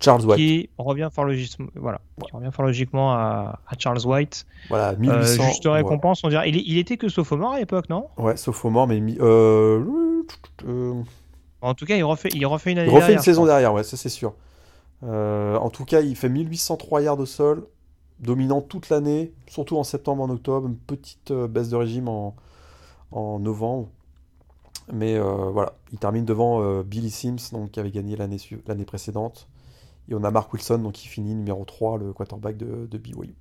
[0.00, 0.36] Charles White.
[0.36, 4.46] Qui revient fort, logiquement, voilà, qui revient fort logiquement à, Charles White.
[4.68, 5.42] Voilà, 1800.
[5.42, 6.48] Euh, juste récompense, on dirait.
[6.48, 8.08] Il, il, était que sophomore à l'époque, non?
[8.18, 9.00] Ouais, sophomore, mais.
[11.60, 13.84] En tout cas, il refait, il refait une année Il refait une saison derrière, ouais,
[13.84, 14.34] ça c'est sûr.
[15.02, 17.66] en tout cas, il fait 1803 yards de sol,
[18.20, 22.36] dominant toute l'année, surtout en septembre, en octobre, une petite baisse de régime en,
[23.12, 23.88] en novembre.
[24.92, 29.48] Mais euh, voilà, il termine devant euh, Billy Sims, donc, qui avait gagné l'année précédente.
[30.08, 33.34] Et on a Mark Wilson, donc, qui finit numéro 3, le quarterback de, de BYU.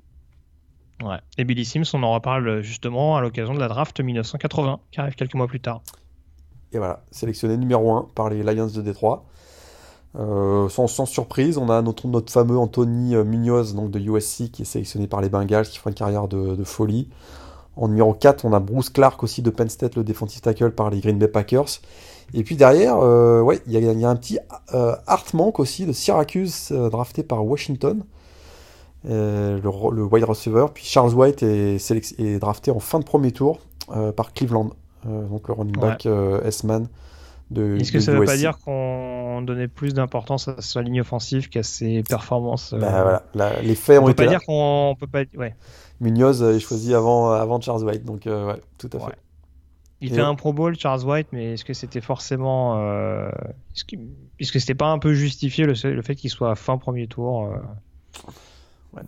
[1.04, 1.18] Ouais.
[1.38, 5.16] Et Billy Sims, on en reparle justement à l'occasion de la draft 1980, qui arrive
[5.16, 5.82] quelques mois plus tard.
[6.72, 9.26] Et voilà, sélectionné numéro 1 par les Lions de Détroit.
[10.16, 14.66] Euh, sans, surprise, on a notre, notre fameux Anthony Munoz donc de USC qui est
[14.66, 17.10] sélectionné par les Bengals, qui fera une carrière de, de folie.
[17.76, 20.90] En numéro 4, on a Bruce Clark aussi de Penn State, le defensive tackle par
[20.90, 21.82] les Green Bay Packers.
[22.34, 24.40] Et puis derrière, euh, ouais, il y, a un petit
[24.74, 25.26] euh, Art
[25.58, 28.04] aussi de Syracuse, euh, drafté par Washington,
[29.06, 30.68] le, wide receiver.
[30.74, 33.60] Puis Charles White est, drafté en fin de premier tour
[34.16, 34.72] par Cleveland,
[35.06, 36.08] donc le running back
[36.46, 36.88] S-man
[37.52, 41.02] de Est-ce que ça ne veut pas dire qu'on donnait plus d'importance à sa ligne
[41.02, 44.96] offensive qu'à ses performances bah, voilà, Les faits ont on été peut pas dire qu'on
[45.00, 45.24] peut pas...
[45.38, 45.56] Ouais.
[46.00, 49.16] Munoz est choisi avant, avant Charles White, donc euh, ouais, tout à fait.
[50.04, 52.78] Il fait un Pro Bowl, Charles White, mais est-ce que c'était forcément.
[52.78, 53.30] Euh...
[53.74, 57.08] Est-ce que c'était pas un peu justifié le, le fait qu'il soit à fin premier
[57.08, 59.00] tour euh?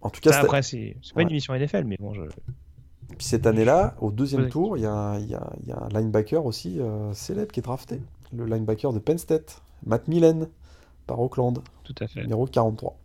[0.00, 2.12] En tout cas, Ça, après, c'est pas une émission NFL, mais bon.
[2.12, 2.22] Je...
[3.16, 6.44] Puis cette année-là, au deuxième tour, il y, a, y, a, y, a un linebacker
[6.44, 8.00] aussi euh, célèbre qui est drafté.
[8.32, 10.48] Le linebacker de Penn State, Matt Millen,
[11.06, 11.60] par Auckland.
[11.84, 12.22] Tout à fait.
[12.22, 12.98] Numéro 43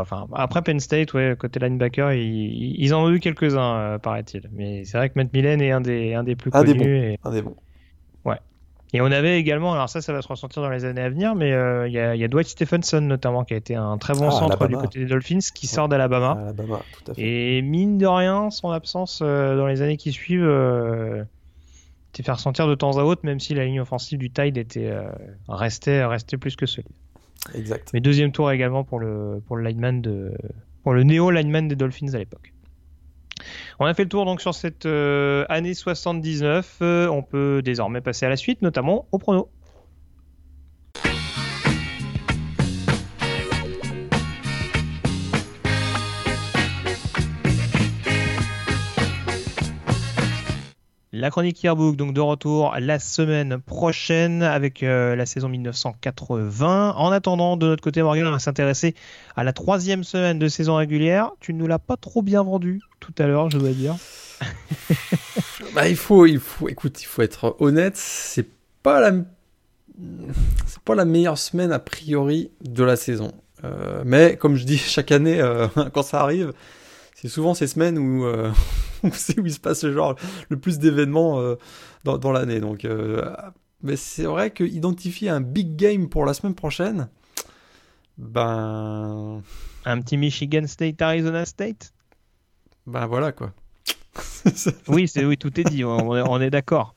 [0.00, 4.48] enfin, après Penn State, ouais, côté linebacker, ils, en ont eu quelques-uns, euh, paraît-il.
[4.52, 6.98] Mais c'est vrai que Matt Millen est un des, un des plus connus.
[6.98, 7.18] et...
[7.24, 7.56] Un des bons.
[8.24, 8.38] Ouais.
[8.92, 11.34] Et on avait également, alors ça, ça va se ressentir dans les années à venir,
[11.34, 14.32] mais euh, il y, a, Dwight Stephenson notamment, qui a été un très bon ah,
[14.32, 16.32] centre du côté des Dolphins, qui sort d'Alabama.
[16.32, 17.22] Alabama, tout à fait.
[17.22, 20.48] Et mine de rien, son absence euh, dans les années qui suivent
[22.12, 24.92] était fait ressentir de temps à autre, même si la ligne offensive du Tide était,
[25.48, 26.88] restait, restait plus que solide.
[27.52, 27.90] Exact.
[27.92, 30.32] Mais deuxième tour également pour le, pour le lineman de,
[30.82, 32.52] pour le néo lineman des Dolphins à l'époque.
[33.78, 36.78] On a fait le tour donc sur cette euh, année 79.
[36.80, 39.50] Euh, on peut désormais passer à la suite, notamment au prono.
[51.16, 56.94] La chronique Yearbook, donc de retour la semaine prochaine avec euh, la saison 1980.
[56.96, 58.96] En attendant, de notre côté, Morgan, on va s'intéresser
[59.36, 61.30] à la troisième semaine de saison régulière.
[61.38, 63.94] Tu ne nous l'as pas trop bien vendu tout à l'heure, je dois dire.
[65.76, 67.96] bah, il faut, il faut, écoute, il faut être honnête.
[67.96, 68.48] C'est
[68.82, 69.12] pas la,
[70.66, 73.30] c'est pas la meilleure semaine a priori de la saison.
[73.62, 76.52] Euh, mais comme je dis chaque année, euh, quand ça arrive,
[77.14, 78.26] c'est souvent ces semaines où,
[79.12, 80.16] c'est où il se passe le genre
[80.48, 81.56] le plus d'événements euh,
[82.04, 82.60] dans, dans l'année.
[82.60, 83.24] Donc, euh,
[83.82, 87.08] mais c'est vrai que identifier un big game pour la semaine prochaine,
[88.18, 89.42] ben
[89.84, 91.92] un petit Michigan State, Arizona State?
[92.86, 93.52] Ben voilà quoi.
[94.88, 95.84] oui, c'est oui, tout est dit.
[95.84, 96.94] on est d'accord.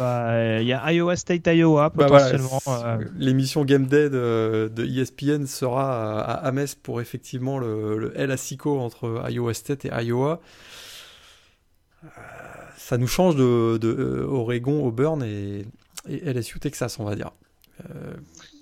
[0.00, 2.60] Euh, il y a Iowa State, Iowa bah potentiellement.
[2.68, 2.98] Euh.
[3.16, 8.78] L'émission Game Day de, ESPN sera à, à, Metz pour effectivement le, le El Asico
[8.80, 10.40] entre Iowa State et Iowa.
[12.04, 12.08] Euh,
[12.76, 15.66] ça nous change de, Oregon, Auburn et,
[16.08, 17.30] LSU Texas, on va dire.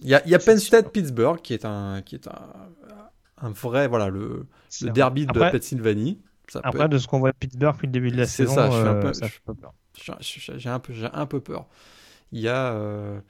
[0.03, 4.47] Il y, a, Penn State, Pittsburgh qui est un qui est un, vrai voilà le,
[4.83, 6.19] derby de Pennsylvanie.
[6.63, 8.77] après, de ce qu'on voit à Pittsburgh depuis le début de la saison, ça, je
[8.77, 10.17] un.
[10.57, 11.67] J'ai un, peu, un peu peur.
[12.33, 12.73] Il y a.
[12.73, 13.21] Euh,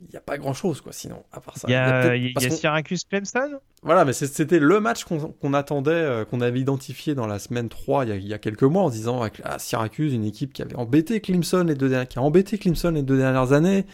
[0.00, 1.66] il n'y a pas grand chose, quoi, sinon, à part ça.
[1.68, 3.58] Il y a, il y a, Syracuse Clemson?
[3.82, 8.06] Voilà, mais c'était le match qu'on attendait, euh, qu'on avait identifié dans la semaine 3
[8.06, 11.64] il y a, quelques mois en disant ah, Syracuse, une équipe qui avait embêté Clemson
[11.64, 13.86] les deux, qui a embêté Clemson les deux dernières années,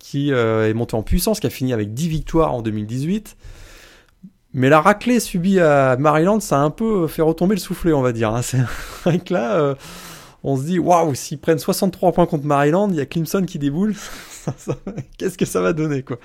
[0.00, 3.36] qui euh, est montée en puissance, qui a fini avec 10 victoires en 2018.
[4.54, 8.02] Mais la raclée subie à Maryland, ça a un peu fait retomber le soufflet, on
[8.02, 8.34] va dire.
[8.34, 8.42] Hein.
[8.42, 8.58] C'est
[9.04, 9.76] vrai que là
[10.44, 13.58] on se dit, waouh, s'ils prennent 63 points contre Maryland, il y a Clemson qui
[13.58, 13.94] déboule.
[15.18, 16.18] Qu'est-ce que ça va donner, quoi?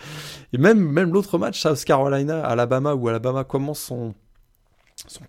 [0.51, 4.13] Et même, même l'autre match, South Carolina, Alabama, où Alabama commence son,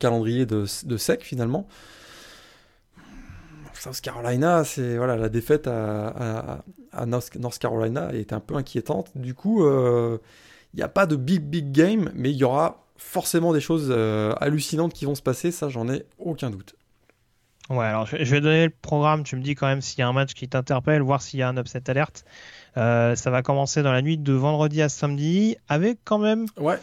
[0.00, 1.68] calendrier de, de sec, finalement.
[3.74, 6.62] South Carolina, c'est voilà la défaite à,
[7.06, 9.10] North Carolina est un peu inquiétante.
[9.14, 10.18] Du coup, euh,
[10.74, 13.88] il n'y a pas de big big game, mais il y aura forcément des choses
[13.90, 15.50] euh, hallucinantes qui vont se passer.
[15.50, 16.74] Ça, j'en ai aucun doute.
[17.70, 19.22] Ouais, alors je vais donner le programme.
[19.22, 21.42] Tu me dis quand même s'il y a un match qui t'interpelle, voir s'il y
[21.42, 22.24] a un upset alerte.
[22.76, 26.78] Euh, ça va commencer dans la nuit de vendredi à samedi, avec quand même ouais.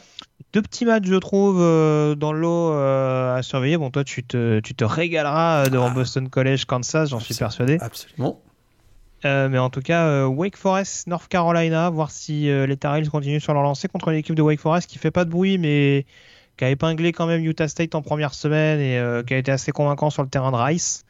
[0.53, 3.77] deux petits matchs, je trouve, euh, dans l'eau euh, à surveiller.
[3.77, 5.93] Bon, toi, tu te, tu te régaleras devant ah.
[5.93, 7.77] Boston College, Kansas, j'en suis persuadé.
[7.81, 8.41] Absolument.
[9.26, 13.53] mais en tout cas, Wake Forest, North Carolina, voir si les Tar Heels continuent sur
[13.53, 16.05] leur lancée contre l'équipe de Wake Forest qui fait pas de bruit, mais
[16.57, 19.71] qui a épinglé quand même Utah State en première semaine et qui a été assez
[19.71, 21.05] convaincant sur le terrain de Rice.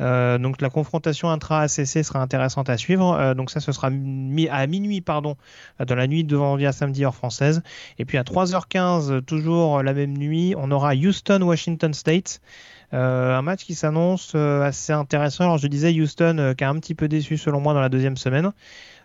[0.00, 3.14] Euh, donc la confrontation intra-ACC sera intéressante à suivre.
[3.14, 5.36] Euh, donc ça, ce sera à minuit, pardon,
[5.84, 7.62] dans la nuit de vendredi à samedi heure française.
[7.98, 12.40] Et puis à 3h15, toujours la même nuit, on aura Houston-Washington State.
[12.94, 15.44] Euh, un match qui s'annonce assez intéressant.
[15.44, 18.16] Alors je disais Houston qui a un petit peu déçu selon moi dans la deuxième
[18.16, 18.52] semaine.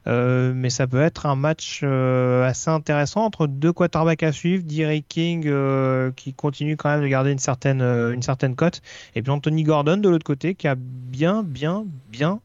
[0.07, 4.63] Euh, mais ça peut être un match euh, assez intéressant entre deux quarterbacks à suivre,
[4.63, 8.81] Derek King euh, qui continue quand même de garder une certaine, une certaine cote,
[9.15, 12.39] et puis Anthony Gordon de l'autre côté qui a bien, bien, bien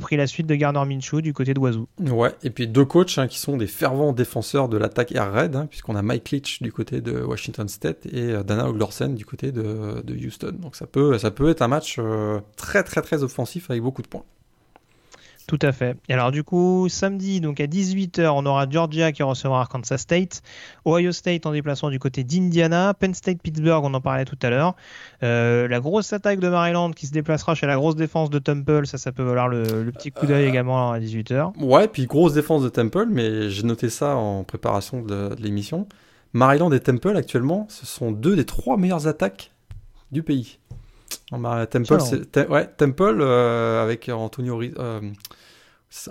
[0.00, 1.86] pris la suite de Gardner Minshew du côté Wazoo.
[2.00, 5.54] Ouais, et puis deux coachs hein, qui sont des fervents défenseurs de l'attaque air raid,
[5.54, 9.52] hein, puisqu'on a Mike Leach du côté de Washington State et Dana Oglersen du côté
[9.52, 10.56] de, de, Houston.
[10.58, 12.00] Donc ça peut, ça peut être un match
[12.56, 14.24] très très très offensif avec beaucoup de points.
[15.50, 15.96] Tout à fait.
[16.08, 20.42] Et alors du coup, samedi, donc à 18h, on aura Georgia qui recevra Arkansas State,
[20.86, 24.50] Ohio State en déplacement du côté d'Indiana, Penn State Pittsburgh, on en parlait tout à
[24.50, 24.76] l'heure,
[25.24, 28.86] euh, la grosse attaque de Maryland qui se déplacera chez la grosse défense de Temple,
[28.86, 31.60] ça, ça peut valoir le, petit coup d'œil euh, également à 18h.
[31.60, 35.88] Ouais, puis grosse défense de Temple, mais j'ai noté ça en préparation de, l'émission.
[36.32, 39.50] Maryland et Temple actuellement, ce sont deux des trois meilleures attaques
[40.12, 40.59] du pays.
[41.70, 41.98] Temple,
[42.48, 44.60] ouais, Temple euh, avec Antonio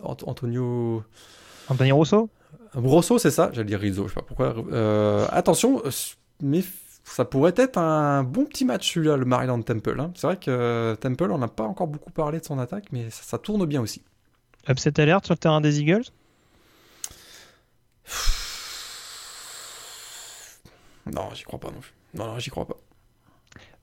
[0.03, 1.03] Antonio.
[1.69, 2.29] Antonio Rosso?
[2.73, 4.55] Rosso, c'est ça J'allais dire Rizzo, je sais pas pourquoi.
[4.71, 5.81] Euh, attention,
[6.41, 6.63] mais
[7.03, 9.99] ça pourrait être un bon petit match celui-là, le Maryland Temple.
[9.99, 10.11] Hein.
[10.15, 13.37] C'est vrai que Temple, on n'a pas encore beaucoup parlé de son attaque, mais ça,
[13.37, 14.03] tourne bien aussi.
[14.67, 16.05] Upset alert sur le terrain des Eagles?
[21.05, 21.93] Non, j'y crois pas non plus.
[22.13, 22.77] Non, non, j'y crois pas.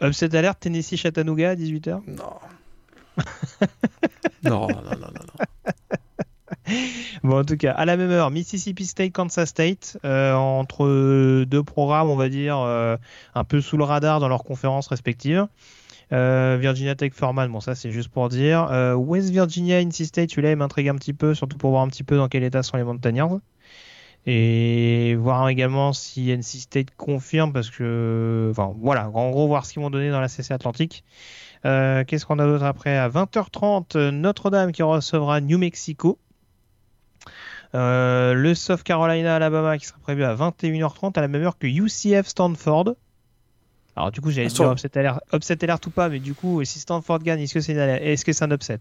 [0.02, 2.34] Upset alert Tennessee Chattanooga à 18h Non.
[4.42, 5.46] non, non, non, non, non.
[7.22, 11.62] Bon, en tout cas, à la même heure, Mississippi State, Kansas State, euh, entre deux
[11.62, 12.96] programmes, on va dire, euh,
[13.34, 15.46] un peu sous le radar dans leurs conférences respectives.
[16.12, 18.68] Euh, Virginia Tech Foreman, bon ça c'est juste pour dire.
[18.96, 22.04] West Virginia, NC State, celui-là il m'intrigue un petit peu, surtout pour voir un petit
[22.04, 23.40] peu dans quel état sont les Montagnards.
[24.26, 29.72] Et voir également si NC State confirme, parce que, enfin voilà, en gros voir ce
[29.72, 31.04] qu'ils vont donner dans la CC Atlantique.
[31.64, 32.96] Euh, qu'est-ce qu'on a d'autre après?
[32.96, 36.18] À 20h30, Notre-Dame qui recevra New Mexico.
[37.74, 41.66] Euh, le South Carolina Alabama qui sera prévu à 21h30 à la même heure que
[41.66, 42.94] UCF Stanford.
[43.96, 46.78] Alors du coup j'allais dire upset alert, upset alert ou pas, mais du coup si
[46.78, 48.80] Stanford gagne, est-ce que c'est est -ce un upset?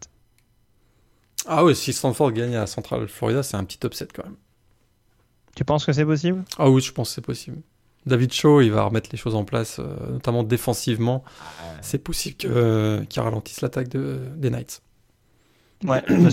[1.48, 4.36] Ah oui, si Stanford gagne à Central Florida, c'est un petit upset quand même.
[5.56, 6.44] Tu penses que c'est possible?
[6.60, 7.58] Ah oui, je pense que c'est possible.
[8.06, 11.24] David Shaw, il va remettre les choses en place, euh, notamment défensivement.
[11.82, 14.82] C'est possible euh, qu'il ralentisse l'attaque de, des Knights.
[15.84, 16.30] Ouais, bah,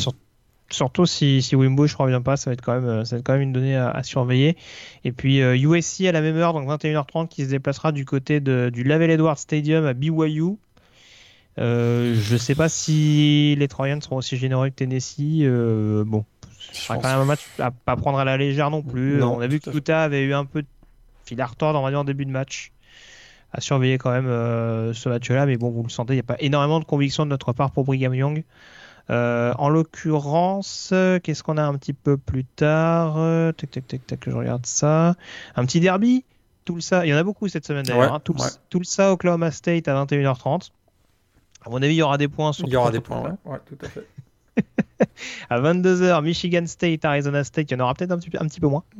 [0.70, 3.20] surtout si, si Wimbush ne revient pas, ça va, être quand même, euh, ça va
[3.20, 4.57] être quand même une donnée à, surveiller.
[5.05, 8.70] Et puis USC à la même heure, donc 21h30, qui se déplacera du côté de,
[8.73, 10.59] du Lavelle Edwards Stadium à BYU.
[11.57, 15.47] je ne sais pas si les Troyens seront aussi généreux que Tennessee.
[16.05, 16.27] bon,
[16.73, 19.23] ce sera quand même un match à pas prendre à la légère non plus.
[19.23, 20.69] On a vu que Utah avait eu un peu de
[21.31, 22.73] il a retort, on va dire, en début de match.
[23.55, 26.24] À surveiller quand même euh, ce match-là, mais bon, vous le sentez, il n'y a
[26.24, 28.44] pas énormément de conviction de notre part pour Brigham Young.
[29.11, 33.15] Euh, en l'occurrence, qu'est-ce qu'on a un petit peu plus tard?
[33.55, 35.16] Tac, tac, tac, tac, je regarde ça.
[35.55, 36.24] Un petit derby
[36.65, 38.20] tout ça, il y en a beaucoup cette semaine d'ailleurs.
[38.23, 38.35] tout,
[38.78, 40.70] le ça, Oklahoma State à 21h30.
[41.65, 42.53] À mon avis, il y aura des points.
[42.53, 43.59] Sur il y aura des points, ouais.
[43.66, 44.07] tout à fait.
[45.51, 48.61] à 22h, Michigan State, Arizona State, il y en aura peut-être un petit, un petit
[48.61, 48.85] peu moins.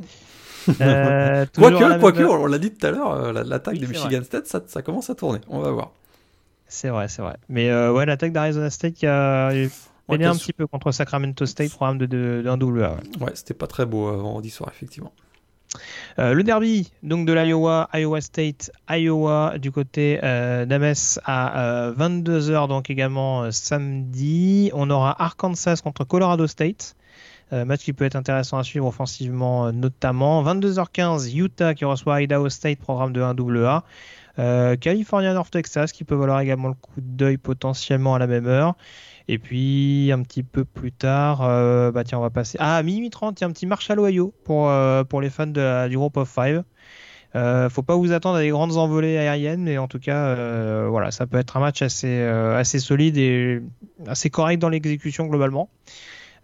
[0.81, 4.62] Euh, quoique, quoique, on l'a dit tout à l'heure, euh, l'attaque de Michigan State, ça,
[4.65, 5.41] ça, commence à tourner.
[5.49, 5.91] On va voir.
[6.69, 7.37] C'est vrai, c'est vrai.
[7.49, 9.51] Mais euh, ouais, l'attaque d'Arizona State qui a
[10.09, 12.89] gagné un petit peu contre Sacramento State, programme de, de, d'un double
[13.20, 15.12] Ouais, c'était pas très beau vendredi soir, effectivement.
[16.19, 20.94] Euh, le derby donc de l'Iowa, Iowa State, Iowa du côté euh, d'Ames
[21.24, 24.70] à 22h donc également samedi.
[24.74, 26.97] On aura Arkansas contre Colorado State.
[27.53, 30.43] match qui peut être intéressant à suivre offensivement notamment.
[30.43, 33.82] 22h15, Utah qui reçoit Idaho State, programme de 1AA.
[34.39, 38.47] Euh, California North Texas qui peut valoir également le coup d'œil potentiellement à la même
[38.47, 38.77] heure.
[39.28, 42.59] Et puis un petit peu plus tard, euh, bah tiens, on va passer.
[42.61, 45.47] Ah, minuit 30, il y a un petit Marshall Ohio pour, euh, pour les fans
[45.47, 46.65] du groupe of Five.
[47.35, 50.35] Euh, faut pas vous attendre à des grandes envolées aériennes, mais en tout cas,
[50.89, 53.62] voilà, ça peut être un match assez, assez solide et
[54.07, 55.70] assez correct dans l'exécution globalement.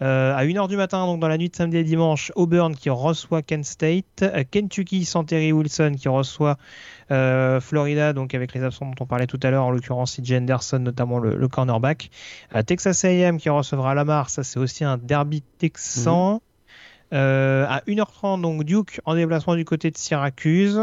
[0.00, 2.88] Euh, à 1h du matin, donc dans la nuit de samedi et dimanche, Auburn qui
[2.88, 6.56] reçoit Kent State, euh, Kentucky sans Terry Wilson qui reçoit
[7.10, 10.34] euh, Florida, donc avec les absents dont on parlait tout à l'heure, en l'occurrence CJ
[10.34, 12.10] Anderson, notamment le, cornerback.
[12.66, 16.40] Texas AM qui recevra Lamar, ça c'est aussi un derby texan.
[17.10, 17.18] Mhm.
[17.18, 20.82] à 1h30, donc Duke en déplacement du côté de Syracuse.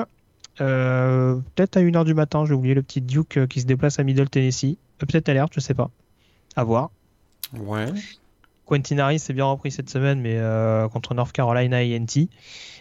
[0.57, 4.29] peut-être à 1h du matin, j'ai oublié le petit Duke qui se déplace à Middle
[4.29, 4.77] Tennessee.
[4.97, 5.89] Peut-être alerte, je sais pas.
[6.57, 6.89] À voir.
[7.53, 7.93] Ouais.
[8.65, 12.27] Quentin Harris s'est bien repris cette semaine, mais euh, contre North Carolina INT.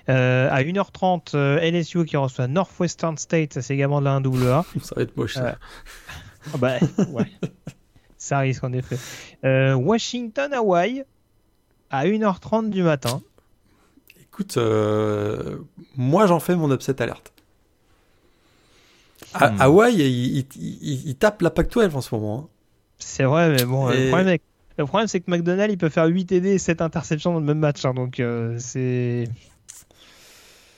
[0.08, 4.64] Euh, à 1h30, euh, LSU qui reçoit Northwestern State, c'est également de la 1AA.
[4.82, 5.34] ça va être moche.
[5.34, 5.58] Ça.
[6.52, 6.74] Ah bah,
[7.10, 7.30] ouais.
[8.18, 8.98] ça risque en effet.
[9.74, 11.04] Washington, Hawaii,
[11.90, 13.22] à 1h30 du matin.
[14.20, 14.58] Écoute,
[15.96, 17.32] moi j'en fais mon upset alerte.
[19.34, 19.60] Hmm.
[19.60, 22.38] Hawaii, il, tape la Pac-12 en ce moment.
[22.38, 22.48] Hein.
[22.98, 24.42] C'est vrai, mais bon, le problème avec
[24.78, 27.44] le problème, c'est que McDonald, il peut faire 8 TD et 7 interceptions dans le
[27.44, 27.84] même match.
[27.84, 29.28] Hein, donc, euh, c'est.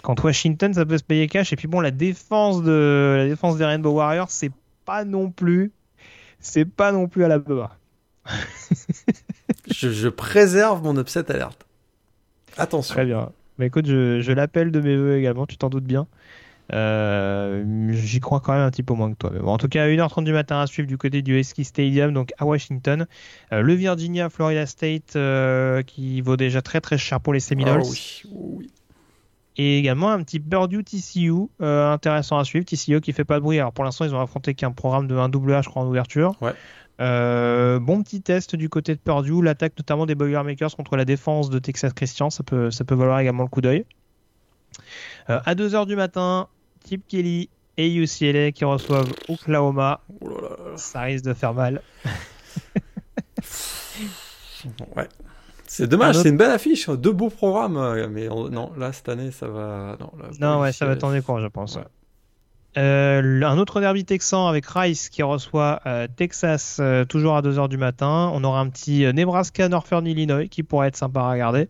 [0.02, 1.52] Quand Washington, ça peut se payer cash.
[1.52, 3.16] Et puis, bon, la défense, de...
[3.18, 4.52] la défense des Rainbow Warriors, c'est
[4.84, 5.72] pas non plus.
[6.38, 7.76] C'est pas non plus à la bas.
[9.70, 11.66] je, préserve mon upset alerte.
[12.56, 12.94] Attention.
[12.94, 13.32] Très bien.
[13.58, 16.06] Mais écoute, je, je l'appelle de mes voeux également, tu t'en doutes bien.
[16.72, 19.30] Euh, j'y crois quand même un petit peu moins que toi.
[19.44, 22.44] en tout cas, 1h30 du matin à suivre du côté du Husky Stadium, donc à
[22.44, 23.06] Washington.
[23.52, 27.82] Euh, le Virginia Florida State euh, qui vaut déjà très très cher pour les Seminoles.
[28.32, 28.62] Oh
[29.56, 32.64] Et également un petit Purdue TCU intéressant à suivre.
[32.64, 33.58] TCU qui fait pas de bruit.
[33.58, 36.34] Alors pour l'instant, ils ont affronté qu'un programme de 1 AA, je crois, en ouverture.
[36.40, 36.52] Ouais.
[36.98, 41.60] bon petit test du côté de Purdue, l'attaque notamment des Boilermakers contre la défense de
[41.60, 43.84] Texas Christian, ça peut, ça peut valoir également le coup d'œil.
[45.28, 46.48] à 2h du matin,
[46.88, 50.00] Chip Kelly et UCLA qui reçoivent Oklahoma.
[50.20, 50.38] Oh
[50.76, 51.82] ça risque de faire mal.
[54.96, 55.08] ouais.
[55.66, 59.32] C'est dommage, c'est une belle affiche, deux beaux programmes, euh, mais non, là cette année
[59.32, 59.98] ça va.
[60.40, 61.78] Non, ouais, ça va tourner court, je pense.
[62.78, 67.78] Euh, un autre derby texan avec Rice qui reçoit euh, Texas toujours à 2h du
[67.78, 68.30] matin.
[68.32, 71.68] On aura un petit Nebraska Northern Illinois qui pourrait être sympa à regarder.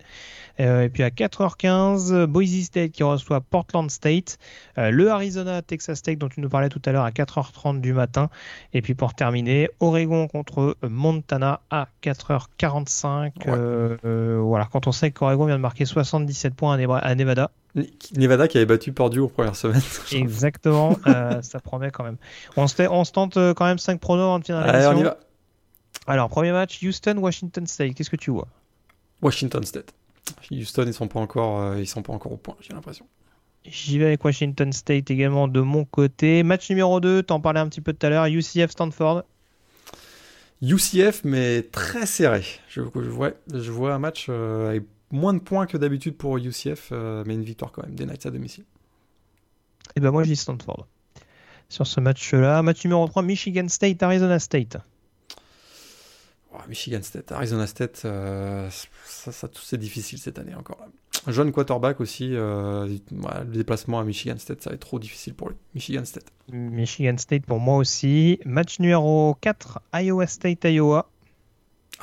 [0.61, 4.39] Euh, et puis à 4h15, Boise State qui reçoit Portland State.
[4.79, 7.93] Euh, le Arizona Texas State dont tu nous parlais tout à l'heure à 4h30 du
[7.93, 8.31] matin.
[8.73, 13.33] Et puis pour terminer, Oregon contre Montana à 4h45.
[13.47, 17.51] Euh, voilà, quand on sait qu'Oregon vient de marquer 77 points à Nevada.
[18.17, 19.83] Nevada qui avait battu Purdue aux premières semaines.
[20.13, 20.97] Exactement,
[21.43, 22.17] ça promet quand même.
[22.57, 24.69] On se, on se tente quand même 5 pronos en finale.
[24.69, 25.19] Allez, on y va.
[26.07, 27.95] Alors, premier match, Houston-Washington State.
[27.95, 28.47] Qu'est-ce que tu vois?
[29.23, 29.93] Washington State.
[30.51, 33.07] Houston, ils sont pas encore, euh, ils sont pas encore au point, j'ai l'impression.
[33.65, 36.43] J'y vais avec Washington State également de mon côté.
[36.43, 39.25] Match numéro 2, t'en parlais un petit peu tout à l'heure, UCF Stanford.
[40.63, 42.45] UCF, mais très serré.
[42.69, 46.91] Je, vois, je vois un match euh, avec moins de points que d'habitude pour UCF,
[46.93, 48.65] euh, mais une victoire quand même, des Knights à domicile.
[48.65, 50.87] Et eh ben moi je dis Stanford.
[51.69, 54.77] Sur ce match-là, match numéro 3, Michigan State, Arizona State.
[56.69, 58.69] Michigan State, Arizona State, euh,
[59.05, 60.79] ça, ça c'est difficile cette année encore.
[61.27, 65.49] Jeune quarterback aussi, euh, le déplacement à Michigan State, ça va être trop difficile pour
[65.49, 65.57] lui.
[65.75, 66.33] Michigan State.
[66.49, 68.39] Michigan State pour moi aussi.
[68.45, 71.09] Match numéro 4, Iowa State, Iowa.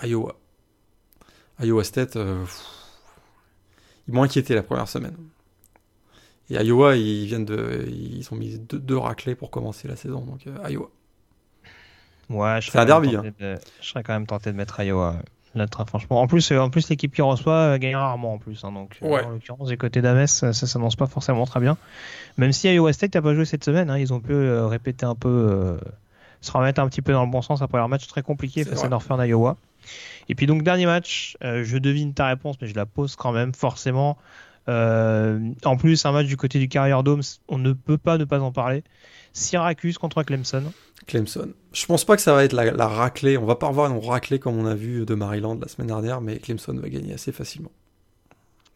[0.04, 0.36] Iowa.
[1.62, 2.46] Iowa State, euh,
[4.08, 5.16] ils m'ont inquiété la première semaine.
[6.50, 10.22] Et Iowa, ils viennent de, ils ont mis deux, deux raclés pour commencer la saison,
[10.22, 10.90] donc Iowa.
[12.30, 13.02] Ouais, je serais, hein.
[13.82, 15.16] je serais quand même tenté de mettre Iowa.
[15.56, 16.22] Là, franchement.
[16.22, 18.64] En plus, euh, en plus l'équipe qui reçoit euh, gagne rarement en plus.
[18.64, 21.78] Hein, donc, euh, en l'occurrence, du côté d'Ames, ça, ça s'annonce pas forcément très bien.
[22.38, 25.14] Même si Iowa State n'a pas joué cette semaine, hein, ils ont pu répéter un
[25.14, 25.78] peu,
[26.42, 28.84] se remettre un petit peu dans le bon sens après leur match très compliqué face
[28.84, 29.58] à Northern Iowa.
[30.30, 33.54] Et puis donc dernier match, je devine ta réponse, mais je la pose quand même
[33.54, 34.18] forcément.
[34.68, 38.40] En plus, un match du côté du Carrier Dome, on ne peut pas ne pas
[38.40, 38.84] en parler.
[39.34, 40.72] Syracuse contre Clemson.
[41.08, 41.50] Clemson.
[41.74, 43.38] Je pense pas que ça va être la, raclée.
[43.38, 46.22] On va pas revoir une raclée comme on a vu de Maryland la semaine dernière,
[46.22, 47.72] mais Clemson va gagner assez facilement.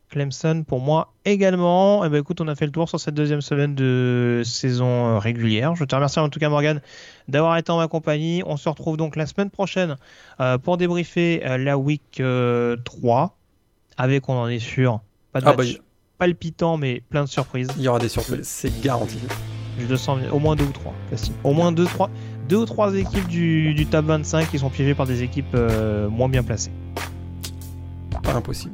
[0.09, 2.03] Clemson pour moi également.
[2.03, 5.07] Et eh ben écoute, on a fait le tour sur cette deuxième semaine de saison
[5.07, 5.75] euh, régulière.
[5.75, 6.81] Je te remercie en tout cas Morgan
[7.27, 8.41] d'avoir été en ma compagnie.
[8.45, 9.97] On se retrouve donc la semaine prochaine
[10.39, 12.21] euh, pour débriefer euh, la week
[12.85, 13.37] 3
[13.97, 15.01] avec, on en est sûr,
[15.41, 15.83] pas de ah, match bah,
[16.19, 17.67] palpitant mais plein de surprises.
[17.77, 19.19] Il y aura des surprises, c'est garanti.
[19.79, 20.93] Je le sens au moins deux ou trois,
[21.43, 22.09] Au moins deux, trois,
[22.49, 25.55] deux ou trois équipes du, du top 25 qui sont piégées par des équipes
[26.09, 26.71] moins bien placées.
[28.23, 28.73] Pas impossible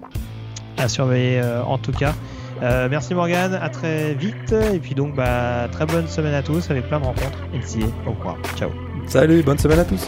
[0.78, 2.14] à surveiller euh, en tout cas.
[2.62, 4.54] Euh, merci Morgan, à très vite.
[4.74, 7.40] Et puis donc, bah, très bonne semaine à tous avec plein de rencontres.
[7.54, 8.38] Et au revoir.
[8.56, 8.70] Ciao.
[9.08, 10.08] Salut, bonne semaine à tous.